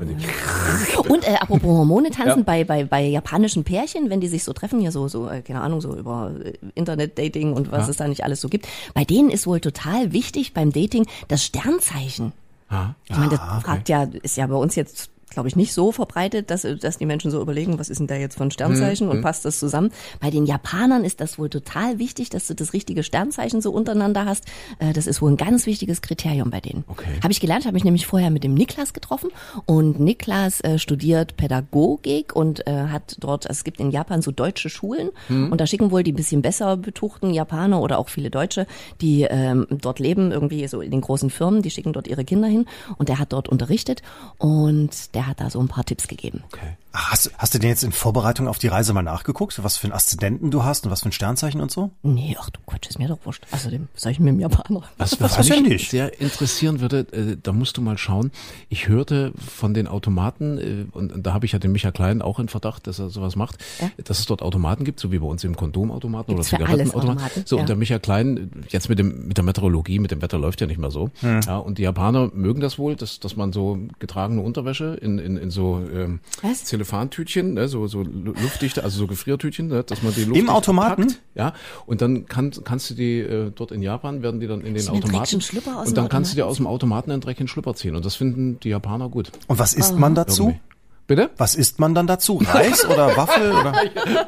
Und 1.08 1.26
äh, 1.26 1.34
apropos 1.40 1.62
Hormone 1.70 2.10
tanzen 2.10 2.44
bei, 2.44 2.64
bei, 2.64 2.84
bei 2.84 3.04
japanischen 3.06 3.64
Pärchen, 3.64 4.08
wenn 4.10 4.20
die 4.20 4.28
sich 4.28 4.44
so 4.44 4.52
treffen, 4.52 4.80
ja 4.80 4.90
so, 4.90 5.08
so 5.08 5.28
äh, 5.28 5.42
keine 5.42 5.60
Ahnung, 5.60 5.80
so 5.80 5.96
über 5.96 6.32
äh, 6.44 6.52
Internet-Dating 6.74 7.52
und 7.52 7.70
was 7.72 7.88
es 7.88 7.96
da 7.96 8.06
nicht 8.08 8.22
alles 8.24 8.40
so 8.40 8.48
gibt, 8.48 8.68
bei 8.94 9.04
denen 9.04 9.30
ist 9.30 9.46
wohl 9.46 9.60
total 9.60 10.12
wichtig 10.12 10.54
beim 10.54 10.72
Dating 10.72 11.06
das 11.28 11.44
Sternzeichen. 11.44 12.32
ah, 12.68 12.94
Ich 13.08 13.16
meine, 13.16 13.30
das 13.30 13.40
fragt 13.62 13.88
ja, 13.88 14.04
ist 14.22 14.36
ja 14.36 14.46
bei 14.46 14.54
uns 14.56 14.74
jetzt 14.76 15.10
glaube 15.30 15.48
ich, 15.48 15.56
nicht 15.56 15.72
so 15.72 15.92
verbreitet, 15.92 16.50
dass, 16.50 16.66
dass 16.80 16.98
die 16.98 17.06
Menschen 17.06 17.30
so 17.30 17.40
überlegen, 17.40 17.78
was 17.78 17.88
ist 17.88 17.98
denn 17.98 18.06
da 18.06 18.16
jetzt 18.16 18.40
ein 18.40 18.50
Sternzeichen 18.50 19.06
Mhm. 19.06 19.12
und 19.12 19.22
passt 19.22 19.44
das 19.44 19.58
zusammen. 19.58 19.90
Bei 20.20 20.30
den 20.30 20.44
Japanern 20.46 21.04
ist 21.04 21.20
das 21.20 21.38
wohl 21.38 21.48
total 21.48 21.98
wichtig, 21.98 22.30
dass 22.30 22.46
du 22.46 22.54
das 22.54 22.72
richtige 22.72 23.02
Sternzeichen 23.02 23.60
so 23.62 23.70
untereinander 23.72 24.24
hast. 24.26 24.44
Äh, 24.78 24.92
Das 24.92 25.06
ist 25.06 25.22
wohl 25.22 25.30
ein 25.30 25.36
ganz 25.36 25.66
wichtiges 25.66 26.02
Kriterium 26.02 26.50
bei 26.50 26.60
denen. 26.60 26.84
Okay. 26.88 27.06
Habe 27.22 27.32
ich 27.32 27.40
gelernt, 27.40 27.64
habe 27.66 27.76
ich 27.76 27.84
nämlich 27.84 28.06
vorher 28.06 28.30
mit 28.30 28.44
dem 28.44 28.54
Niklas 28.54 28.92
getroffen 28.92 29.30
und 29.66 30.00
Niklas 30.00 30.60
äh, 30.62 30.78
studiert 30.78 31.36
Pädagogik 31.36 32.34
und 32.34 32.66
äh, 32.66 32.72
hat 32.88 33.16
dort, 33.20 33.46
also 33.46 33.58
es 33.58 33.64
gibt 33.64 33.80
in 33.80 33.90
Japan 33.90 34.22
so 34.22 34.30
deutsche 34.32 34.68
Schulen 34.68 35.10
Mhm. 35.28 35.52
und 35.52 35.60
da 35.60 35.66
schicken 35.66 35.90
wohl 35.90 36.02
die 36.02 36.12
bisschen 36.12 36.42
besser 36.42 36.76
betuchten 36.76 37.32
Japaner 37.32 37.80
oder 37.80 37.98
auch 37.98 38.08
viele 38.08 38.30
Deutsche, 38.30 38.66
die 39.00 39.22
ähm, 39.22 39.66
dort 39.70 39.98
leben, 40.00 40.32
irgendwie 40.32 40.66
so 40.66 40.80
in 40.80 40.90
den 40.90 41.00
großen 41.00 41.30
Firmen, 41.30 41.62
die 41.62 41.70
schicken 41.70 41.92
dort 41.92 42.08
ihre 42.08 42.24
Kinder 42.24 42.48
hin 42.48 42.66
und 42.98 43.08
der 43.08 43.18
hat 43.18 43.32
dort 43.32 43.48
unterrichtet 43.48 44.02
und 44.38 45.14
der 45.14 45.19
hat 45.26 45.40
da 45.40 45.50
so 45.50 45.60
ein 45.60 45.68
paar 45.68 45.84
Tipps 45.84 46.08
gegeben. 46.08 46.42
okay. 46.52 46.76
Ach, 46.92 47.10
Hast, 47.12 47.30
hast 47.38 47.54
du 47.54 47.58
denn 47.58 47.68
jetzt 47.70 47.82
in 47.84 47.92
Vorbereitung 47.92 48.46
auf 48.48 48.58
die 48.58 48.68
Reise 48.68 48.92
mal 48.92 49.02
nachgeguckt, 49.02 49.62
was 49.62 49.76
für 49.76 49.84
einen 49.84 49.92
Aszendenten 49.92 50.50
du 50.50 50.64
hast 50.64 50.84
und 50.84 50.90
was 50.90 51.00
für 51.02 51.08
ein 51.08 51.12
Sternzeichen 51.12 51.60
und 51.60 51.70
so? 51.70 51.90
Nee, 52.02 52.36
ach 52.40 52.50
du 52.50 52.60
Quatsch, 52.66 52.88
ist 52.88 52.98
mir 52.98 53.08
doch 53.08 53.18
wurscht. 53.24 53.44
Außerdem 53.52 53.88
soll 53.94 54.12
ich 54.12 54.20
mit 54.20 54.28
dem 54.28 54.40
Japaner. 54.40 54.82
Was, 54.98 55.20
was 55.20 55.38
Was 55.38 55.48
mich 55.48 55.62
nicht? 55.62 55.90
sehr 55.90 56.20
interessieren 56.20 56.80
würde, 56.80 57.00
äh, 57.12 57.36
da 57.40 57.52
musst 57.52 57.76
du 57.76 57.82
mal 57.82 57.98
schauen. 57.98 58.30
Ich 58.68 58.88
hörte 58.88 59.32
von 59.38 59.74
den 59.74 59.86
Automaten, 59.88 60.58
äh, 60.58 60.86
und, 60.96 61.12
und 61.12 61.26
da 61.26 61.32
habe 61.32 61.46
ich 61.46 61.52
ja 61.52 61.58
den 61.58 61.72
Micha 61.72 61.90
Klein 61.90 62.22
auch 62.22 62.38
in 62.40 62.48
Verdacht, 62.48 62.86
dass 62.86 62.98
er 62.98 63.10
sowas 63.10 63.36
macht, 63.36 63.58
Ja. 63.80 63.90
dass 64.04 64.18
es 64.20 64.26
dort 64.26 64.42
Automaten 64.42 64.84
gibt, 64.84 64.98
so 65.00 65.10
wie 65.12 65.18
bei 65.18 65.26
uns 65.26 65.42
im 65.44 65.56
Kondomautomaten 65.56 66.34
Gibt's 66.34 66.52
oder 66.52 66.58
für 66.58 66.64
alles 66.66 66.88
Zigarettenautomaten. 66.90 67.22
Automaten, 67.24 67.42
So, 67.46 67.56
ja. 67.56 67.60
und 67.62 67.68
der 67.68 67.76
Micha 67.76 67.98
Klein, 67.98 68.50
jetzt 68.68 68.88
mit 68.88 68.98
dem 68.98 69.28
mit 69.28 69.36
der 69.36 69.44
Meteorologie, 69.44 69.98
mit 69.98 70.10
dem 70.10 70.22
Wetter 70.22 70.38
läuft 70.38 70.60
ja 70.60 70.66
nicht 70.66 70.78
mehr 70.78 70.90
so. 70.90 71.10
Ja, 71.22 71.58
und 71.58 71.78
die 71.78 71.82
Japaner 71.82 72.30
mögen 72.34 72.60
das 72.60 72.78
wohl, 72.78 72.96
dass, 72.96 73.20
dass 73.20 73.36
man 73.36 73.52
so 73.52 73.78
getragene 73.98 74.40
Unterwäsche 74.40 74.94
in, 75.00 75.18
in, 75.18 75.36
in 75.36 75.50
so 75.50 75.80
ähm, 75.92 76.20
Was? 76.42 76.64
Zellophan-Tütchen, 76.84 77.54
ne, 77.54 77.68
so, 77.68 77.86
so 77.86 78.02
lu- 78.02 78.32
luftdichte, 78.32 78.82
also 78.84 78.98
so 78.98 79.06
Gefriertütchen, 79.06 79.68
ne, 79.68 79.82
dass 79.84 80.02
man 80.02 80.14
die 80.14 80.24
Luft 80.24 80.38
Im 80.40 80.48
Automaten? 80.48 81.06
Packt, 81.08 81.20
ja, 81.34 81.52
und 81.86 82.00
dann 82.00 82.26
kann, 82.26 82.50
kannst 82.64 82.90
du 82.90 82.94
die 82.94 83.18
äh, 83.20 83.50
dort 83.54 83.72
in 83.72 83.82
Japan 83.82 84.22
werden 84.22 84.40
die 84.40 84.46
dann 84.46 84.60
in 84.60 84.74
den 84.74 84.86
einen 84.88 84.96
Automaten 84.98 85.16
dreckigen 85.18 85.40
Schlüpper 85.40 85.78
aus 85.78 85.88
und 85.88 85.96
dem 85.96 86.02
dann 86.02 86.08
kannst 86.08 86.32
du 86.32 86.36
dir 86.36 86.46
aus 86.46 86.56
dem 86.56 86.66
Automaten 86.66 87.10
einen 87.10 87.20
dreckigen 87.20 87.48
Schlüpper 87.48 87.74
ziehen 87.74 87.94
und 87.96 88.04
das 88.04 88.14
finden 88.16 88.58
die 88.60 88.68
Japaner 88.70 89.08
gut. 89.08 89.30
Und 89.46 89.58
was 89.58 89.74
isst 89.74 89.98
man 89.98 90.14
dazu? 90.14 90.44
Irgendwie. 90.44 90.60
Bitte? 91.10 91.28
Was 91.38 91.56
isst 91.56 91.80
man 91.80 91.92
dann 91.92 92.06
dazu? 92.06 92.40
Reis 92.46 92.84
oder 92.86 93.16
Waffel 93.16 93.50
oder? 93.50 93.72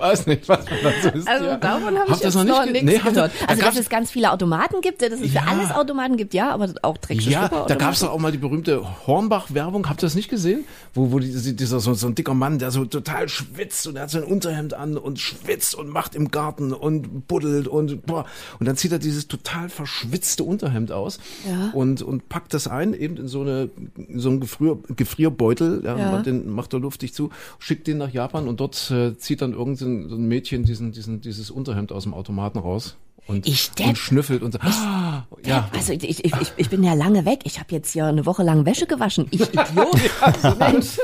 Weiß 0.01 0.27
nicht, 0.27 0.49
was 0.49 0.65
man 0.69 0.79
dazu 0.83 1.17
ist. 1.17 1.29
Also 1.29 1.45
ja. 1.47 1.57
davon 1.57 1.97
habe 1.97 2.07
ich 2.07 2.11
Habt 2.11 2.11
ihr 2.11 2.25
jetzt 2.27 2.35
das 2.35 2.45
noch, 2.45 2.65
ge- 2.65 2.73
nichts 2.73 2.87
nee, 2.87 2.99
gehört. 2.99 3.17
da 3.17 3.47
Also 3.47 3.63
dass 3.63 3.77
es 3.79 3.89
ganz 3.89 4.11
viele 4.11 4.33
Automaten 4.33 4.81
gibt, 4.81 5.01
dass 5.01 5.13
es 5.13 5.21
für 5.21 5.27
Ja. 5.27 5.45
alles 5.49 5.71
Automaten 5.71 6.17
gibt, 6.17 6.35
ja, 6.35 6.51
aber 6.51 6.75
auch 6.83 6.99
dreckige 6.99 7.31
Ja, 7.31 7.47
da 7.49 7.77
gab's 7.77 7.83
was? 7.85 8.01
doch 8.01 8.11
auch 8.11 8.19
mal 8.19 8.33
die 8.33 8.39
berühmte 8.39 8.83
Hornbach-Werbung. 9.07 9.89
Habt 9.89 10.03
ihr 10.03 10.07
das 10.07 10.17
nicht 10.17 10.29
gesehen? 10.29 10.65
Wo, 10.93 11.13
wo 11.13 11.21
die, 11.21 11.55
dieser 11.55 11.79
so, 11.79 11.95
so 11.95 12.09
ein 12.09 12.17
dicker 12.17 12.35
Mann, 12.35 12.59
der 12.59 12.73
so 12.73 12.85
total 12.85 13.29
schwitzt 13.29 13.87
und 13.87 13.95
er 13.95 14.03
hat 14.03 14.11
sein 14.11 14.25
Unterhemd 14.25 14.75
an 14.75 14.97
und 14.97 15.21
schwitzt 15.21 15.77
und 15.77 15.89
macht 15.89 16.17
im 16.17 16.33
Garten 16.33 16.73
und 16.73 17.29
buddelt 17.29 17.69
und 17.69 18.05
boah. 18.07 18.25
Und 18.59 18.67
dann 18.67 18.77
zieht 18.77 18.91
er 18.91 18.99
dieses 18.99 19.29
total 19.29 19.69
verschwitzte 19.69 20.43
Unterhemd 20.43 20.91
aus 20.91 21.21
Ja. 21.49 21.71
und, 21.75 22.03
und 22.03 22.29
packt 22.29 22.55
das 22.55 22.67
ein, 22.67 22.93
eben 22.93 23.19
in 23.19 23.29
so 23.29 23.43
eine 23.43 23.71
so 24.17 24.31
einen 24.31 24.41
Gefrier, 24.41 24.79
Gefrierbeutel, 24.97 25.83
ja, 25.85 25.97
Ja. 25.97 26.11
macht 26.45 26.72
den 26.73 26.79
macht 26.79 26.81
er 26.81 26.81
luftig 26.81 27.13
zu, 27.13 27.31
schickt 27.59 27.87
den 27.87 27.99
nach 27.99 28.13
Japan 28.13 28.49
und 28.49 28.61
dort 28.61 28.91
äh, 28.91 29.17
zieht 29.17 29.43
dann 29.43 29.53
irgendein 29.53 30.09
so 30.09 30.17
ein 30.17 30.29
Mädchen 30.29 30.65
diesen, 30.65 30.93
diesen, 30.93 31.21
dieses 31.21 31.51
Unterhemd 31.51 31.93
aus 31.93 32.05
dem 32.05 32.15
Automaten 32.15 32.59
raus. 32.59 32.97
Und, 33.29 33.47
Ich 33.47 33.71
und 33.83 33.97
schnüffelt 33.97 34.43
und 34.43 34.53
so, 34.53 34.59
ah, 34.61 35.23
ja. 35.47 35.69
Also 35.75 35.93
ich, 35.93 36.03
ich, 36.03 36.25
ich, 36.25 36.53
ich 36.57 36.69
bin 36.71 36.83
ja 36.83 36.95
lange 36.95 37.25
weg. 37.25 37.41
Ich 37.45 37.59
habe 37.61 37.69
jetzt 37.71 37.93
hier 37.93 38.05
eine 38.07 38.27
Woche 38.27 38.43
lang 38.43 38.67
Wäsche 38.67 38.87
gewaschen. 38.87 39.29
Ich 39.31 39.41
Idiot. 39.53 39.97
Mensch. 40.59 40.99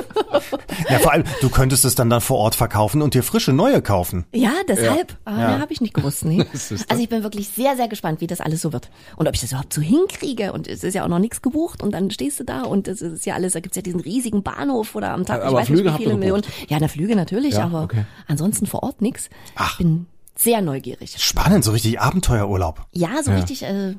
Ja, 0.91 0.99
vor 0.99 1.13
allem, 1.13 1.25
du 1.41 1.49
könntest 1.49 1.85
es 1.85 1.95
dann 1.95 2.11
dann 2.11 2.21
vor 2.21 2.39
Ort 2.39 2.57
verkaufen 2.57 3.03
und 3.03 3.15
dir 3.15 3.23
frische 3.23 3.53
neue 3.53 3.83
kaufen. 3.83 4.27
Ja, 4.35 4.53
deshalb. 4.67 5.13
Ja. 5.13 5.17
Ah, 5.27 5.41
Ja. 5.41 5.51
ja. 5.53 5.59
habe 5.61 5.73
ich 5.73 5.81
nicht 5.81 5.95
gewusst. 5.95 6.25
Nee. 6.25 6.45
Also 6.89 7.03
ich 7.03 7.09
bin 7.09 7.23
wirklich 7.23 7.49
sehr, 7.49 7.77
sehr 7.77 7.89
gespannt, 7.89 8.21
wie 8.21 8.27
das 8.27 8.41
alles 8.41 8.63
so 8.63 8.73
wird. 8.73 8.91
Und 9.17 9.29
ob 9.29 9.35
ich 9.35 9.41
das 9.41 9.51
überhaupt 9.53 9.73
so 9.73 9.81
hinkriege. 9.81 10.53
Und 10.53 10.67
es 10.67 10.83
ist 10.85 10.95
ja 10.95 11.05
auch 11.05 11.09
noch 11.09 11.19
nichts 11.21 11.41
gebucht. 11.41 11.83
Und 11.83 11.93
dann 11.93 12.11
stehst 12.11 12.41
du 12.41 12.45
da 12.45 12.63
und 12.63 12.89
es 12.89 13.01
ist 13.01 13.27
ja 13.27 13.35
alles, 13.35 13.53
da 13.53 13.61
gibt's 13.61 13.77
ja 13.77 13.83
diesen 13.83 14.01
riesigen 14.01 14.43
Bahnhof 14.43 14.95
oder 14.95 15.13
am 15.13 15.25
Tag, 15.25 15.41
Aber 15.43 15.51
ich 15.51 15.57
weiß 15.59 15.67
Flüge 15.69 15.83
nicht, 15.91 15.99
wie 16.01 16.03
viele 16.05 16.17
Millionen. 16.17 16.43
Ja, 16.69 16.79
na 16.81 16.89
Flüge 16.89 17.15
natürlich, 17.17 17.55
Ja, 17.55 17.65
aber 17.65 17.83
okay. 17.85 18.05
ansonsten 18.27 18.67
vor 18.67 18.83
Ort 18.83 19.01
nix. 19.03 19.31
Ich 19.73 19.79
bin 19.79 20.07
sehr 20.39 20.63
neugierig. 20.63 21.15
Spannend, 21.19 21.65
so 21.65 21.73
richtig 21.73 22.01
Abenteuerurlaub. 22.01 22.87
Ja, 22.93 23.23
so 23.23 23.31
Ja. 23.31 23.39
richtig, 23.39 23.63
äh, 23.65 23.95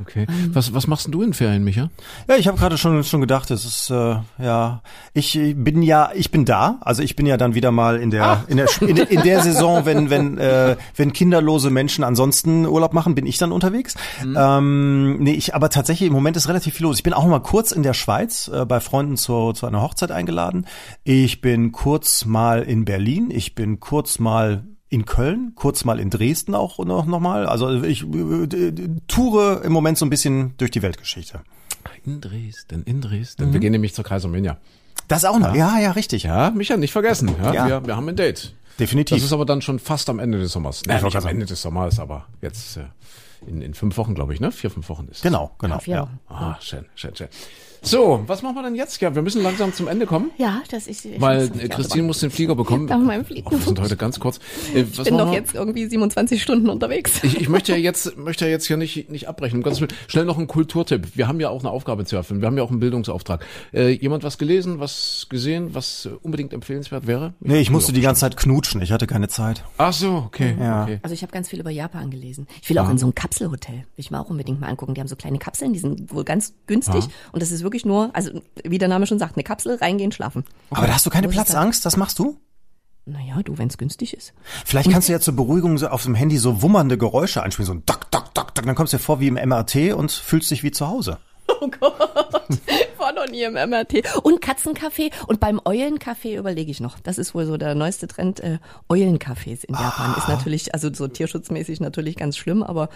Okay. 0.00 0.26
Was, 0.52 0.72
was 0.72 0.86
machst 0.86 1.06
denn 1.06 1.12
du 1.12 1.22
in 1.22 1.32
Ferien, 1.34 1.64
Micha? 1.64 1.90
Ja, 2.28 2.36
ich 2.36 2.46
habe 2.46 2.56
gerade 2.56 2.78
schon 2.78 3.02
schon 3.02 3.20
gedacht, 3.20 3.50
es 3.50 3.64
ist 3.64 3.90
äh, 3.90 4.16
ja, 4.38 4.80
ich 5.12 5.36
bin 5.56 5.82
ja, 5.82 6.10
ich 6.14 6.30
bin 6.30 6.44
da, 6.44 6.78
also 6.82 7.02
ich 7.02 7.16
bin 7.16 7.26
ja 7.26 7.36
dann 7.36 7.56
wieder 7.56 7.72
mal 7.72 7.96
in 7.96 8.12
der 8.12 8.44
in 8.46 8.58
der 8.58 8.68
in, 8.80 8.96
in 8.96 9.22
der 9.22 9.42
Saison, 9.42 9.86
wenn 9.86 10.08
wenn 10.08 10.38
äh, 10.38 10.76
wenn 10.94 11.12
kinderlose 11.12 11.70
Menschen 11.70 12.04
ansonsten 12.04 12.64
Urlaub 12.64 12.92
machen, 12.92 13.16
bin 13.16 13.26
ich 13.26 13.38
dann 13.38 13.50
unterwegs. 13.50 13.96
Ähm, 14.36 15.18
nee, 15.18 15.32
ich 15.32 15.56
aber 15.56 15.68
tatsächlich 15.68 16.06
im 16.06 16.14
Moment 16.14 16.36
ist 16.36 16.48
relativ 16.48 16.74
viel 16.74 16.86
los. 16.86 16.98
Ich 16.98 17.02
bin 17.02 17.12
auch 17.12 17.26
mal 17.26 17.40
kurz 17.40 17.72
in 17.72 17.82
der 17.82 17.94
Schweiz 17.94 18.46
äh, 18.46 18.64
bei 18.66 18.78
Freunden 18.78 19.16
zu 19.16 19.52
zu 19.52 19.66
einer 19.66 19.82
Hochzeit 19.82 20.12
eingeladen. 20.12 20.66
Ich 21.02 21.40
bin 21.40 21.72
kurz 21.72 22.24
mal 22.24 22.62
in 22.62 22.84
Berlin, 22.84 23.32
ich 23.32 23.56
bin 23.56 23.80
kurz 23.80 24.20
mal 24.20 24.62
in 24.90 25.04
Köln, 25.04 25.52
kurz 25.54 25.84
mal 25.84 26.00
in 26.00 26.10
Dresden 26.10 26.54
auch 26.54 26.78
noch, 26.78 27.06
noch 27.06 27.20
mal. 27.20 27.46
Also 27.46 27.82
ich 27.82 28.02
äh, 28.04 28.68
toure 29.06 29.60
im 29.64 29.72
Moment 29.72 29.98
so 29.98 30.06
ein 30.06 30.10
bisschen 30.10 30.54
durch 30.56 30.70
die 30.70 30.82
Weltgeschichte. 30.82 31.40
In 32.04 32.20
Dresden, 32.20 32.82
in 32.84 33.00
Dresden. 33.00 33.52
Wir 33.52 33.60
gehen 33.60 33.72
nämlich 33.72 33.94
zur 33.94 34.04
Kaiserminja. 34.04 34.56
Das 35.08 35.24
auch 35.24 35.38
noch. 35.38 35.54
Ja, 35.54 35.78
ja, 35.78 35.92
richtig. 35.92 36.22
Ja, 36.24 36.50
Micha, 36.50 36.76
nicht 36.76 36.92
vergessen. 36.92 37.34
Ja, 37.42 37.52
Ja. 37.54 37.66
Wir, 37.68 37.86
wir 37.86 37.96
haben 37.96 38.08
ein 38.08 38.16
Date. 38.16 38.54
Definitiv. 38.78 39.16
Das 39.16 39.24
ist 39.24 39.32
aber 39.32 39.44
dann 39.44 39.60
schon 39.62 39.78
fast 39.78 40.08
am 40.08 40.18
Ende 40.18 40.38
des 40.38 40.52
Sommers. 40.52 40.82
Nein, 40.86 41.02
nicht 41.02 41.16
am 41.16 41.26
Ende 41.26 41.46
des 41.46 41.60
Sommers, 41.62 41.98
aber 41.98 42.26
jetzt 42.40 42.76
äh, 42.76 42.84
in, 43.46 43.60
in 43.60 43.74
fünf 43.74 43.96
Wochen, 43.96 44.14
glaube 44.14 44.34
ich, 44.34 44.40
ne? 44.40 44.52
Vier, 44.52 44.70
fünf 44.70 44.88
Wochen 44.88 45.08
ist 45.08 45.18
es. 45.18 45.22
genau, 45.22 45.50
genau. 45.58 45.78
vier 45.80 45.94
Ja. 45.94 46.02
Wochen. 46.02 46.18
Ah, 46.28 46.56
schön, 46.60 46.84
schön, 46.94 47.14
schön. 47.16 47.28
So, 47.82 48.22
was 48.26 48.42
machen 48.42 48.56
wir 48.56 48.62
denn 48.62 48.74
jetzt? 48.74 49.00
Ja, 49.00 49.14
wir 49.14 49.22
müssen 49.22 49.42
langsam 49.42 49.72
zum 49.72 49.88
Ende 49.88 50.06
kommen. 50.06 50.30
ja, 50.36 50.62
das 50.70 50.86
ist. 50.86 51.04
ich 51.04 51.20
Weil 51.20 51.50
äh, 51.58 51.68
Christine 51.68 52.04
muss 52.04 52.20
den 52.20 52.30
Flieger 52.30 52.54
bekommen. 52.54 52.90
Auf 52.90 53.00
meinem 53.00 53.24
Flieger. 53.24 53.48
Oh, 53.48 53.52
wir 53.52 53.58
sind 53.58 53.80
heute 53.80 53.96
ganz 53.96 54.18
kurz. 54.20 54.38
Äh, 54.74 54.84
was 54.90 54.98
Ich 54.98 55.04
bin 55.04 55.18
doch 55.18 55.30
wir? 55.30 55.38
jetzt 55.38 55.54
irgendwie 55.54 55.86
27 55.86 56.42
Stunden 56.42 56.68
unterwegs. 56.68 57.22
Ich, 57.22 57.40
ich 57.40 57.48
möchte 57.48 57.72
ja 57.72 57.78
jetzt, 57.78 58.16
möchte 58.16 58.44
ja 58.44 58.50
jetzt 58.50 58.66
hier 58.66 58.76
nicht, 58.76 59.10
nicht 59.10 59.28
abbrechen. 59.28 59.62
Gottes 59.62 59.80
Willen. 59.80 59.92
Schnell 60.06 60.24
noch 60.24 60.38
ein 60.38 60.46
Kulturtipp. 60.46 61.16
Wir 61.16 61.28
haben 61.28 61.40
ja 61.40 61.50
auch 61.50 61.60
eine 61.60 61.70
Aufgabe 61.70 62.04
zu 62.04 62.16
erfüllen. 62.16 62.40
Wir 62.40 62.46
haben 62.46 62.56
ja 62.56 62.62
auch 62.62 62.70
einen 62.70 62.80
Bildungsauftrag. 62.80 63.44
Äh, 63.72 63.90
jemand 63.90 64.24
was 64.24 64.38
gelesen, 64.38 64.80
was 64.80 65.26
gesehen, 65.30 65.74
was 65.74 66.08
unbedingt 66.22 66.52
empfehlenswert 66.52 67.06
wäre? 67.06 67.34
Nee, 67.40 67.60
ich 67.60 67.70
musste 67.70 67.92
die 67.92 68.00
ganze 68.00 68.20
Zeit 68.22 68.36
knutschen. 68.36 68.82
Ich 68.82 68.92
hatte 68.92 69.06
keine 69.06 69.28
Zeit. 69.28 69.64
Ach 69.78 69.92
so, 69.92 70.24
okay. 70.26 70.56
Ja. 70.58 70.82
okay. 70.84 70.98
Also 71.02 71.14
ich 71.14 71.22
habe 71.22 71.32
ganz 71.32 71.48
viel 71.48 71.60
über 71.60 71.70
Japan 71.70 72.10
gelesen. 72.10 72.46
Ich 72.62 72.68
will 72.70 72.78
auch 72.78 72.90
in 72.90 72.98
so 72.98 73.06
ein 73.06 73.14
Kapselhotel. 73.14 73.74
Will 73.76 73.84
ich 73.96 74.10
mal 74.10 74.20
auch 74.20 74.30
unbedingt 74.30 74.60
mal 74.60 74.68
angucken. 74.68 74.94
Die 74.94 75.00
haben 75.00 75.08
so 75.08 75.16
kleine 75.16 75.38
Kapseln, 75.38 75.72
die 75.72 75.78
sind 75.78 76.12
wohl 76.12 76.24
ganz 76.24 76.54
günstig. 76.66 77.04
Und 77.32 77.42
das 77.42 77.50
ist 77.50 77.62
wirklich 77.62 77.77
nur, 77.84 78.10
also 78.14 78.40
wie 78.64 78.78
der 78.78 78.88
Name 78.88 79.06
schon 79.06 79.18
sagt, 79.18 79.36
eine 79.36 79.44
Kapsel, 79.44 79.76
reingehen, 79.76 80.12
schlafen. 80.12 80.44
Aber 80.70 80.86
da 80.86 80.94
hast 80.94 81.06
du 81.06 81.10
keine? 81.10 81.28
Platzangst? 81.28 81.84
Das 81.84 81.96
machst 81.96 82.18
du? 82.18 82.40
Naja, 83.06 83.42
du, 83.42 83.56
wenn 83.56 83.68
es 83.68 83.78
günstig 83.78 84.14
ist. 84.14 84.34
Vielleicht 84.66 84.90
kannst 84.90 85.08
du 85.08 85.12
ja 85.12 85.20
zur 85.20 85.34
Beruhigung 85.34 85.78
so 85.78 85.88
auf 85.88 86.02
dem 86.02 86.14
Handy 86.14 86.36
so 86.36 86.60
wummernde 86.62 86.98
Geräusche 86.98 87.42
einspielen. 87.42 87.66
So 87.66 87.72
ein 87.72 87.82
Dock, 87.86 88.10
Dock, 88.10 88.34
Dock, 88.34 88.54
Dock. 88.54 88.66
Dann 88.66 88.74
kommst 88.74 88.92
du 88.92 88.98
dir 88.98 89.02
vor 89.02 89.20
wie 89.20 89.28
im 89.28 89.34
MRT 89.34 89.94
und 89.94 90.10
fühlst 90.12 90.50
dich 90.50 90.62
wie 90.62 90.70
zu 90.70 90.88
Hause. 90.88 91.18
Oh 91.60 91.68
Gott, 91.80 92.58
war 93.08 93.24
noch 93.24 93.30
nie 93.30 93.42
im 93.42 93.54
MRT. 93.54 94.16
Und 94.22 94.40
Katzenkaffee 94.40 95.10
und 95.26 95.40
beim 95.40 95.60
Eulenkaffee 95.64 96.36
überlege 96.36 96.70
ich 96.70 96.80
noch. 96.80 96.98
Das 97.00 97.18
ist 97.18 97.34
wohl 97.34 97.46
so 97.46 97.56
der 97.56 97.74
neueste 97.74 98.06
Trend. 98.08 98.40
Äh, 98.40 98.58
Eulencafés 98.88 99.64
in 99.64 99.74
Japan 99.74 100.14
ist 100.16 100.28
natürlich, 100.28 100.74
also 100.74 100.92
so 100.92 101.08
tierschutzmäßig 101.08 101.80
natürlich 101.80 102.16
ganz 102.16 102.36
schlimm, 102.36 102.62
aber 102.62 102.88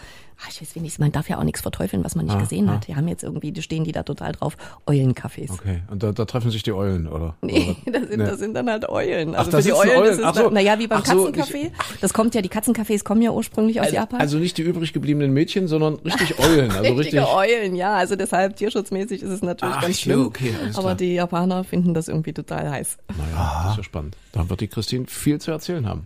ach, 0.42 0.48
ich 0.50 0.60
weiß 0.60 0.74
wenigstens, 0.76 0.98
man 1.00 1.12
darf 1.12 1.28
ja 1.28 1.38
auch 1.38 1.44
nichts 1.44 1.60
verteufeln, 1.60 2.04
was 2.04 2.14
man 2.14 2.26
nicht 2.26 2.38
gesehen 2.38 2.70
hat. 2.70 2.86
Die 2.88 2.96
haben 2.96 3.08
jetzt 3.08 3.22
irgendwie, 3.22 3.52
die 3.52 3.62
stehen 3.62 3.84
die 3.84 3.92
da 3.92 4.02
total 4.02 4.32
drauf, 4.32 4.56
Eulencafés. 4.86 5.50
Okay. 5.52 5.82
Und 5.90 6.02
da, 6.02 6.12
da 6.12 6.24
treffen 6.24 6.50
sich 6.50 6.62
die 6.62 6.72
Eulen, 6.72 7.06
oder? 7.06 7.36
Nee, 7.42 7.76
das 7.86 8.02
sind, 8.08 8.18
Nee. 8.18 8.24
das 8.26 8.38
sind 8.38 8.54
dann 8.54 8.68
halt 8.68 8.88
Eulen. 8.88 9.34
Ach, 9.34 9.40
Also 9.40 9.50
da 9.52 9.56
für 9.58 9.62
die 9.64 9.72
Eulen 9.72 9.90
Eulen. 10.00 10.12
ist 10.12 10.18
es, 10.18 10.24
Ach 10.24 10.34
so. 10.34 10.42
na, 10.44 10.50
naja, 10.50 10.78
wie 10.78 10.86
beim 10.86 11.00
Ach 11.02 11.06
so, 11.06 11.28
Katzencafé. 11.28 11.70
Das 12.00 12.12
kommt 12.12 12.34
ja, 12.34 12.42
die 12.42 12.48
Katzencafés 12.50 13.04
kommen 13.04 13.22
ja 13.22 13.30
ursprünglich 13.30 13.80
aus 13.80 13.86
Also, 13.86 13.96
Japan. 13.96 14.20
also 14.20 14.38
nicht 14.38 14.58
die 14.58 14.62
übrig 14.62 14.92
gebliebenen 14.92 15.32
Mädchen, 15.32 15.68
sondern 15.68 15.94
richtig 15.96 16.38
Eulen. 16.38 16.70
Also 16.70 16.80
richtig. 16.82 16.98
Richtige 16.98 17.28
Eulen, 17.28 17.74
ja. 17.76 17.94
Also 17.94 18.16
deshalb 18.16 18.56
tierschutzmäßig 18.56 19.22
ist 19.22 19.30
es 19.30 19.42
natürlich 19.42 19.74
Ach 19.76 19.82
ganz 19.82 19.96
schlimm. 20.02 20.26
okay, 20.26 20.54
aber 20.74 20.82
klar. 20.82 20.94
die 20.94 21.14
Japaner 21.14 21.64
finden 21.64 21.94
das 21.94 22.08
irgendwie 22.08 22.32
total 22.32 22.70
heiß. 22.70 22.98
Naja, 23.08 23.60
das 23.62 23.72
ist 23.72 23.76
ja 23.78 23.82
spannend. 23.84 24.16
Da 24.32 24.48
wird 24.48 24.60
die 24.60 24.68
Christine 24.68 25.06
viel 25.06 25.40
zu 25.40 25.50
erzählen 25.50 25.86
haben. 25.86 26.04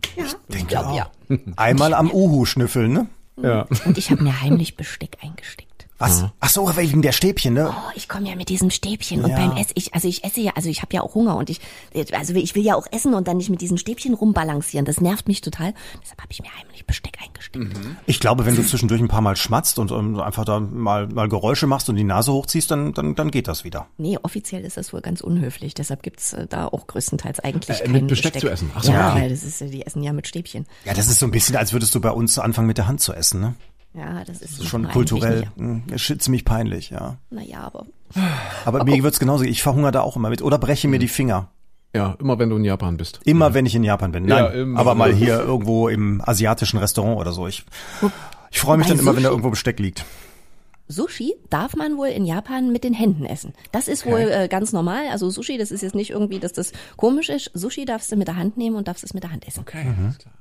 Ich 0.49 0.67
glaube, 0.67 0.97
ja. 0.97 1.11
Einmal 1.57 1.95
am 1.95 2.11
Uhu 2.11 2.45
schnüffeln, 2.45 2.93
ne? 2.93 3.07
Ja. 3.43 3.67
Und 3.85 3.99
ich 3.99 4.11
habe 4.11 4.23
mir 4.23 4.41
heimlich 4.41 4.77
Besteck 4.77 5.19
eingesteckt. 5.21 5.66
Was? 5.99 6.25
Ach 6.41 6.51
so, 6.51 6.77
wegen 6.77 7.01
der 7.01 7.13
Stäbchen, 7.13 7.55
ne? 7.55 7.71
Oh, 7.71 7.91
ich 7.95 8.07
komme 8.09 8.29
ja 8.29 8.37
mit 8.37 8.51
diesem 8.51 8.71
Stäbchen 8.71 9.25
und 9.25 9.31
Ja. 9.31 9.37
beim 9.37 9.57
Ess, 9.57 9.69
ich, 9.75 9.95
also 9.95 10.07
ich 10.09 10.25
esse 10.25 10.41
ja, 10.43 10.53
also 10.55 10.69
ich 10.69 10.83
habe 10.83 10.95
ja 10.95 11.01
auch 11.01 11.15
Hunger 11.15 11.37
und 11.37 11.49
ich, 11.49 11.61
also 12.13 12.35
ich 12.35 12.55
will 12.55 12.63
ja 12.65 12.75
auch 12.75 12.87
essen 12.93 13.15
und 13.15 13.27
dann 13.29 13.39
nicht 13.39 13.49
mit 13.49 13.63
diesen 13.63 13.79
Stäbchen 13.79 14.13
rumbalancieren. 14.13 14.85
Das 14.85 15.01
nervt 15.01 15.27
mich 15.27 15.41
total. 15.41 15.73
Deshalb 16.03 16.21
habe 16.21 16.31
ich 16.33 16.43
mir 16.43 16.49
heimlich 16.59 16.85
Besteck 16.87 17.17
eingesteckt. 17.25 17.67
Ich 18.07 18.21
glaube, 18.21 18.45
wenn 18.45 18.57
du 18.57 18.63
zwischendurch 18.67 19.01
ein 19.01 19.09
paar 19.09 19.23
Mal 19.23 19.37
schmatzt 19.37 19.79
und 19.79 19.91
ähm, 19.91 20.21
einfach 20.21 20.45
da 20.45 20.61
mal, 20.61 21.07
mal 21.09 21.29
Geräusche 21.31 21.67
machst 21.67 21.89
und 21.89 21.97
die 21.97 22.05
Nase 22.05 22.31
hochziehst, 22.33 22.71
dann, 22.71 22.93
dann, 22.93 23.15
dann 23.15 23.31
geht 23.31 23.49
das 23.49 23.65
wieder. 23.65 23.87
Nee, 23.97 24.19
offiziell 24.23 24.65
ist 24.65 24.77
das 24.77 24.93
wohl 24.93 25.01
ganz 25.01 25.23
unhöflich. 25.23 25.73
Deshalb 25.73 26.03
gibt's 26.03 26.35
äh, 26.35 26.47
da 26.47 26.67
auch 26.67 26.87
größtenteils 26.87 27.41
eigentlich 27.41 27.81
Äh, 27.81 27.89
mit 27.89 28.07
Besteck 28.07 28.39
zu 28.39 28.49
essen. 28.51 28.71
Ach 28.75 28.83
so, 28.85 28.93
ja, 28.93 29.13
okay. 29.13 29.23
weil 29.23 29.31
das 29.31 29.43
ist, 29.45 29.61
die 29.61 29.87
essen 29.87 30.03
ja 30.03 30.13
mit 30.13 30.27
Stäbchen. 30.29 30.67
Ja, 30.85 30.93
das 30.93 31.09
ist 31.09 31.21
so 31.21 31.27
ein 31.27 31.31
bisschen, 31.33 31.57
als 31.57 31.73
würdest 31.73 31.95
du 31.95 32.01
bei 32.01 32.11
uns 32.11 32.39
anfangen 32.39 32.67
mit 32.67 32.77
der 32.77 32.87
Hand 32.87 33.01
zu 33.01 33.15
essen, 33.15 33.41
ne? 33.41 33.55
Ja, 33.97 34.25
das 34.25 34.41
ist, 34.43 34.53
Das 34.55 34.59
ist 34.61 34.67
schon 34.69 34.87
kulturell 34.89 35.49
mh, 35.57 35.83
ist 35.95 36.21
ziemlich 36.23 36.45
peinlich, 36.45 36.91
ja. 36.91 37.17
Naja, 37.31 37.61
aber 37.61 37.87
Aber 38.65 38.85
mir 38.85 39.03
wird's 39.03 39.19
genauso. 39.19 39.45
Ich 39.45 39.63
verhungere 39.63 39.93
da 39.93 40.01
auch 40.03 40.17
immer 40.17 40.29
mit 40.31 40.43
oder 40.43 40.59
breche 40.59 40.87
mir 40.89 40.99
die 40.99 41.09
Finger. 41.09 41.49
Ja, 41.95 42.15
immer 42.21 42.39
wenn 42.39 42.51
du 42.51 42.57
in 42.57 42.65
Japan 42.65 42.99
bist. 42.99 43.21
Immer 43.25 43.55
wenn 43.55 43.65
ich 43.65 43.75
in 43.75 43.83
Japan 43.83 44.13
bin. 44.13 44.29
Ja, 44.29 44.43
Nein, 44.51 44.59
immer. 44.59 44.81
aber 44.81 44.95
mal 44.95 45.15
hier 45.15 45.39
irgendwo 45.41 45.89
im 45.89 46.21
asiatischen 46.25 46.79
Restaurant 46.79 47.19
oder 47.19 47.33
so. 47.33 47.47
Ich, 47.47 47.65
ich 48.51 48.61
freue 48.61 48.77
mich 48.77 48.87
dann 48.87 48.99
immer, 48.99 49.17
wenn 49.17 49.23
da 49.23 49.29
Sushi- 49.31 49.33
irgendwo 49.33 49.51
Besteck 49.51 49.79
liegt. 49.81 50.05
Sushi 50.89 51.35
darf 51.51 51.75
man 51.75 51.97
wohl 51.97 52.09
in 52.09 52.27
Japan 52.27 52.71
mit 52.71 52.85
den 52.85 52.93
Händen 52.93 53.25
essen. 53.25 53.55
Das 53.73 53.89
ist 53.89 54.05
wohl 54.07 54.21
äh, 54.31 54.47
ganz 54.49 54.73
normal. 54.73 55.05
Also 55.11 55.31
Sushi, 55.31 55.57
das 55.59 55.71
ist 55.73 55.81
jetzt 55.83 55.95
nicht 55.97 56.11
irgendwie, 56.11 56.39
dass 56.39 56.53
das 56.53 56.73
komisch 56.97 57.29
ist. 57.29 57.51
Sushi 57.55 57.87
darfst 57.87 58.13
du 58.13 58.17
mit 58.17 58.29
der 58.29 58.37
Hand 58.37 58.57
nehmen 58.57 58.77
und 58.77 58.87
darfst 58.89 59.03
es 59.03 59.13
mit 59.15 59.23
der 59.25 59.33
Hand 59.33 59.49
essen. 59.49 59.61
Okay. 59.61 59.85
alles 59.99 60.19
klar. 60.19 60.35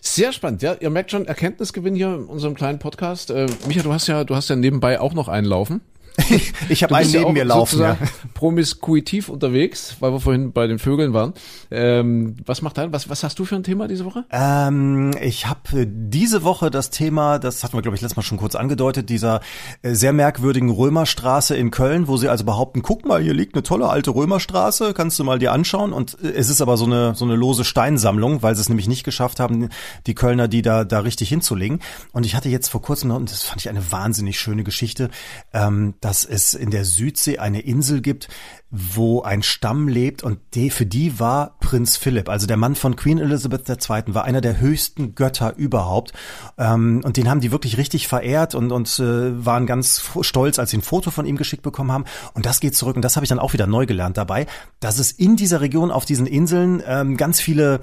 Sehr 0.00 0.32
spannend, 0.32 0.62
ja. 0.62 0.76
Ihr 0.80 0.90
merkt 0.90 1.10
schon, 1.10 1.26
Erkenntnisgewinn 1.26 1.94
hier 1.94 2.14
in 2.14 2.24
unserem 2.26 2.54
kleinen 2.54 2.78
Podcast. 2.78 3.30
Äh, 3.30 3.46
Micha, 3.66 3.82
du 3.82 3.92
hast 3.92 4.06
ja, 4.06 4.24
du 4.24 4.36
hast 4.36 4.50
ja 4.50 4.56
nebenbei 4.56 5.00
auch 5.00 5.14
noch 5.14 5.28
einen 5.28 5.46
laufen. 5.46 5.80
Ich 6.68 6.82
habe 6.82 6.94
einen 6.94 7.10
ja 7.10 7.18
neben 7.18 7.30
auch 7.30 7.32
mir 7.32 7.44
laufen. 7.44 7.80
Ja. 7.80 7.96
promiskuitiv 8.34 9.28
unterwegs, 9.28 9.96
weil 10.00 10.12
wir 10.12 10.20
vorhin 10.20 10.52
bei 10.52 10.66
den 10.66 10.78
Vögeln 10.78 11.12
waren. 11.12 11.34
Ähm, 11.70 12.36
was 12.44 12.62
macht 12.62 12.78
dein, 12.78 12.92
was, 12.92 13.08
was 13.08 13.22
hast 13.22 13.38
du 13.38 13.44
für 13.44 13.56
ein 13.56 13.62
Thema 13.62 13.88
diese 13.88 14.04
Woche? 14.04 14.24
Ähm, 14.30 15.12
ich 15.20 15.46
habe 15.46 15.86
diese 15.86 16.42
Woche 16.42 16.70
das 16.70 16.90
Thema, 16.90 17.38
das 17.38 17.62
hatten 17.62 17.76
wir 17.76 17.82
glaube 17.82 17.96
ich 17.96 18.02
letztes 18.02 18.16
Mal 18.16 18.22
schon 18.22 18.38
kurz 18.38 18.54
angedeutet, 18.54 19.08
dieser 19.08 19.40
äh, 19.82 19.94
sehr 19.94 20.12
merkwürdigen 20.12 20.70
Römerstraße 20.70 21.56
in 21.56 21.70
Köln, 21.70 22.08
wo 22.08 22.16
sie 22.16 22.28
also 22.28 22.44
behaupten, 22.44 22.82
guck 22.82 23.06
mal, 23.06 23.22
hier 23.22 23.34
liegt 23.34 23.54
eine 23.54 23.62
tolle 23.62 23.88
alte 23.88 24.14
Römerstraße, 24.14 24.94
kannst 24.94 25.18
du 25.18 25.24
mal 25.24 25.38
dir 25.38 25.52
anschauen. 25.52 25.92
Und 25.92 26.16
äh, 26.22 26.32
es 26.32 26.48
ist 26.48 26.60
aber 26.60 26.76
so 26.76 26.86
eine 26.86 27.14
so 27.14 27.24
eine 27.24 27.36
lose 27.36 27.64
Steinsammlung, 27.64 28.42
weil 28.42 28.54
sie 28.54 28.60
es 28.60 28.68
nämlich 28.68 28.88
nicht 28.88 29.04
geschafft 29.04 29.40
haben, 29.40 29.68
die 30.06 30.14
Kölner 30.14 30.48
die 30.48 30.62
da 30.62 30.84
da 30.84 31.00
richtig 31.00 31.28
hinzulegen. 31.28 31.80
Und 32.12 32.26
ich 32.26 32.34
hatte 32.34 32.48
jetzt 32.48 32.68
vor 32.68 32.82
kurzem 32.82 33.08
noch, 33.08 33.16
und 33.16 33.30
das 33.30 33.42
fand 33.42 33.60
ich 33.60 33.68
eine 33.68 33.92
wahnsinnig 33.92 34.38
schöne 34.38 34.64
Geschichte, 34.64 35.10
ähm, 35.52 35.94
dass 36.04 36.22
es 36.22 36.52
in 36.52 36.68
der 36.68 36.84
Südsee 36.84 37.38
eine 37.38 37.60
Insel 37.60 38.02
gibt, 38.02 38.28
wo 38.70 39.22
ein 39.22 39.42
Stamm 39.42 39.88
lebt 39.88 40.22
und 40.22 40.38
die, 40.52 40.68
für 40.68 40.84
die 40.84 41.18
war 41.18 41.56
Prinz 41.60 41.96
Philipp, 41.96 42.28
also 42.28 42.46
der 42.46 42.58
Mann 42.58 42.74
von 42.74 42.94
Queen 42.94 43.18
Elizabeth 43.18 43.66
II., 43.68 44.14
war 44.14 44.24
einer 44.24 44.42
der 44.42 44.60
höchsten 44.60 45.14
Götter 45.14 45.54
überhaupt. 45.56 46.12
Ähm, 46.58 47.00
und 47.04 47.16
den 47.16 47.30
haben 47.30 47.40
die 47.40 47.52
wirklich 47.52 47.78
richtig 47.78 48.06
verehrt 48.06 48.54
und, 48.54 48.70
und 48.70 48.98
äh, 48.98 49.46
waren 49.46 49.64
ganz 49.64 50.02
stolz, 50.20 50.58
als 50.58 50.72
sie 50.72 50.78
ein 50.78 50.82
Foto 50.82 51.10
von 51.10 51.24
ihm 51.24 51.38
geschickt 51.38 51.62
bekommen 51.62 51.90
haben. 51.90 52.04
Und 52.34 52.44
das 52.44 52.60
geht 52.60 52.74
zurück, 52.74 52.96
und 52.96 53.02
das 53.02 53.16
habe 53.16 53.24
ich 53.24 53.30
dann 53.30 53.38
auch 53.38 53.54
wieder 53.54 53.66
neu 53.66 53.86
gelernt 53.86 54.18
dabei, 54.18 54.46
dass 54.80 54.98
es 54.98 55.10
in 55.10 55.36
dieser 55.36 55.62
Region 55.62 55.90
auf 55.90 56.04
diesen 56.04 56.26
Inseln 56.26 56.82
ähm, 56.86 57.16
ganz 57.16 57.40
viele 57.40 57.80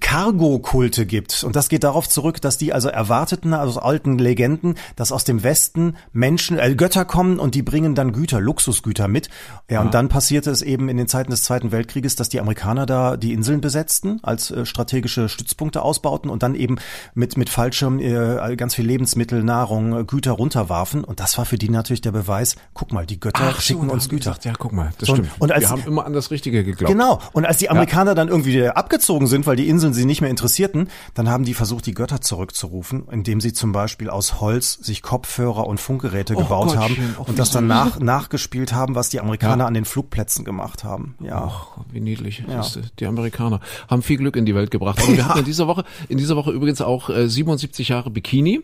Cargo-Kulte 0.00 1.06
gibt. 1.06 1.42
Und 1.44 1.56
das 1.56 1.68
geht 1.68 1.84
darauf 1.84 2.08
zurück, 2.08 2.40
dass 2.40 2.58
die 2.58 2.72
also 2.72 2.88
erwarteten, 2.88 3.54
also 3.54 3.78
aus 3.80 3.82
alten 3.84 4.18
Legenden, 4.18 4.74
dass 4.96 5.10
aus 5.10 5.24
dem 5.24 5.42
Westen 5.42 5.96
Menschen, 6.12 6.58
äh, 6.58 6.74
Götter 6.74 7.04
kommen 7.04 7.38
und 7.38 7.54
die 7.54 7.62
bringen 7.62 7.94
dann 7.94 8.12
Güter, 8.12 8.40
Luxusgüter 8.40 9.08
mit. 9.08 9.28
Ja, 9.70 9.80
und 9.80 9.94
dann 9.94 10.08
passierte 10.08 10.50
es 10.50 10.62
eben 10.62 10.88
in 10.88 10.96
den 10.96 11.08
Zeiten 11.08 11.30
des 11.30 11.42
Zweiten 11.42 11.72
Weltkrieges, 11.72 12.14
dass 12.16 12.28
die 12.28 12.40
Amerikaner 12.40 12.86
da 12.86 13.16
die 13.16 13.32
Inseln 13.32 13.60
besetzten, 13.60 14.20
als 14.22 14.50
äh, 14.50 14.66
strategische 14.66 15.28
Stützpunkte 15.28 15.82
ausbauten 15.82 16.30
und 16.30 16.42
dann 16.42 16.54
eben 16.54 16.76
mit, 17.14 17.36
mit 17.36 17.48
Fallschirm 17.50 17.98
äh, 17.98 18.54
ganz 18.56 18.74
viel 18.74 18.86
Lebensmittel, 18.86 19.42
Nahrung, 19.42 19.98
äh, 20.00 20.04
Güter 20.04 20.32
runterwarfen. 20.32 21.04
Und 21.04 21.20
das 21.20 21.38
war 21.38 21.44
für 21.46 21.58
die 21.58 21.68
natürlich 21.70 22.00
der 22.02 22.12
Beweis, 22.12 22.56
guck 22.74 22.92
mal, 22.92 23.06
die 23.06 23.18
Götter 23.18 23.52
schicken 23.60 23.88
da 23.88 23.94
uns 23.94 24.08
Güter. 24.08 24.30
Gesagt, 24.30 24.44
ja, 24.44 24.52
guck 24.58 24.72
mal, 24.72 24.92
das 24.98 25.08
So, 25.08 25.14
stimmt. 25.16 25.30
und 25.38 25.50
als- 25.52 25.62
wir 25.62 25.70
haben 25.70 25.82
immer 25.86 26.04
an 26.06 26.12
das 26.12 26.30
Richtige 26.30 26.64
geglaubt. 26.64 26.92
Genau. 26.92 27.20
Und 27.32 27.46
als 27.46 27.58
die 27.58 27.70
Amerikaner 27.70 28.14
dann 28.14 28.28
irgendwie 28.28 28.66
abgezogen 28.68 29.26
sind, 29.26 29.46
weil 29.46 29.56
die 29.56 29.71
Inseln 29.72 29.94
sie 29.94 30.04
nicht 30.04 30.20
mehr 30.20 30.28
interessierten, 30.28 30.88
dann 31.14 31.30
haben 31.30 31.44
die 31.44 31.54
versucht, 31.54 31.86
die 31.86 31.94
Götter 31.94 32.20
zurückzurufen, 32.20 33.08
indem 33.10 33.40
sie 33.40 33.54
zum 33.54 33.72
Beispiel 33.72 34.10
aus 34.10 34.38
Holz 34.38 34.74
sich 34.74 35.00
Kopfhörer 35.00 35.66
und 35.66 35.80
Funkgeräte 35.80 36.34
gebaut 36.34 36.68
Gottchen, 36.68 36.80
haben 36.82 37.16
oh, 37.18 37.24
und 37.26 37.38
das 37.38 37.50
dann 37.50 37.66
nach, 37.66 37.98
nachgespielt 37.98 38.74
haben, 38.74 38.94
was 38.94 39.08
die 39.08 39.18
Amerikaner 39.20 39.64
Ja. 39.64 39.68
an 39.68 39.72
den 39.74 39.86
Flugplätzen 39.86 40.44
gemacht 40.44 40.84
haben. 40.84 41.14
Ja. 41.20 41.50
Ach, 41.50 41.78
wie 41.90 42.00
niedlich. 42.00 42.44
Ja. 42.46 42.62
Die 42.98 43.06
Amerikaner 43.06 43.60
haben 43.88 44.02
viel 44.02 44.18
Glück 44.18 44.36
in 44.36 44.44
die 44.44 44.54
Welt 44.54 44.70
gebracht. 44.70 45.00
Aber 45.02 45.16
wir 45.16 45.26
hatten 45.26 45.38
in 45.38 45.44
dieser 45.46 45.66
Woche, 45.66 45.84
in 46.10 46.18
dieser 46.18 46.36
Woche 46.36 46.50
übrigens 46.52 46.82
auch 46.82 47.08
äh, 47.08 47.28
77 47.28 47.88
Jahre 47.88 48.10
Bikini. 48.10 48.60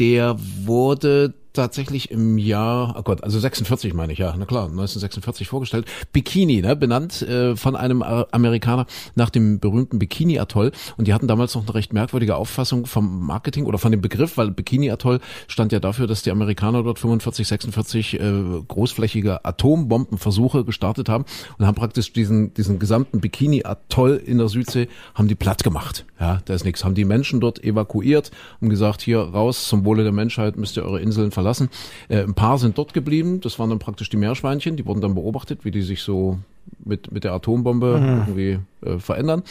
Der 0.00 0.36
wurde 0.64 1.34
tatsächlich 1.52 2.10
im 2.10 2.38
Jahr, 2.38 2.94
oh 2.98 3.02
Gott, 3.02 3.22
also 3.24 3.38
46 3.38 3.94
meine 3.94 4.12
ich, 4.12 4.18
ja, 4.18 4.34
na 4.36 4.44
klar, 4.44 4.64
1946 4.64 5.48
vorgestellt. 5.48 5.86
Bikini, 6.12 6.62
ne, 6.62 6.76
benannt 6.76 7.22
äh, 7.22 7.56
von 7.56 7.76
einem 7.76 8.02
äh, 8.02 8.24
Amerikaner 8.30 8.86
nach 9.14 9.30
dem 9.30 9.60
berühmten 9.60 9.98
Bikini-Atoll. 9.98 10.72
Und 10.96 11.08
die 11.08 11.14
hatten 11.14 11.28
damals 11.28 11.54
noch 11.54 11.62
eine 11.62 11.74
recht 11.74 11.92
merkwürdige 11.92 12.36
Auffassung 12.36 12.86
vom 12.86 13.26
Marketing 13.26 13.66
oder 13.66 13.78
von 13.78 13.90
dem 13.90 14.00
Begriff, 14.00 14.36
weil 14.36 14.50
Bikini-Atoll 14.50 15.20
stand 15.48 15.72
ja 15.72 15.80
dafür, 15.80 16.06
dass 16.06 16.22
die 16.22 16.30
Amerikaner 16.30 16.82
dort 16.82 16.98
45, 16.98 17.48
46 17.48 18.20
äh, 18.20 18.32
großflächige 18.68 19.44
Atombombenversuche 19.44 20.64
gestartet 20.64 21.08
haben 21.08 21.24
und 21.58 21.66
haben 21.66 21.74
praktisch 21.74 22.12
diesen, 22.12 22.54
diesen 22.54 22.78
gesamten 22.78 23.20
Bikini-Atoll 23.20 24.16
in 24.24 24.38
der 24.38 24.48
Südsee, 24.48 24.88
haben 25.14 25.28
die 25.28 25.34
platt 25.34 25.62
gemacht. 25.64 26.04
Ja, 26.18 26.40
da 26.44 26.54
ist 26.54 26.64
nichts. 26.64 26.84
Haben 26.84 26.94
die 26.94 27.04
Menschen 27.04 27.40
dort 27.40 27.64
evakuiert 27.64 28.30
und 28.60 28.68
gesagt, 28.68 29.00
hier 29.00 29.20
raus, 29.20 29.68
zum 29.68 29.84
Wohle 29.84 30.02
der 30.02 30.12
Menschheit 30.12 30.56
müsst 30.56 30.76
ihr 30.76 30.84
eure 30.84 31.00
Inseln 31.00 31.30
verlassen. 31.40 31.70
Äh, 32.08 32.22
ein 32.22 32.34
paar 32.34 32.58
sind 32.58 32.76
dort 32.76 32.92
geblieben, 32.92 33.40
das 33.40 33.58
waren 33.58 33.70
dann 33.70 33.78
praktisch 33.78 34.10
die 34.10 34.16
Meerschweinchen, 34.16 34.76
die 34.76 34.86
wurden 34.86 35.00
dann 35.00 35.14
beobachtet, 35.14 35.64
wie 35.64 35.70
die 35.70 35.82
sich 35.82 36.02
so 36.02 36.38
mit, 36.84 37.12
mit 37.12 37.24
der 37.24 37.32
Atombombe 37.32 37.98
irgendwie 38.00 38.58
äh, 38.82 38.98
verändern. 38.98 39.42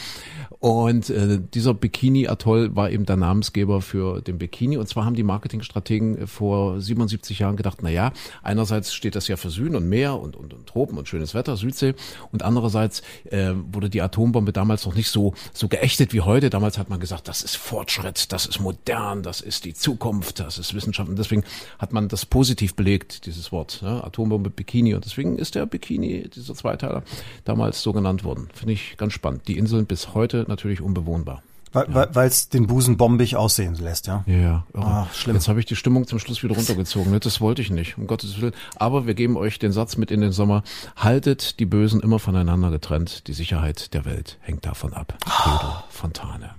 Und 0.60 1.10
äh, 1.10 1.40
dieser 1.54 1.74
Bikini-Atoll 1.74 2.76
war 2.76 2.90
eben 2.90 3.06
der 3.06 3.16
Namensgeber 3.16 3.82
für 3.82 4.22
den 4.22 4.38
Bikini. 4.40 4.78
Und 4.78 4.90
zwar 4.90 5.06
haben 5.06 5.16
die 5.16 5.24
Marketingstrategen 5.24 6.18
äh, 6.18 6.28
vor 6.28 6.82
77 6.82 7.40
Jahren 7.40 7.56
gedacht, 7.56 7.80
na 7.82 7.90
ja, 7.90 8.12
einerseits 8.44 8.94
steht 8.94 9.16
das 9.16 9.28
ja 9.28 9.38
für 9.38 9.52
Süden 9.52 9.76
und 9.76 9.88
Meer 9.88 10.20
und, 10.20 10.36
und, 10.36 10.54
und 10.54 10.68
Tropen 10.68 10.98
und 10.98 11.08
schönes 11.08 11.34
Wetter, 11.34 11.56
Südsee. 11.56 11.94
Und 12.32 12.44
andererseits 12.44 13.02
äh, 13.30 13.52
wurde 13.72 13.90
die 13.90 14.02
Atombombe 14.02 14.52
damals 14.52 14.86
noch 14.86 14.96
nicht 14.96 15.10
so, 15.10 15.34
so 15.54 15.68
geächtet 15.70 16.12
wie 16.12 16.22
heute. 16.22 16.50
Damals 16.50 16.78
hat 16.78 16.90
man 16.90 17.00
gesagt, 17.00 17.28
das 17.28 17.42
ist 17.42 17.56
Fortschritt, 17.56 18.34
das 18.34 18.46
ist 18.46 18.60
modern, 18.60 19.24
das 19.24 19.40
ist 19.40 19.64
die 19.64 19.74
Zukunft, 19.74 20.40
das 20.40 20.58
ist 20.58 20.74
Wissenschaft. 20.74 21.08
Und 21.10 21.20
deswegen 21.20 21.44
hat 21.78 21.94
man 21.94 22.10
das 22.10 22.26
positiv 22.26 22.76
belegt, 22.76 23.28
dieses 23.28 23.52
Wort, 23.52 23.82
ne? 23.82 24.04
Atombombe, 24.04 24.50
Bikini. 24.50 24.94
Und 24.94 25.06
deswegen 25.06 25.38
ist 25.38 25.56
der 25.56 25.66
Bikini, 25.66 26.28
dieser 26.28 26.56
Zweiteiler, 26.56 26.99
damals 27.46 27.82
so 27.82 27.94
genannt 27.94 28.24
worden. 28.24 28.50
Finde 28.54 28.74
ich 28.74 28.98
ganz 28.98 29.14
spannend. 29.14 29.48
Die 29.48 29.58
Inseln 29.58 29.86
bis 29.86 30.14
heute 30.14 30.46
natürlich 30.48 30.82
unbewohnbar. 30.82 31.42
Weil 31.72 32.28
es 32.28 32.50
den 32.50 32.66
Busen 32.66 32.98
bombig 32.98 33.36
aussehen 33.36 33.76
lässt, 33.76 34.08
ja. 34.08 34.24
Ja, 34.26 34.38
ja. 34.38 34.66
Ah, 34.74 35.08
schlimm. 35.14 35.36
Jetzt 35.36 35.48
habe 35.48 35.60
ich 35.60 35.68
die 35.68 35.76
Stimmung 35.76 36.08
zum 36.08 36.18
Schluss 36.18 36.42
wieder 36.42 36.56
runtergezogen. 36.56 37.18
Das 37.20 37.42
wollte 37.42 37.62
ich 37.62 37.70
nicht, 37.70 37.98
um 37.98 38.08
Gottes 38.08 38.42
Willen. 38.42 38.54
Aber 38.78 39.06
wir 39.06 39.14
geben 39.14 39.38
euch 39.38 39.60
den 39.60 39.72
Satz 39.72 39.96
mit 39.96 40.10
in 40.10 40.22
den 40.22 40.32
Sommer. 40.32 40.64
Haltet 40.96 41.60
die 41.60 41.68
Bösen 41.68 42.02
immer 42.02 42.18
voneinander 42.18 42.72
getrennt. 42.72 43.28
Die 43.28 43.34
Sicherheit 43.34 43.94
der 43.94 44.06
Welt 44.06 44.40
hängt 44.42 44.66
davon 44.66 44.94
ab. 44.94 45.16
Theodor 45.44 45.84
Fontane. 45.90 46.52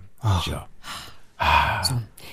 Ja. 0.46 0.66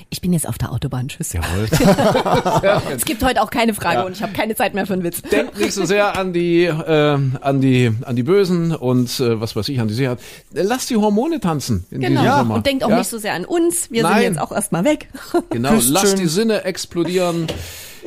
Ich 0.10 0.22
bin 0.22 0.32
jetzt 0.32 0.48
auf 0.48 0.58
der 0.58 0.72
Autobahn. 0.72 1.10
Tschüss. 1.10 1.34
Jawohl. 1.34 1.67
Es 2.96 3.04
gibt 3.06 3.24
heute 3.24 3.41
auch 3.41 3.50
keine 3.50 3.74
Frage 3.74 4.06
und 4.06 4.13
ich 4.13 4.22
habe 4.24 4.32
keine 4.34 4.56
Zeit 4.56 4.74
mehr 4.74 4.86
für 4.86 4.93
einen 4.93 5.04
Witz. 5.04 5.22
Denkt 5.22 5.58
nicht 5.58 5.74
so 5.74 5.86
sehr 5.86 6.17
an 6.17 6.32
die, 6.34 6.63
äh, 6.63 7.17
an 7.41 7.62
die, 7.62 7.91
an 8.04 8.15
die 8.15 8.24
Bösen 8.24 8.74
und 8.74 9.20
äh, 9.20 9.39
was 9.41 9.56
weiß 9.56 9.67
ich, 9.70 9.80
an 9.82 9.88
die 9.89 9.93
Sicherheit. 9.93 10.20
Lasst 10.54 10.89
die 10.89 10.96
Hormone 10.96 11.39
tanzen 11.41 11.86
in 11.91 12.00
Genau. 12.02 12.22
diesem 12.22 12.36
Sommer. 12.38 12.56
Und 12.56 12.65
denkt 12.65 12.84
auch 12.86 12.89
ja? 12.89 12.98
nicht 13.00 13.10
so 13.10 13.17
sehr 13.17 13.34
an 13.34 13.43
uns. 13.46 13.91
Wir 13.91 14.04
Nein. 14.04 14.13
sind 14.15 14.24
jetzt 14.24 14.39
auch 14.41 14.52
erstmal 14.52 14.84
weg. 14.86 15.10
Genau, 15.50 15.74
lasst 15.89 16.20
die 16.20 16.28
Sinne 16.28 16.63
explodieren. 16.63 17.48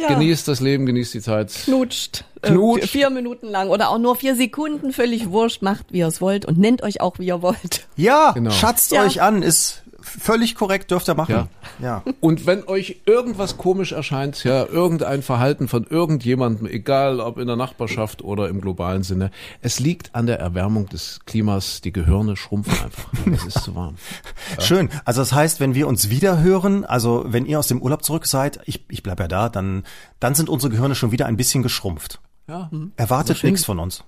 Ja. 0.01 0.09
Genießt 0.09 0.49
das 0.49 0.61
Leben, 0.61 0.87
genießt 0.87 1.13
die 1.15 1.21
Zeit. 1.21 1.53
Knutscht. 1.65 2.25
Knutscht. 2.43 2.85
Äh, 2.85 2.87
vier 2.87 3.11
Minuten 3.11 3.49
lang 3.49 3.69
oder 3.69 3.91
auch 3.91 3.99
nur 3.99 4.17
vier 4.17 4.35
Sekunden. 4.37 4.93
Völlig 4.93 5.31
wurscht. 5.31 5.61
Macht, 5.63 5.87
wie 5.91 5.99
ihr 5.99 6.07
es 6.07 6.21
wollt 6.23 6.47
und 6.47 6.57
nennt 6.59 6.83
euch 6.83 7.01
auch, 7.03 7.19
wie 7.19 7.27
ihr 7.27 7.43
wollt. 7.43 7.87
Ja, 7.97 8.31
Genau. 8.33 8.51
schatzt 8.51 8.93
Ja. 8.93 9.05
euch 9.05 9.21
an, 9.21 9.43
ist 9.43 9.83
völlig 10.03 10.55
korrekt, 10.55 10.91
dürft 10.91 11.09
ihr 11.09 11.15
machen. 11.15 11.49
Ja. 11.81 12.03
ja. 12.05 12.15
Und 12.21 12.47
wenn 12.47 12.67
euch 12.67 13.03
irgendwas 13.07 13.57
komisch 13.57 13.93
erscheint, 13.93 14.45
ja, 14.45 14.67
irgendein 14.67 15.23
Verhalten 15.23 15.69
von 15.69 15.85
irgendjemandem, 15.85 16.67
egal 16.67 17.21
ob 17.21 17.39
in 17.39 17.47
der 17.47 17.57
Nachbarschaft 17.57 18.23
oder 18.23 18.49
im 18.49 18.61
globalen 18.61 19.03
Sinne, 19.03 19.31
es 19.61 19.81
liegt 19.81 20.15
an 20.15 20.27
der 20.27 20.39
Erwärmung 20.39 20.89
des 20.89 21.21
Klimas. 21.27 21.81
Die 21.81 21.93
Gehirne 21.93 22.37
schrumpfen 22.37 22.85
einfach. 22.85 23.11
Es 23.33 23.45
ist 23.45 23.65
zu 23.65 23.75
warm. 23.75 23.97
Schön. 24.59 24.89
Also 25.05 25.21
das 25.21 25.33
heißt, 25.33 25.61
wenn 25.61 25.75
wir 25.75 25.89
uns 25.89 26.11
wieder 26.11 26.41
hören, 26.41 26.85
also 26.85 27.25
wenn 27.27 27.47
ihr 27.47 27.59
aus 27.59 27.67
dem 27.67 27.83
Urlaub 27.83 28.05
zurück 28.05 28.27
seid, 28.27 28.61
ich, 28.67 28.85
ich 28.89 29.03
bleib 29.03 29.21
ja 29.21 29.29
da, 29.29 29.49
dann, 29.49 29.85
dann 30.19 30.35
sind 30.35 30.49
unsere 30.49 30.71
Gehirne 30.71 30.95
schon 30.95 31.13
wieder 31.13 31.27
ein 31.27 31.37
bisschen 31.37 31.63
geschrumpft. 31.63 32.21
Ja, 32.49 32.69
Erwartet 32.97 33.45
nichts 33.45 33.65
von 33.65 33.79
uns. 33.79 34.03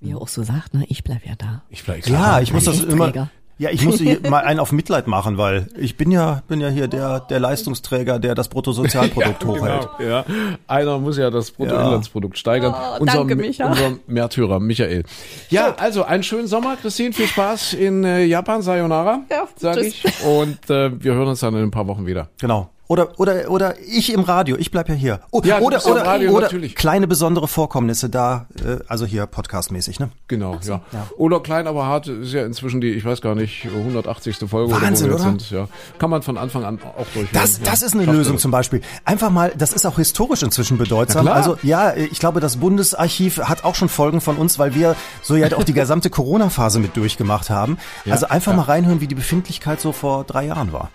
Wie 0.00 0.10
ihr 0.10 0.18
auch 0.18 0.28
so 0.28 0.42
sagt, 0.42 0.74
ne? 0.74 0.84
Ich 0.88 1.04
bleib 1.04 1.24
ja 1.24 1.34
da. 1.36 1.62
ich 1.70 1.82
vielleicht. 1.82 2.08
Ja, 2.08 2.40
ich 2.40 2.52
muss 2.52 2.64
das 2.64 2.80
immer. 2.80 3.28
Ja, 3.56 3.70
ich 3.70 3.84
muss 3.84 4.00
hier 4.00 4.18
mal 4.28 4.40
einen 4.42 4.58
auf 4.58 4.72
Mitleid 4.72 5.06
machen, 5.06 5.38
weil 5.38 5.68
ich 5.78 5.96
bin 5.96 6.10
ja, 6.10 6.42
bin 6.48 6.60
ja 6.60 6.68
hier 6.68 6.88
der, 6.88 7.20
der 7.20 7.38
Leistungsträger, 7.38 8.18
der 8.18 8.34
das 8.34 8.48
Bruttosozialprodukt 8.48 9.44
hochhält. 9.46 9.88
Genau, 9.98 10.10
ja. 10.10 10.24
Einer 10.66 10.98
muss 10.98 11.16
ja 11.18 11.30
das 11.30 11.52
Bruttoinlandsprodukt 11.52 12.36
steigern. 12.36 12.74
Oh, 13.00 13.04
danke, 13.04 13.36
Micha. 13.36 13.68
unser 13.68 13.92
Märtyrer, 14.08 14.58
Michael. 14.58 15.04
Ja, 15.50 15.74
also 15.76 16.02
einen 16.02 16.24
schönen 16.24 16.48
Sommer, 16.48 16.76
Christine. 16.76 17.12
Viel 17.12 17.28
Spaß 17.28 17.74
in 17.74 18.02
äh, 18.04 18.24
Japan. 18.24 18.62
Sayonara, 18.62 19.20
Ja, 19.30 19.46
sage 19.56 19.82
tschüss. 19.82 19.94
ich. 20.04 20.24
Und 20.24 20.70
äh, 20.70 20.90
wir 21.02 21.14
hören 21.14 21.28
uns 21.28 21.40
dann 21.40 21.54
in 21.54 21.62
ein 21.62 21.70
paar 21.70 21.86
Wochen 21.86 22.06
wieder. 22.06 22.30
Genau. 22.40 22.70
Oder, 22.86 23.18
oder, 23.18 23.50
oder 23.50 23.74
ich 23.80 24.12
im 24.12 24.20
Radio, 24.20 24.56
ich 24.58 24.70
bleib 24.70 24.88
ja 24.90 24.94
hier. 24.94 25.20
Oh, 25.30 25.40
Ja, 25.42 25.60
oder, 25.60 25.78
ja 25.78 25.84
oder, 25.84 26.06
Radio, 26.06 26.32
oder 26.32 26.42
natürlich. 26.42 26.74
kleine 26.74 27.06
besondere 27.06 27.48
Vorkommnisse 27.48 28.10
da, 28.10 28.46
äh, 28.62 28.76
also 28.88 29.06
hier 29.06 29.26
podcastmäßig, 29.26 30.00
ne? 30.00 30.10
Genau, 30.28 30.58
ja. 30.62 30.82
Oder 31.16 31.40
klein, 31.40 31.66
aber 31.66 31.86
hart 31.86 32.08
ist 32.08 32.32
ja 32.32 32.44
inzwischen 32.44 32.82
die, 32.82 32.90
ich 32.90 33.04
weiß 33.04 33.22
gar 33.22 33.34
nicht, 33.34 33.64
180. 33.64 34.36
Folge 34.48 34.72
Wahnsinn, 34.72 35.06
oder 35.10 35.20
wo 35.20 35.24
wir 35.24 35.30
oder? 35.30 35.40
sind. 35.40 35.50
Ja. 35.50 35.68
Kann 35.98 36.10
man 36.10 36.22
von 36.22 36.36
Anfang 36.36 36.64
an 36.64 36.78
auch 36.82 37.06
durchhören. 37.14 37.28
Das, 37.32 37.58
ja. 37.58 37.64
das 37.64 37.80
ist 37.80 37.94
eine 37.94 38.04
Schafft 38.04 38.16
Lösung 38.18 38.38
zum 38.38 38.50
Beispiel. 38.50 38.82
Einfach 39.06 39.30
mal, 39.30 39.52
das 39.56 39.72
ist 39.72 39.86
auch 39.86 39.96
historisch 39.96 40.42
inzwischen 40.42 40.76
bedeutsam. 40.76 41.26
Also 41.28 41.56
ja, 41.62 41.94
ich 41.96 42.18
glaube, 42.18 42.40
das 42.40 42.58
Bundesarchiv 42.58 43.38
hat 43.38 43.64
auch 43.64 43.74
schon 43.74 43.88
Folgen 43.88 44.20
von 44.20 44.36
uns, 44.36 44.58
weil 44.58 44.74
wir 44.74 44.94
so 45.22 45.36
ja 45.36 45.56
auch 45.56 45.64
die 45.64 45.72
gesamte 45.72 46.10
Corona-Phase 46.10 46.80
mit 46.80 46.96
durchgemacht 46.96 47.48
haben. 47.48 47.78
also 48.08 48.26
einfach 48.26 48.54
mal 48.54 48.62
reinhören, 48.62 49.00
wie 49.00 49.06
die 49.06 49.14
Befindlichkeit 49.14 49.80
so 49.80 49.92
vor 49.92 50.24
drei 50.24 50.46
Jahren 50.46 50.72
war. 50.72 50.90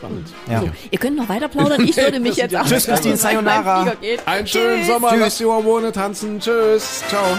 Spannend. 0.00 0.28
Ja. 0.48 0.60
So, 0.60 0.70
ihr 0.90 0.98
könnt 0.98 1.16
noch 1.16 1.28
weiter 1.28 1.48
plaudern. 1.48 1.82
Ich 1.82 1.94
würde 1.94 2.20
mich 2.20 2.36
jetzt 2.36 2.56
auch 2.56 2.64
Tschüss, 2.64 2.86
Christine, 2.86 3.18
Sayonara. 3.18 3.92
Einen 4.24 4.46
schönen 4.46 4.78
Tschüss. 4.78 4.86
Sommer, 4.86 5.14
lasst 5.16 5.40
die 5.40 5.44
Hormone 5.44 5.92
tanzen. 5.92 6.40
Tschüss, 6.40 7.02
ciao. 7.08 7.36